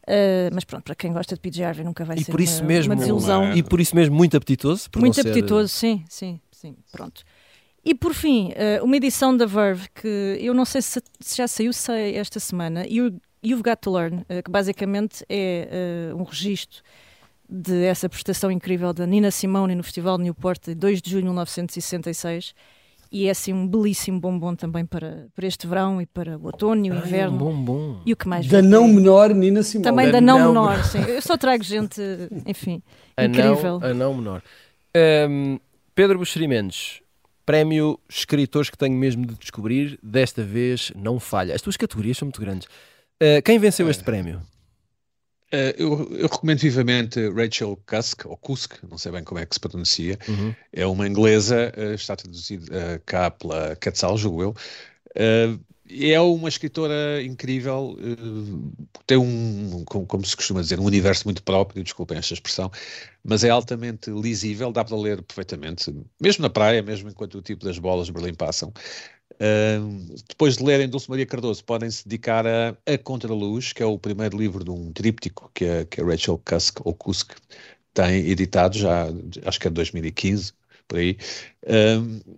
eh, 0.08 0.50
mas 0.52 0.64
pronto, 0.64 0.84
para 0.84 0.96
quem 0.96 1.14
gosta 1.14 1.36
de 1.36 1.42
PJ 1.42 1.64
Harvey 1.64 1.86
nunca 1.86 2.04
vai 2.04 2.18
e 2.18 2.24
ser 2.24 2.32
por 2.32 2.42
isso 2.42 2.62
uma, 2.62 2.68
mesmo, 2.68 2.94
uma 2.94 3.00
desilusão. 3.00 3.54
E 3.56 3.62
por 3.62 3.80
isso 3.80 3.96
mesmo 3.96 4.16
muito 4.16 4.36
apetitoso. 4.36 4.90
muito 4.98 5.20
apetitoso, 5.22 5.68
ser... 5.68 5.78
sim, 5.78 6.04
sim, 6.10 6.42
sim, 6.52 6.76
pronto. 6.92 7.24
E 7.84 7.96
por 7.96 8.14
fim, 8.14 8.52
uma 8.84 8.96
edição 8.96 9.36
da 9.36 9.48
Verve 9.48 9.88
que 9.96 10.38
eu 10.40 10.54
não 10.54 10.66
sei 10.66 10.84
se, 10.84 11.02
já 11.36 11.48
saiu 11.48 11.74
sei, 11.74 12.16
esta 12.16 12.40
semana, 12.40 12.86
You, 12.88 13.20
You've 13.44 13.64
Got 13.64 13.78
to 13.82 13.92
Learn, 13.92 14.26
que 14.44 14.52
basicamente 14.52 15.26
é 15.30 16.12
um 16.16 16.24
registro 16.24 16.82
de 17.50 17.84
essa 17.84 18.08
prestação 18.08 18.50
incrível 18.50 18.94
da 18.94 19.06
Nina 19.06 19.30
Simone 19.30 19.76
no 19.76 19.84
Festival 19.84 20.18
de 20.18 20.24
Newport 20.24 20.64
de 20.64 20.76
2 20.76 21.02
de 21.02 21.10
junho 21.10 21.24
de 21.24 21.28
1966 21.28 22.54
e 23.12 23.28
é 23.28 23.32
assim 23.32 23.52
um 23.52 23.68
belíssimo 23.68 24.22
bombom 24.22 24.56
também 24.56 24.86
para, 24.86 25.28
para 25.36 25.46
este 25.46 25.68
verão 25.68 26.02
e 26.02 26.06
para 26.06 26.38
o 26.38 26.46
outono 26.46 26.86
e 26.86 26.92
o 26.92 26.96
inverno. 26.96 27.36
Ai, 27.36 27.36
um 27.36 27.38
bombom. 27.38 28.02
E 28.06 28.14
o 28.14 28.16
que 28.16 28.26
mais 28.26 28.48
Da 28.48 28.62
não 28.62 28.88
menor 28.88 29.34
Nina 29.36 29.64
Simone. 29.64 29.84
Também 29.84 30.06
da, 30.06 30.14
da 30.14 30.22
não, 30.22 30.40
não, 30.40 30.48
menor, 30.48 30.84
sim. 30.86 31.02
Eu 31.02 31.22
só 31.22 31.36
trago 31.36 31.62
gente, 31.62 32.02
enfim, 32.46 32.82
a 33.18 33.26
incrível. 33.26 33.82
Não, 33.82 33.90
a 33.90 33.94
não 33.94 34.14
menor. 34.14 34.42
Um, 35.30 35.60
Pedro 35.94 36.20
Buxeri 36.20 36.48
Mendes, 36.48 37.02
prémio 37.46 38.00
Escritores 38.10 38.70
que 38.70 38.78
tenho 38.78 38.96
mesmo 38.96 39.26
de 39.26 39.36
descobrir, 39.36 40.00
desta 40.02 40.42
vez 40.42 40.94
não 40.96 41.20
falha. 41.20 41.54
As 41.54 41.62
tuas 41.62 41.76
categorias 41.76 42.18
são 42.18 42.28
muito 42.28 42.40
grandes. 42.40 42.70
Uh, 43.22 43.40
quem 43.46 43.60
venceu 43.60 43.88
é. 43.88 43.92
este 43.92 44.04
prémio? 44.04 44.42
Uh, 45.54 45.76
eu, 45.78 46.12
eu, 46.14 46.28
recomendo 46.28 46.60
vivamente 46.60 47.30
Rachel 47.30 47.78
Cusk, 47.86 48.26
ou 48.26 48.36
Kusk, 48.36 48.82
não 48.90 48.98
sei 48.98 49.12
bem 49.12 49.24
como 49.24 49.40
é 49.40 49.46
que 49.46 49.54
se 49.54 49.60
pronuncia. 49.60 50.18
Uhum. 50.28 50.56
É 50.74 50.88
uma 50.88 51.08
inglesa, 51.08 51.72
uh, 51.78 51.94
está 51.94 52.16
traduzida 52.16 53.00
cá 53.06 53.30
pela 53.30 53.76
Quetzal, 53.76 54.18
julgo 54.18 54.42
eu. 54.42 54.56
é 55.88 56.20
uma 56.20 56.50
escritora 56.50 57.22
incrível, 57.22 57.96
tem 59.06 59.18
um, 59.18 59.84
como, 59.86 60.08
como, 60.08 60.26
se 60.26 60.36
costuma 60.36 60.62
dizer, 60.62 60.80
um 60.80 60.86
universo 60.86 61.26
muito 61.26 61.44
próprio, 61.44 61.84
desculpem 61.84 62.18
esta 62.18 62.34
expressão, 62.34 62.72
mas 63.24 63.44
é 63.44 63.50
altamente 63.50 64.10
lisível, 64.10 64.72
dá 64.72 64.84
para 64.84 64.98
ler 64.98 65.22
perfeitamente, 65.22 65.94
mesmo 66.20 66.42
na 66.42 66.50
praia, 66.50 66.82
mesmo 66.82 67.10
enquanto 67.10 67.36
o 67.36 67.42
tipo 67.42 67.66
das 67.66 67.78
bolas 67.78 68.08
de 68.08 68.14
Berlim 68.14 68.34
passam. 68.34 68.74
Uh, 69.32 70.16
depois 70.28 70.58
de 70.58 70.64
lerem 70.64 70.88
Dulce 70.88 71.10
Maria 71.10 71.26
Cardoso, 71.26 71.64
podem 71.64 71.90
se 71.90 72.08
dedicar 72.08 72.46
a 72.46 72.76
A 72.86 72.98
Contraluz, 72.98 73.74
que 73.74 73.82
é 73.82 73.86
o 73.86 73.98
primeiro 73.98 74.38
livro 74.38 74.64
de 74.64 74.72
um 74.72 74.92
tríptico 74.92 75.50
que 75.54 75.66
a, 75.66 75.86
que 75.86 76.02
a 76.02 76.06
Rachel 76.06 76.42
Cusk, 76.44 76.86
ou 76.86 76.94
Kusk, 76.94 77.32
tem 77.94 78.30
editado 78.30 78.78
já, 78.78 79.08
acho 79.46 79.60
que 79.60 79.68
é 79.68 79.70
de 79.70 79.76
2015, 79.76 80.54
por 80.88 81.00
aí, 81.00 81.18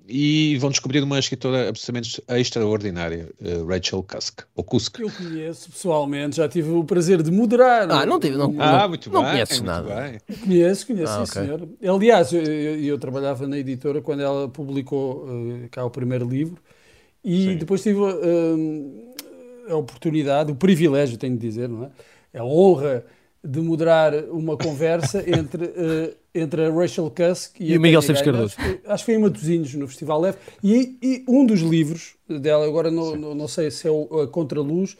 e 0.08 0.58
vão 0.60 0.69
descobrir 0.69 1.01
uma 1.01 1.17
escritora 1.17 1.69
absolutamente 1.69 2.23
extraordinária, 2.29 3.29
uh, 3.41 3.65
Rachel 3.65 4.03
Cusk, 4.03 4.41
ou 4.56 4.63
Kusk. 4.63 4.99
Eu 4.99 5.10
conheço 5.10 5.71
pessoalmente, 5.71 6.36
já 6.36 6.47
tive 6.47 6.69
o 6.69 6.84
prazer 6.84 7.23
de 7.23 7.32
moderar. 7.32 7.89
Ah, 7.89 8.06
não 8.06 8.19
tive, 8.19 8.38
não, 8.38 8.56
ah, 8.60 8.88
muito 8.88 9.12
não 9.12 9.23
bem, 9.23 9.32
conheces 9.32 9.60
é 9.60 9.63
nada. 9.63 9.95
Bem. 9.95 10.38
Conheço, 10.38 10.86
conheço, 10.86 11.12
ah, 11.12 11.25
sim, 11.25 11.32
okay. 11.39 11.58
senhor. 11.58 11.95
Aliás, 11.95 12.32
eu, 12.32 12.43
eu, 12.43 12.79
eu, 12.84 12.99
trabalhava 12.99 13.47
na 13.47 13.58
editora 13.58 14.01
quando 14.01 14.21
ela 14.21 14.47
publicou 14.47 15.25
uh, 15.25 15.69
cá 15.71 15.84
o 15.84 15.89
primeiro 15.89 16.29
livro, 16.29 16.62
e 17.24 17.44
sim. 17.46 17.58
depois 17.58 17.82
tive 17.82 18.00
uh, 18.00 19.14
a 19.70 19.76
oportunidade, 19.76 20.52
o 20.52 20.56
privilégio, 20.56 21.18
tenho 21.18 21.38
de 21.38 21.48
dizer, 21.48 21.70
não 21.70 21.86
é? 21.86 22.40
A 22.40 22.44
honra 22.44 23.06
de 23.44 23.60
moderar 23.60 24.14
uma 24.30 24.58
conversa 24.58 25.24
entre, 25.28 25.66
uh, 25.66 26.16
entre 26.34 26.66
a 26.66 26.72
Rachel 26.72 27.10
Cusk 27.10 27.60
e, 27.60 27.74
e 27.74 27.78
o 27.78 27.82
Miguel 27.82 28.00
Esteves 28.00 28.21
Cardoso. 28.21 28.56
Acho, 28.58 28.80
acho 28.86 29.06
que 29.06 29.12
foi 29.12 29.19
em 29.19 29.24
Matosinhos, 29.24 29.74
no 29.76 29.88
Festival 29.88 30.21
Leve. 30.21 30.38
E, 30.63 30.98
e, 31.02 31.26
um 31.28 31.46
dos 31.46 31.62
livros 31.62 32.15
dela, 32.28 32.65
agora 32.65 32.90
não, 32.90 33.15
não, 33.15 33.36
não 33.36 33.48
sei 33.48 33.69
se 33.69 33.88
é 33.88 33.92
o, 33.92 34.21
a 34.21 34.28
Contraluz, 34.28 34.94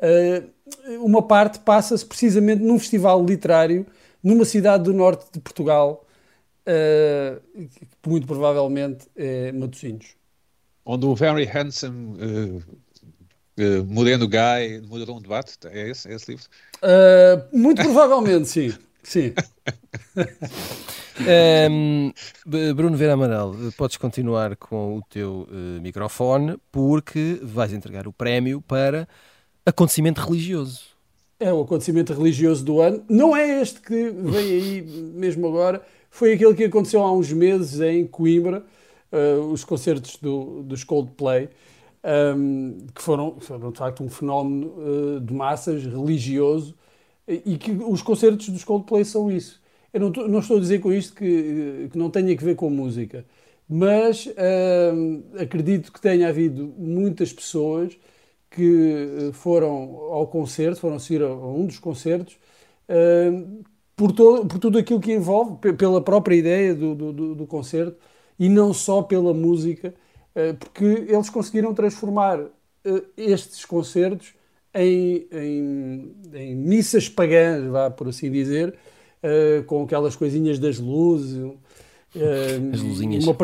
uh, 0.00 1.04
uma 1.04 1.22
parte 1.22 1.60
passa-se 1.60 2.04
precisamente 2.04 2.62
num 2.62 2.78
festival 2.78 3.24
literário 3.24 3.86
numa 4.22 4.44
cidade 4.44 4.84
do 4.84 4.92
norte 4.92 5.26
de 5.32 5.40
Portugal. 5.40 6.04
uh, 6.66 7.40
que 8.02 8.08
muito 8.08 8.26
provavelmente 8.26 9.06
é 9.16 9.52
Matosinhos. 9.52 10.16
Onde 10.84 11.06
o 11.06 11.14
Very 11.14 11.46
Handsome 11.46 12.16
uh, 12.22 12.62
uh, 13.58 13.84
Moreno 13.86 14.28
Guy 14.28 14.82
moderou 14.86 15.16
um 15.16 15.20
debate, 15.20 15.56
é 15.66 15.88
esse, 15.88 16.08
é 16.08 16.14
esse 16.14 16.30
livro? 16.32 16.46
muito 17.52 17.82
provavelmente, 17.82 18.48
sim. 18.48 18.74
sim. 19.02 19.32
um, 21.70 22.12
Bruno 22.74 22.96
Vera 22.96 23.14
Amaral, 23.14 23.54
podes 23.78 23.96
continuar 23.96 24.56
com 24.56 24.98
o 24.98 25.02
teu 25.08 25.48
microfone 25.80 26.58
porque 26.70 27.40
vais 27.42 27.72
entregar 27.72 28.06
o 28.06 28.12
prémio 28.12 28.60
para 28.60 29.08
acontecimento 29.64 30.20
religioso. 30.20 30.94
É 31.40 31.52
o 31.52 31.62
acontecimento 31.62 32.12
religioso 32.12 32.64
do 32.64 32.80
ano. 32.80 33.02
Não 33.08 33.34
é 33.34 33.60
este 33.60 33.80
que 33.80 34.10
vem 34.10 34.50
aí 34.50 34.82
mesmo 34.82 35.46
agora, 35.46 35.82
foi 36.10 36.34
aquele 36.34 36.54
que 36.54 36.64
aconteceu 36.64 37.02
há 37.02 37.12
uns 37.12 37.32
meses 37.32 37.80
em 37.80 38.06
Coimbra, 38.06 38.62
uh, 39.14 39.52
os 39.52 39.64
concertos 39.64 40.16
do, 40.16 40.62
dos 40.64 40.82
Coldplay, 40.84 41.48
um, 42.36 42.76
que 42.94 43.00
foram, 43.00 43.40
foram, 43.40 43.72
de 43.72 43.78
facto 43.78 44.02
um 44.02 44.10
fenómeno 44.10 44.74
uh, 44.76 45.20
de 45.20 45.32
massas 45.32 45.84
religioso 45.84 46.74
e 47.26 47.56
que 47.56 47.70
os 47.70 48.02
concertos 48.02 48.50
dos 48.50 48.64
Coldplay 48.64 49.04
são 49.04 49.30
isso. 49.30 49.62
Eu 49.92 50.00
não, 50.00 50.10
não 50.10 50.40
estou 50.40 50.58
a 50.58 50.60
dizer 50.60 50.80
com 50.80 50.92
isto 50.92 51.14
que, 51.14 51.88
que 51.90 51.96
não 51.96 52.10
tenha 52.10 52.36
que 52.36 52.44
ver 52.44 52.56
com 52.56 52.68
música, 52.68 53.24
mas 53.68 54.26
uh, 54.26 55.40
acredito 55.40 55.90
que 55.92 56.00
tenha 56.00 56.28
havido 56.28 56.74
muitas 56.76 57.32
pessoas 57.32 57.96
que 58.50 59.30
foram 59.32 59.96
ao 60.12 60.26
concerto, 60.28 60.80
foram 60.80 60.98
seguir 60.98 61.22
a, 61.22 61.26
a 61.26 61.48
um 61.48 61.66
dos 61.66 61.78
concertos, 61.78 62.36
uh, 62.88 63.64
por, 63.96 64.12
todo, 64.12 64.46
por 64.46 64.58
tudo 64.58 64.78
aquilo 64.78 65.00
que 65.00 65.12
envolve, 65.12 65.56
pela 65.74 66.02
própria 66.02 66.36
ideia 66.36 66.74
do, 66.74 66.94
do, 66.94 67.34
do 67.34 67.46
concerto 67.46 67.96
e 68.38 68.48
não 68.48 68.72
só 68.72 69.02
pela 69.02 69.32
música, 69.32 69.94
eh, 70.34 70.52
porque 70.54 70.84
eles 70.84 71.30
conseguiram 71.30 71.72
transformar 71.72 72.40
eh, 72.84 73.02
estes 73.16 73.64
concertos 73.64 74.34
em, 74.74 75.26
em, 75.30 76.16
em 76.34 76.54
missas 76.56 77.08
pagãs, 77.08 77.64
vá 77.66 77.90
por 77.90 78.08
assim 78.08 78.30
dizer, 78.30 78.74
eh, 79.22 79.62
com 79.66 79.84
aquelas 79.84 80.16
coisinhas 80.16 80.58
das 80.58 80.78
luzes, 80.78 81.52
As 82.72 82.80
luzinhas. 82.80 83.24
Uma, 83.24 83.36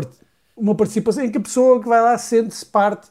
uma 0.57 0.75
participação 0.75 1.25
em 1.25 1.31
que 1.31 1.39
a 1.39 1.41
pessoa 1.41 1.81
que 1.81 1.89
vai 1.89 2.01
lá 2.01 2.17
sente-se 2.19 2.67
parte, 2.67 3.09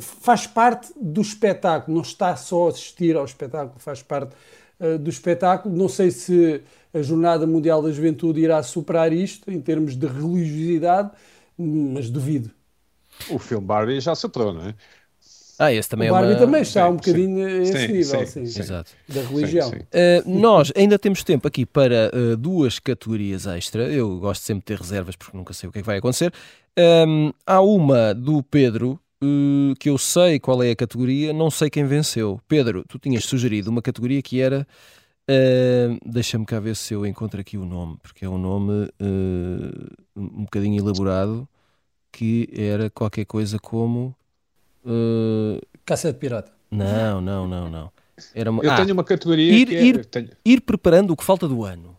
faz 0.00 0.46
parte 0.46 0.92
do 1.00 1.22
espetáculo, 1.22 1.94
não 1.94 2.02
está 2.02 2.36
só 2.36 2.66
a 2.66 2.70
assistir 2.70 3.16
ao 3.16 3.24
espetáculo, 3.24 3.78
faz 3.78 4.02
parte 4.02 4.34
uh, 4.78 4.98
do 4.98 5.08
espetáculo. 5.08 5.74
Não 5.74 5.88
sei 5.88 6.10
se 6.10 6.60
a 6.92 7.02
Jornada 7.02 7.46
Mundial 7.46 7.82
da 7.82 7.90
Juventude 7.90 8.40
irá 8.40 8.62
superar 8.62 9.12
isto 9.12 9.50
em 9.50 9.60
termos 9.60 9.96
de 9.96 10.06
religiosidade, 10.06 11.10
mas 11.56 12.10
duvido. 12.10 12.50
O 13.28 13.38
filme 13.38 13.66
Barbie 13.66 14.00
já 14.00 14.14
superou, 14.14 14.52
não 14.52 14.68
é? 14.68 14.74
Ah, 15.58 15.70
esse 15.74 15.90
também 15.90 16.08
o 16.08 16.12
Barbie 16.14 16.28
é 16.28 16.36
uma... 16.36 16.38
também 16.38 16.62
está 16.62 16.88
um 16.88 16.96
bocadinho 16.96 17.36
sim, 17.36 17.44
a 17.44 17.62
esse 17.62 17.86
sim, 17.86 17.92
nível, 17.92 18.26
sim, 18.26 18.46
sim, 18.46 18.60
Exato. 18.60 18.92
da 19.06 19.20
religião. 19.20 19.68
Uh, 19.68 20.40
nós 20.40 20.72
ainda 20.74 20.98
temos 20.98 21.22
tempo 21.22 21.46
aqui 21.46 21.66
para 21.66 22.10
uh, 22.14 22.34
duas 22.34 22.78
categorias 22.78 23.46
extra. 23.46 23.82
Eu 23.92 24.18
gosto 24.18 24.40
sempre 24.40 24.60
de 24.60 24.64
ter 24.64 24.78
reservas 24.78 25.16
porque 25.16 25.36
nunca 25.36 25.52
sei 25.52 25.68
o 25.68 25.72
que 25.72 25.80
é 25.80 25.82
que 25.82 25.86
vai 25.86 25.98
acontecer. 25.98 26.32
Um, 27.06 27.30
há 27.46 27.60
uma 27.60 28.14
do 28.14 28.42
Pedro 28.42 28.98
uh, 29.22 29.74
que 29.78 29.90
eu 29.90 29.98
sei 29.98 30.40
qual 30.40 30.62
é 30.62 30.70
a 30.70 30.76
categoria, 30.76 31.30
não 31.30 31.50
sei 31.50 31.68
quem 31.68 31.84
venceu. 31.84 32.40
Pedro, 32.48 32.82
tu 32.88 32.98
tinhas 32.98 33.24
sugerido 33.24 33.70
uma 33.70 33.82
categoria 33.82 34.22
que 34.22 34.40
era 34.40 34.66
Uh, 35.30 35.96
Deixa-me 36.04 36.44
cá 36.44 36.58
ver 36.58 36.74
se 36.74 36.92
eu 36.92 37.06
encontro 37.06 37.40
aqui 37.40 37.56
o 37.56 37.64
nome, 37.64 37.96
porque 38.02 38.24
é 38.24 38.28
um 38.28 38.36
nome 38.36 38.88
uh, 39.00 39.96
um 40.16 40.42
bocadinho 40.42 40.82
elaborado 40.82 41.48
que 42.10 42.48
era 42.52 42.90
qualquer 42.90 43.24
coisa 43.24 43.56
como 43.56 44.12
uh... 44.84 45.60
Caça 45.86 46.12
de 46.12 46.18
pirata. 46.18 46.50
Não, 46.68 47.20
não, 47.20 47.46
não, 47.46 47.70
não. 47.70 47.92
Era 48.34 48.50
uma... 48.50 48.64
Eu 48.64 48.72
ah, 48.72 48.76
tenho 48.76 48.92
uma 48.92 49.04
categoria 49.04 49.52
ir, 49.52 49.66
que 49.66 49.76
é... 49.76 49.84
ir, 49.84 50.04
tenho... 50.06 50.30
ir 50.44 50.60
preparando 50.62 51.12
o 51.12 51.16
que 51.16 51.22
falta 51.22 51.46
do 51.46 51.64
ano. 51.64 51.96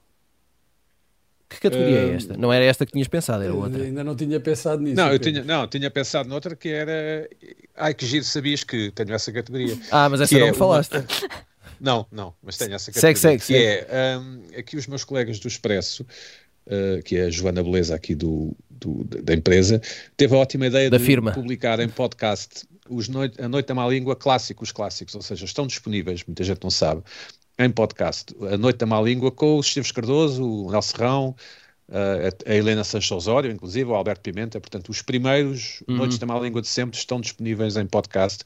Que 1.48 1.60
categoria 1.60 2.00
é 2.00 2.14
esta? 2.16 2.36
Não 2.38 2.52
era 2.52 2.66
esta 2.66 2.86
que 2.86 2.92
tinhas 2.92 3.08
pensado, 3.08 3.44
era 3.44 3.54
outra. 3.54 3.84
Ainda 3.84 4.04
não 4.04 4.16
tinha 4.16 4.40
pensado 4.40 4.82
nisso. 4.82 4.96
Não, 4.96 5.12
eu 5.12 5.20
tinha, 5.20 5.44
não, 5.44 5.68
tinha 5.68 5.92
pensado 5.92 6.28
noutra 6.28 6.56
que 6.56 6.70
era. 6.70 7.30
Ai, 7.76 7.94
que 7.94 8.06
giro, 8.06 8.24
sabias 8.24 8.64
que 8.64 8.90
tenho 8.92 9.14
essa 9.14 9.34
categoria. 9.34 9.78
Ah, 9.92 10.08
mas 10.08 10.22
essa 10.22 10.38
não 10.38 10.48
é 10.48 10.52
me 10.52 10.58
falaste. 10.58 10.96
Uma... 10.96 11.06
Não, 11.82 12.06
não, 12.12 12.34
mas 12.44 12.58
tenho 12.58 12.76
essa 12.76 12.92
categoria. 12.92 13.18
Segue, 13.18 13.20
segue, 13.20 13.40
que 13.40 13.46
segue. 13.46 13.88
é, 13.90 14.18
um, 14.18 14.60
aqui 14.60 14.78
os 14.78 14.86
meus 14.86 15.04
colegas 15.04 15.40
do 15.40 15.48
Expresso, 15.48 16.06
uh, 16.68 17.02
que 17.04 17.18
é 17.18 17.26
a 17.26 17.30
Joana 17.32 17.64
Beleza 17.64 17.96
aqui 17.96 18.14
do, 18.14 18.56
do, 18.70 19.04
da 19.04 19.34
empresa, 19.34 19.82
teve 20.16 20.36
a 20.36 20.38
ótima 20.38 20.68
ideia 20.68 20.90
da 20.90 20.98
de 20.98 21.04
firma. 21.04 21.32
publicar 21.32 21.80
em 21.80 21.90
podcast 21.90 22.68
os 22.88 23.08
noite, 23.08 23.42
A 23.42 23.48
Noite 23.48 23.68
da 23.68 23.74
Má 23.74 23.88
Língua 23.88 24.16
clássicos, 24.16 24.72
clássicos, 24.72 25.16
ou 25.16 25.22
seja, 25.22 25.46
estão 25.46 25.66
disponíveis, 25.66 26.24
muita 26.28 26.44
gente 26.44 26.62
não 26.62 26.70
sabe, 26.70 27.02
em 27.58 27.70
podcast. 27.72 28.36
A 28.52 28.58
Noite 28.58 28.78
da 28.78 28.86
Má 28.86 29.02
Língua 29.02 29.32
com 29.32 29.58
o 29.58 29.60
Esteves 29.62 29.92
Cardoso, 29.92 30.44
o 30.44 30.72
Nelson 30.72 30.98
Serrão, 30.98 31.36
uh, 31.90 32.50
a 32.50 32.54
Helena 32.54 32.84
Sancho 32.84 33.16
Osório, 33.16 33.50
inclusive, 33.50 33.90
o 33.90 33.96
Alberto 33.96 34.22
Pimenta, 34.22 34.60
portanto, 34.60 34.90
os 34.90 35.02
primeiros 35.02 35.82
uhum. 35.88 35.98
Noites 35.98 36.18
da 36.18 36.26
Má 36.26 36.40
Língua 36.40 36.62
de 36.62 36.68
sempre 36.68 36.98
estão 36.98 37.22
disponíveis 37.22 37.76
em 37.78 37.86
podcast 37.86 38.44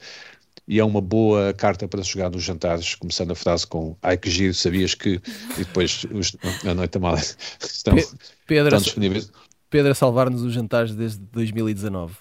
e 0.68 0.80
é 0.80 0.84
uma 0.84 1.00
boa 1.00 1.52
carta 1.54 1.86
para 1.86 2.02
jogar 2.02 2.30
nos 2.30 2.42
jantares, 2.42 2.94
começando 2.94 3.30
a 3.30 3.34
frase 3.34 3.66
com 3.66 3.96
ai 4.02 4.16
que 4.16 4.28
giro, 4.30 4.54
sabias 4.54 4.94
que, 4.94 5.20
e 5.56 5.58
depois 5.58 6.04
os, 6.12 6.36
a 6.64 6.74
noite 6.74 6.98
mal 6.98 7.16
estão, 7.60 7.94
Pedro, 8.46 8.66
estão 8.66 8.80
disponíveis. 8.80 9.30
Pedro 9.70 9.92
a 9.92 9.94
salvar-nos 9.94 10.42
os 10.42 10.52
jantares 10.52 10.94
desde 10.94 11.18
2019. 11.18 12.14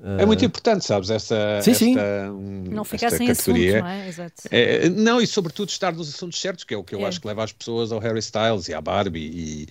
É 0.00 0.24
muito 0.24 0.44
importante, 0.44 0.84
sabes, 0.84 1.10
esta, 1.10 1.60
sim, 1.60 1.74
sim. 1.74 1.90
esta, 1.90 2.30
não 2.30 2.84
ficar 2.84 3.10
sem 3.10 3.26
categoria. 3.26 3.80
não 3.80 3.88
é? 3.88 4.08
Exato. 4.08 4.42
É, 4.48 4.88
não, 4.88 5.20
e 5.20 5.26
sobretudo 5.26 5.70
estar 5.70 5.92
nos 5.92 6.14
assuntos 6.14 6.40
certos, 6.40 6.62
que 6.62 6.72
é 6.72 6.76
o 6.76 6.84
que 6.84 6.94
eu 6.94 7.00
é. 7.00 7.06
acho 7.06 7.20
que 7.20 7.26
leva 7.26 7.42
as 7.42 7.52
pessoas 7.52 7.90
ao 7.90 7.98
Harry 7.98 8.20
Styles 8.20 8.68
e 8.68 8.74
à 8.74 8.80
Barbie 8.80 9.28
e, 9.34 9.66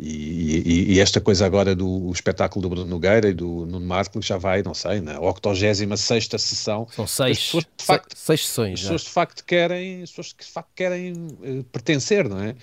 e, 0.00 0.62
e, 0.64 0.94
e, 0.94 1.00
esta 1.00 1.20
coisa 1.20 1.44
agora 1.44 1.74
do 1.74 2.08
espetáculo 2.12 2.62
do 2.62 2.68
Bruno 2.68 2.88
Nogueira 2.88 3.30
e 3.30 3.34
do 3.34 3.66
Nuno 3.66 3.84
Marco 3.84 4.22
já 4.22 4.38
vai, 4.38 4.62
não 4.62 4.72
sei, 4.72 5.00
na 5.00 5.18
86 5.18 6.28
sessão. 6.38 6.86
São 6.94 7.04
seis, 7.04 7.38
de 7.38 7.84
facto, 7.84 8.16
seis 8.16 8.46
sessões. 8.46 8.74
As 8.74 8.82
pessoas 8.82 9.02
de 9.02 9.10
facto 9.10 9.44
querem, 9.44 10.02
as 10.02 10.10
pessoas 10.10 10.36
de 10.38 10.52
facto 10.52 10.70
querem 10.76 11.12
uh, 11.12 11.64
pertencer, 11.72 12.28
não 12.28 12.40
é? 12.40 12.54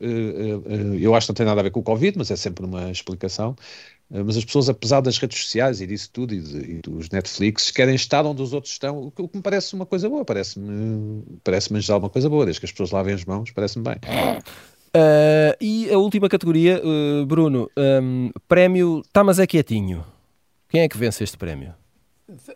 Uh, 0.00 0.58
uh, 0.58 0.94
eu 0.94 1.12
acho 1.16 1.26
que 1.26 1.30
não 1.32 1.34
tem 1.34 1.46
nada 1.46 1.60
a 1.60 1.64
ver 1.64 1.72
com 1.72 1.80
o 1.80 1.82
Covid, 1.82 2.16
mas 2.16 2.30
é 2.30 2.36
sempre 2.36 2.64
uma 2.64 2.88
explicação. 2.88 3.56
mas 4.08 4.36
as 4.36 4.44
pessoas, 4.44 4.68
apesar 4.68 5.00
das 5.00 5.18
redes 5.18 5.42
sociais 5.42 5.80
e 5.80 5.88
disso 5.88 6.08
tudo, 6.12 6.34
e, 6.34 6.40
de, 6.40 6.58
e 6.70 6.80
dos 6.82 7.10
Netflix, 7.10 7.72
querem 7.72 7.96
estar 7.96 8.24
onde 8.24 8.42
os 8.42 8.52
outros 8.52 8.72
estão, 8.72 9.08
o 9.08 9.10
que, 9.10 9.22
o 9.22 9.26
que 9.26 9.36
me 9.36 9.42
parece 9.42 9.74
uma 9.74 9.86
coisa 9.86 10.08
boa, 10.08 10.24
parece-me 10.24 11.24
parece-me 11.42 11.80
já 11.80 11.96
uma 11.96 12.08
coisa 12.08 12.28
boa, 12.28 12.44
desde 12.44 12.60
que 12.60 12.66
as 12.66 12.70
pessoas 12.70 12.92
lavem 12.92 13.12
as 13.12 13.24
mãos, 13.24 13.50
parece-me 13.50 13.82
bem. 13.82 13.96
Uh, 14.96 15.56
e 15.60 15.90
a 15.92 15.98
última 15.98 16.28
categoria, 16.28 16.80
uh, 16.82 17.26
Bruno, 17.26 17.70
um, 17.76 18.30
prémio 18.48 19.02
Tá 19.12 19.22
Mas 19.22 19.38
É 19.38 19.46
Quietinho. 19.46 20.02
Quem 20.68 20.80
é 20.80 20.88
que 20.88 20.96
vence 20.96 21.22
este 21.22 21.36
prémio? 21.36 21.74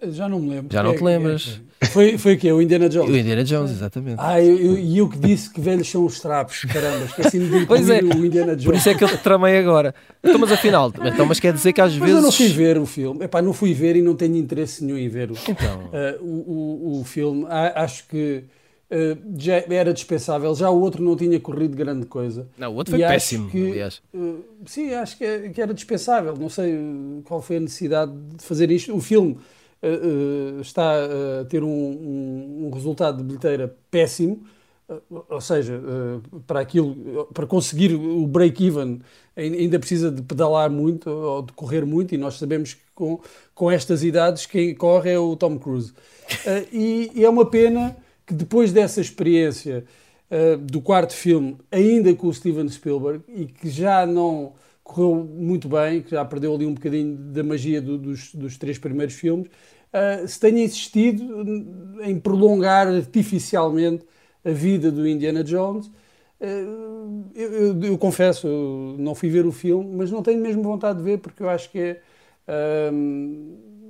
Já 0.08 0.28
não 0.28 0.40
me 0.40 0.50
lembro. 0.50 0.72
Já 0.72 0.82
não 0.82 0.92
é, 0.92 0.96
te 0.96 1.04
lembras? 1.04 1.60
É, 1.80 1.86
foi, 1.86 2.18
foi 2.18 2.34
o 2.34 2.38
quê? 2.38 2.50
O 2.50 2.60
Indiana 2.60 2.88
Jones? 2.88 3.10
O 3.10 3.16
Indiana 3.16 3.44
Jones, 3.44 3.70
exatamente. 3.70 4.16
Ah, 4.18 4.40
e 4.40 4.48
eu, 4.48 4.58
eu, 4.58 4.96
eu, 4.96 5.08
que 5.08 5.18
disse 5.18 5.48
que 5.48 5.60
velhos 5.60 5.88
são 5.88 6.04
os 6.04 6.18
trapos, 6.18 6.64
caramba, 6.64 7.04
esqueci-me 7.04 7.60
de 7.60 7.66
pois 7.66 7.88
é, 7.88 8.00
o 8.00 8.24
Indiana 8.24 8.56
Jones. 8.56 8.64
Por 8.64 8.74
isso 8.74 8.88
é 8.88 8.94
que 8.94 9.04
eu 9.04 9.08
te 9.08 9.18
tramei 9.18 9.58
agora. 9.58 9.94
Então, 10.24 10.40
mas 10.40 10.50
afinal, 10.50 10.92
então, 11.04 11.24
mas 11.24 11.38
quer 11.38 11.52
dizer 11.52 11.72
que 11.72 11.80
às 11.80 11.92
mas 11.92 12.00
vezes. 12.00 12.16
eu 12.16 12.22
não 12.22 12.32
fui 12.32 12.48
ver 12.48 12.78
o 12.78 12.86
filme. 12.86 13.24
Epá, 13.24 13.40
não 13.40 13.52
fui 13.52 13.72
ver 13.72 13.94
e 13.94 14.02
não 14.02 14.16
tenho 14.16 14.36
interesse 14.36 14.82
nenhum 14.82 14.98
em 14.98 15.08
ver 15.08 15.30
o, 15.30 15.34
então. 15.48 15.84
uh, 15.84 16.24
o, 16.24 16.96
o, 16.96 17.00
o 17.00 17.04
filme. 17.04 17.46
acho 17.48 18.08
que 18.08 18.44
Uh, 18.90 19.16
já 19.38 19.62
era 19.70 19.92
dispensável, 19.92 20.52
já 20.52 20.68
o 20.68 20.80
outro 20.80 21.00
não 21.00 21.14
tinha 21.14 21.38
corrido 21.38 21.76
grande 21.76 22.06
coisa. 22.06 22.48
Não, 22.58 22.72
o 22.72 22.74
outro 22.74 22.90
foi 22.90 22.98
péssimo, 22.98 23.48
que, 23.48 23.70
aliás. 23.70 24.02
Uh, 24.12 24.42
sim, 24.66 24.92
acho 24.92 25.16
que, 25.16 25.24
é, 25.24 25.48
que, 25.48 25.62
era 25.62 25.72
dispensável. 25.72 26.34
Não 26.36 26.48
sei 26.48 26.76
qual 27.24 27.40
foi 27.40 27.58
a 27.58 27.60
necessidade 27.60 28.10
de 28.36 28.44
fazer 28.44 28.68
isto. 28.68 28.92
O 28.92 29.00
filme 29.00 29.38
uh, 29.80 30.60
está 30.60 30.92
a 31.40 31.44
ter 31.44 31.62
um, 31.62 31.68
um, 31.68 32.66
um, 32.66 32.70
resultado 32.74 33.18
de 33.18 33.22
bilheteira 33.22 33.72
péssimo, 33.92 34.42
ou 35.08 35.40
seja, 35.40 35.80
para 36.48 36.58
aquilo, 36.58 37.28
para 37.32 37.46
conseguir 37.46 37.94
o 37.94 38.26
break-even, 38.26 39.00
ainda 39.36 39.78
precisa 39.78 40.10
de 40.10 40.20
pedalar 40.20 40.68
muito 40.68 41.08
ou 41.08 41.42
de 41.42 41.52
correr 41.52 41.86
muito, 41.86 42.12
e 42.12 42.18
nós 42.18 42.34
sabemos 42.34 42.74
que 42.74 42.80
com, 42.92 43.20
com 43.54 43.70
estas 43.70 44.02
idades 44.02 44.46
quem 44.46 44.74
corre 44.74 45.12
é 45.12 45.18
o 45.18 45.36
Tom 45.36 45.60
Cruise. 45.60 45.92
e, 46.72 47.12
e 47.14 47.24
é 47.24 47.30
uma 47.30 47.48
pena 47.48 47.96
que 48.30 48.34
depois 48.34 48.72
dessa 48.72 49.00
experiência 49.00 49.84
uh, 50.30 50.56
do 50.56 50.80
quarto 50.80 51.12
filme, 51.12 51.56
ainda 51.68 52.14
com 52.14 52.28
o 52.28 52.32
Steven 52.32 52.68
Spielberg, 52.68 53.24
e 53.26 53.46
que 53.46 53.68
já 53.68 54.06
não 54.06 54.52
correu 54.84 55.16
muito 55.16 55.68
bem, 55.68 56.00
que 56.00 56.12
já 56.12 56.24
perdeu 56.24 56.54
ali 56.54 56.64
um 56.64 56.74
bocadinho 56.74 57.16
da 57.16 57.42
magia 57.42 57.82
do, 57.82 57.98
dos, 57.98 58.32
dos, 58.32 58.56
três 58.56 58.78
primeiros 58.78 59.16
filmes, 59.16 59.48
uh, 59.48 60.28
se 60.28 60.38
tenha 60.38 60.62
insistido 60.62 61.44
em 62.02 62.20
prolongar 62.20 62.86
artificialmente 62.86 64.04
a 64.44 64.50
vida 64.50 64.92
do 64.92 65.08
Indiana 65.08 65.42
Jones. 65.42 65.90
eu, 66.40 67.34
eu, 67.34 67.82
eu, 67.82 67.98
confesso, 67.98 68.46
eu 68.46 68.94
não 68.96 69.12
fui 69.12 69.28
ver 69.28 69.44
o 69.44 69.50
filme, 69.50 69.92
mas 69.96 70.12
não 70.12 70.22
tenho 70.22 70.40
mesmo 70.40 70.62
vontade 70.62 70.98
de 70.98 71.04
ver 71.04 71.18
porque 71.18 71.42
eu 71.42 71.48
acho 71.48 71.68
que 71.68 71.78
é, 71.80 72.00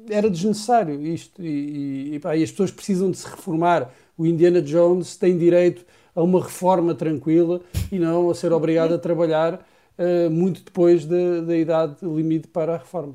era 0.09 0.31
desnecessário 0.31 1.01
isto 1.07 1.43
e, 1.43 2.15
e, 2.15 2.19
pá, 2.19 2.37
e, 2.37 2.43
as 2.43 2.51
pessoas 2.51 2.71
precisam 2.71 3.11
de 3.11 3.19
se 3.19 3.29
reformar. 3.29 3.93
O 4.21 4.27
Indiana 4.27 4.61
Jones 4.61 5.17
tem 5.17 5.39
direito 5.39 5.83
a 6.15 6.23
uma 6.23 6.43
reforma 6.43 6.95
tranquila 6.95 7.63
e 7.91 7.99
não 7.99 8.29
a 8.29 8.35
ser 8.35 8.53
obrigado 8.53 8.93
a 8.93 8.99
trabalhar 8.99 9.55
uh, 9.55 10.31
muito 10.31 10.63
depois 10.63 11.07
da, 11.07 11.41
da 11.41 11.57
idade 11.57 11.97
limite 12.03 12.47
para 12.47 12.75
a 12.75 12.77
reforma. 12.77 13.15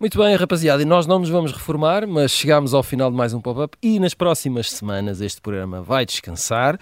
Muito 0.00 0.18
bem, 0.18 0.34
rapaziada, 0.34 0.82
e 0.82 0.84
nós 0.84 1.06
não 1.06 1.20
nos 1.20 1.28
vamos 1.28 1.52
reformar, 1.52 2.08
mas 2.08 2.32
chegamos 2.32 2.74
ao 2.74 2.82
final 2.82 3.08
de 3.08 3.16
mais 3.16 3.32
um 3.32 3.40
pop-up 3.40 3.78
e 3.80 4.00
nas 4.00 4.14
próximas 4.14 4.68
semanas 4.68 5.20
este 5.20 5.40
programa 5.40 5.80
vai 5.80 6.04
descansar. 6.04 6.76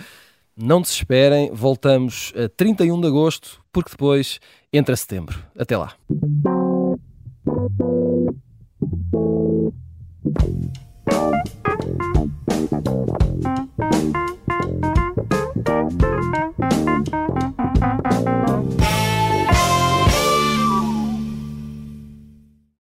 Não 0.56 0.80
desesperem, 0.80 1.50
voltamos 1.52 2.32
a 2.34 2.48
31 2.48 2.98
de 2.98 3.08
agosto, 3.08 3.60
porque 3.70 3.90
depois 3.90 4.40
entra 4.72 4.96
setembro. 4.96 5.38
Até 5.54 5.76
lá. 5.76 5.92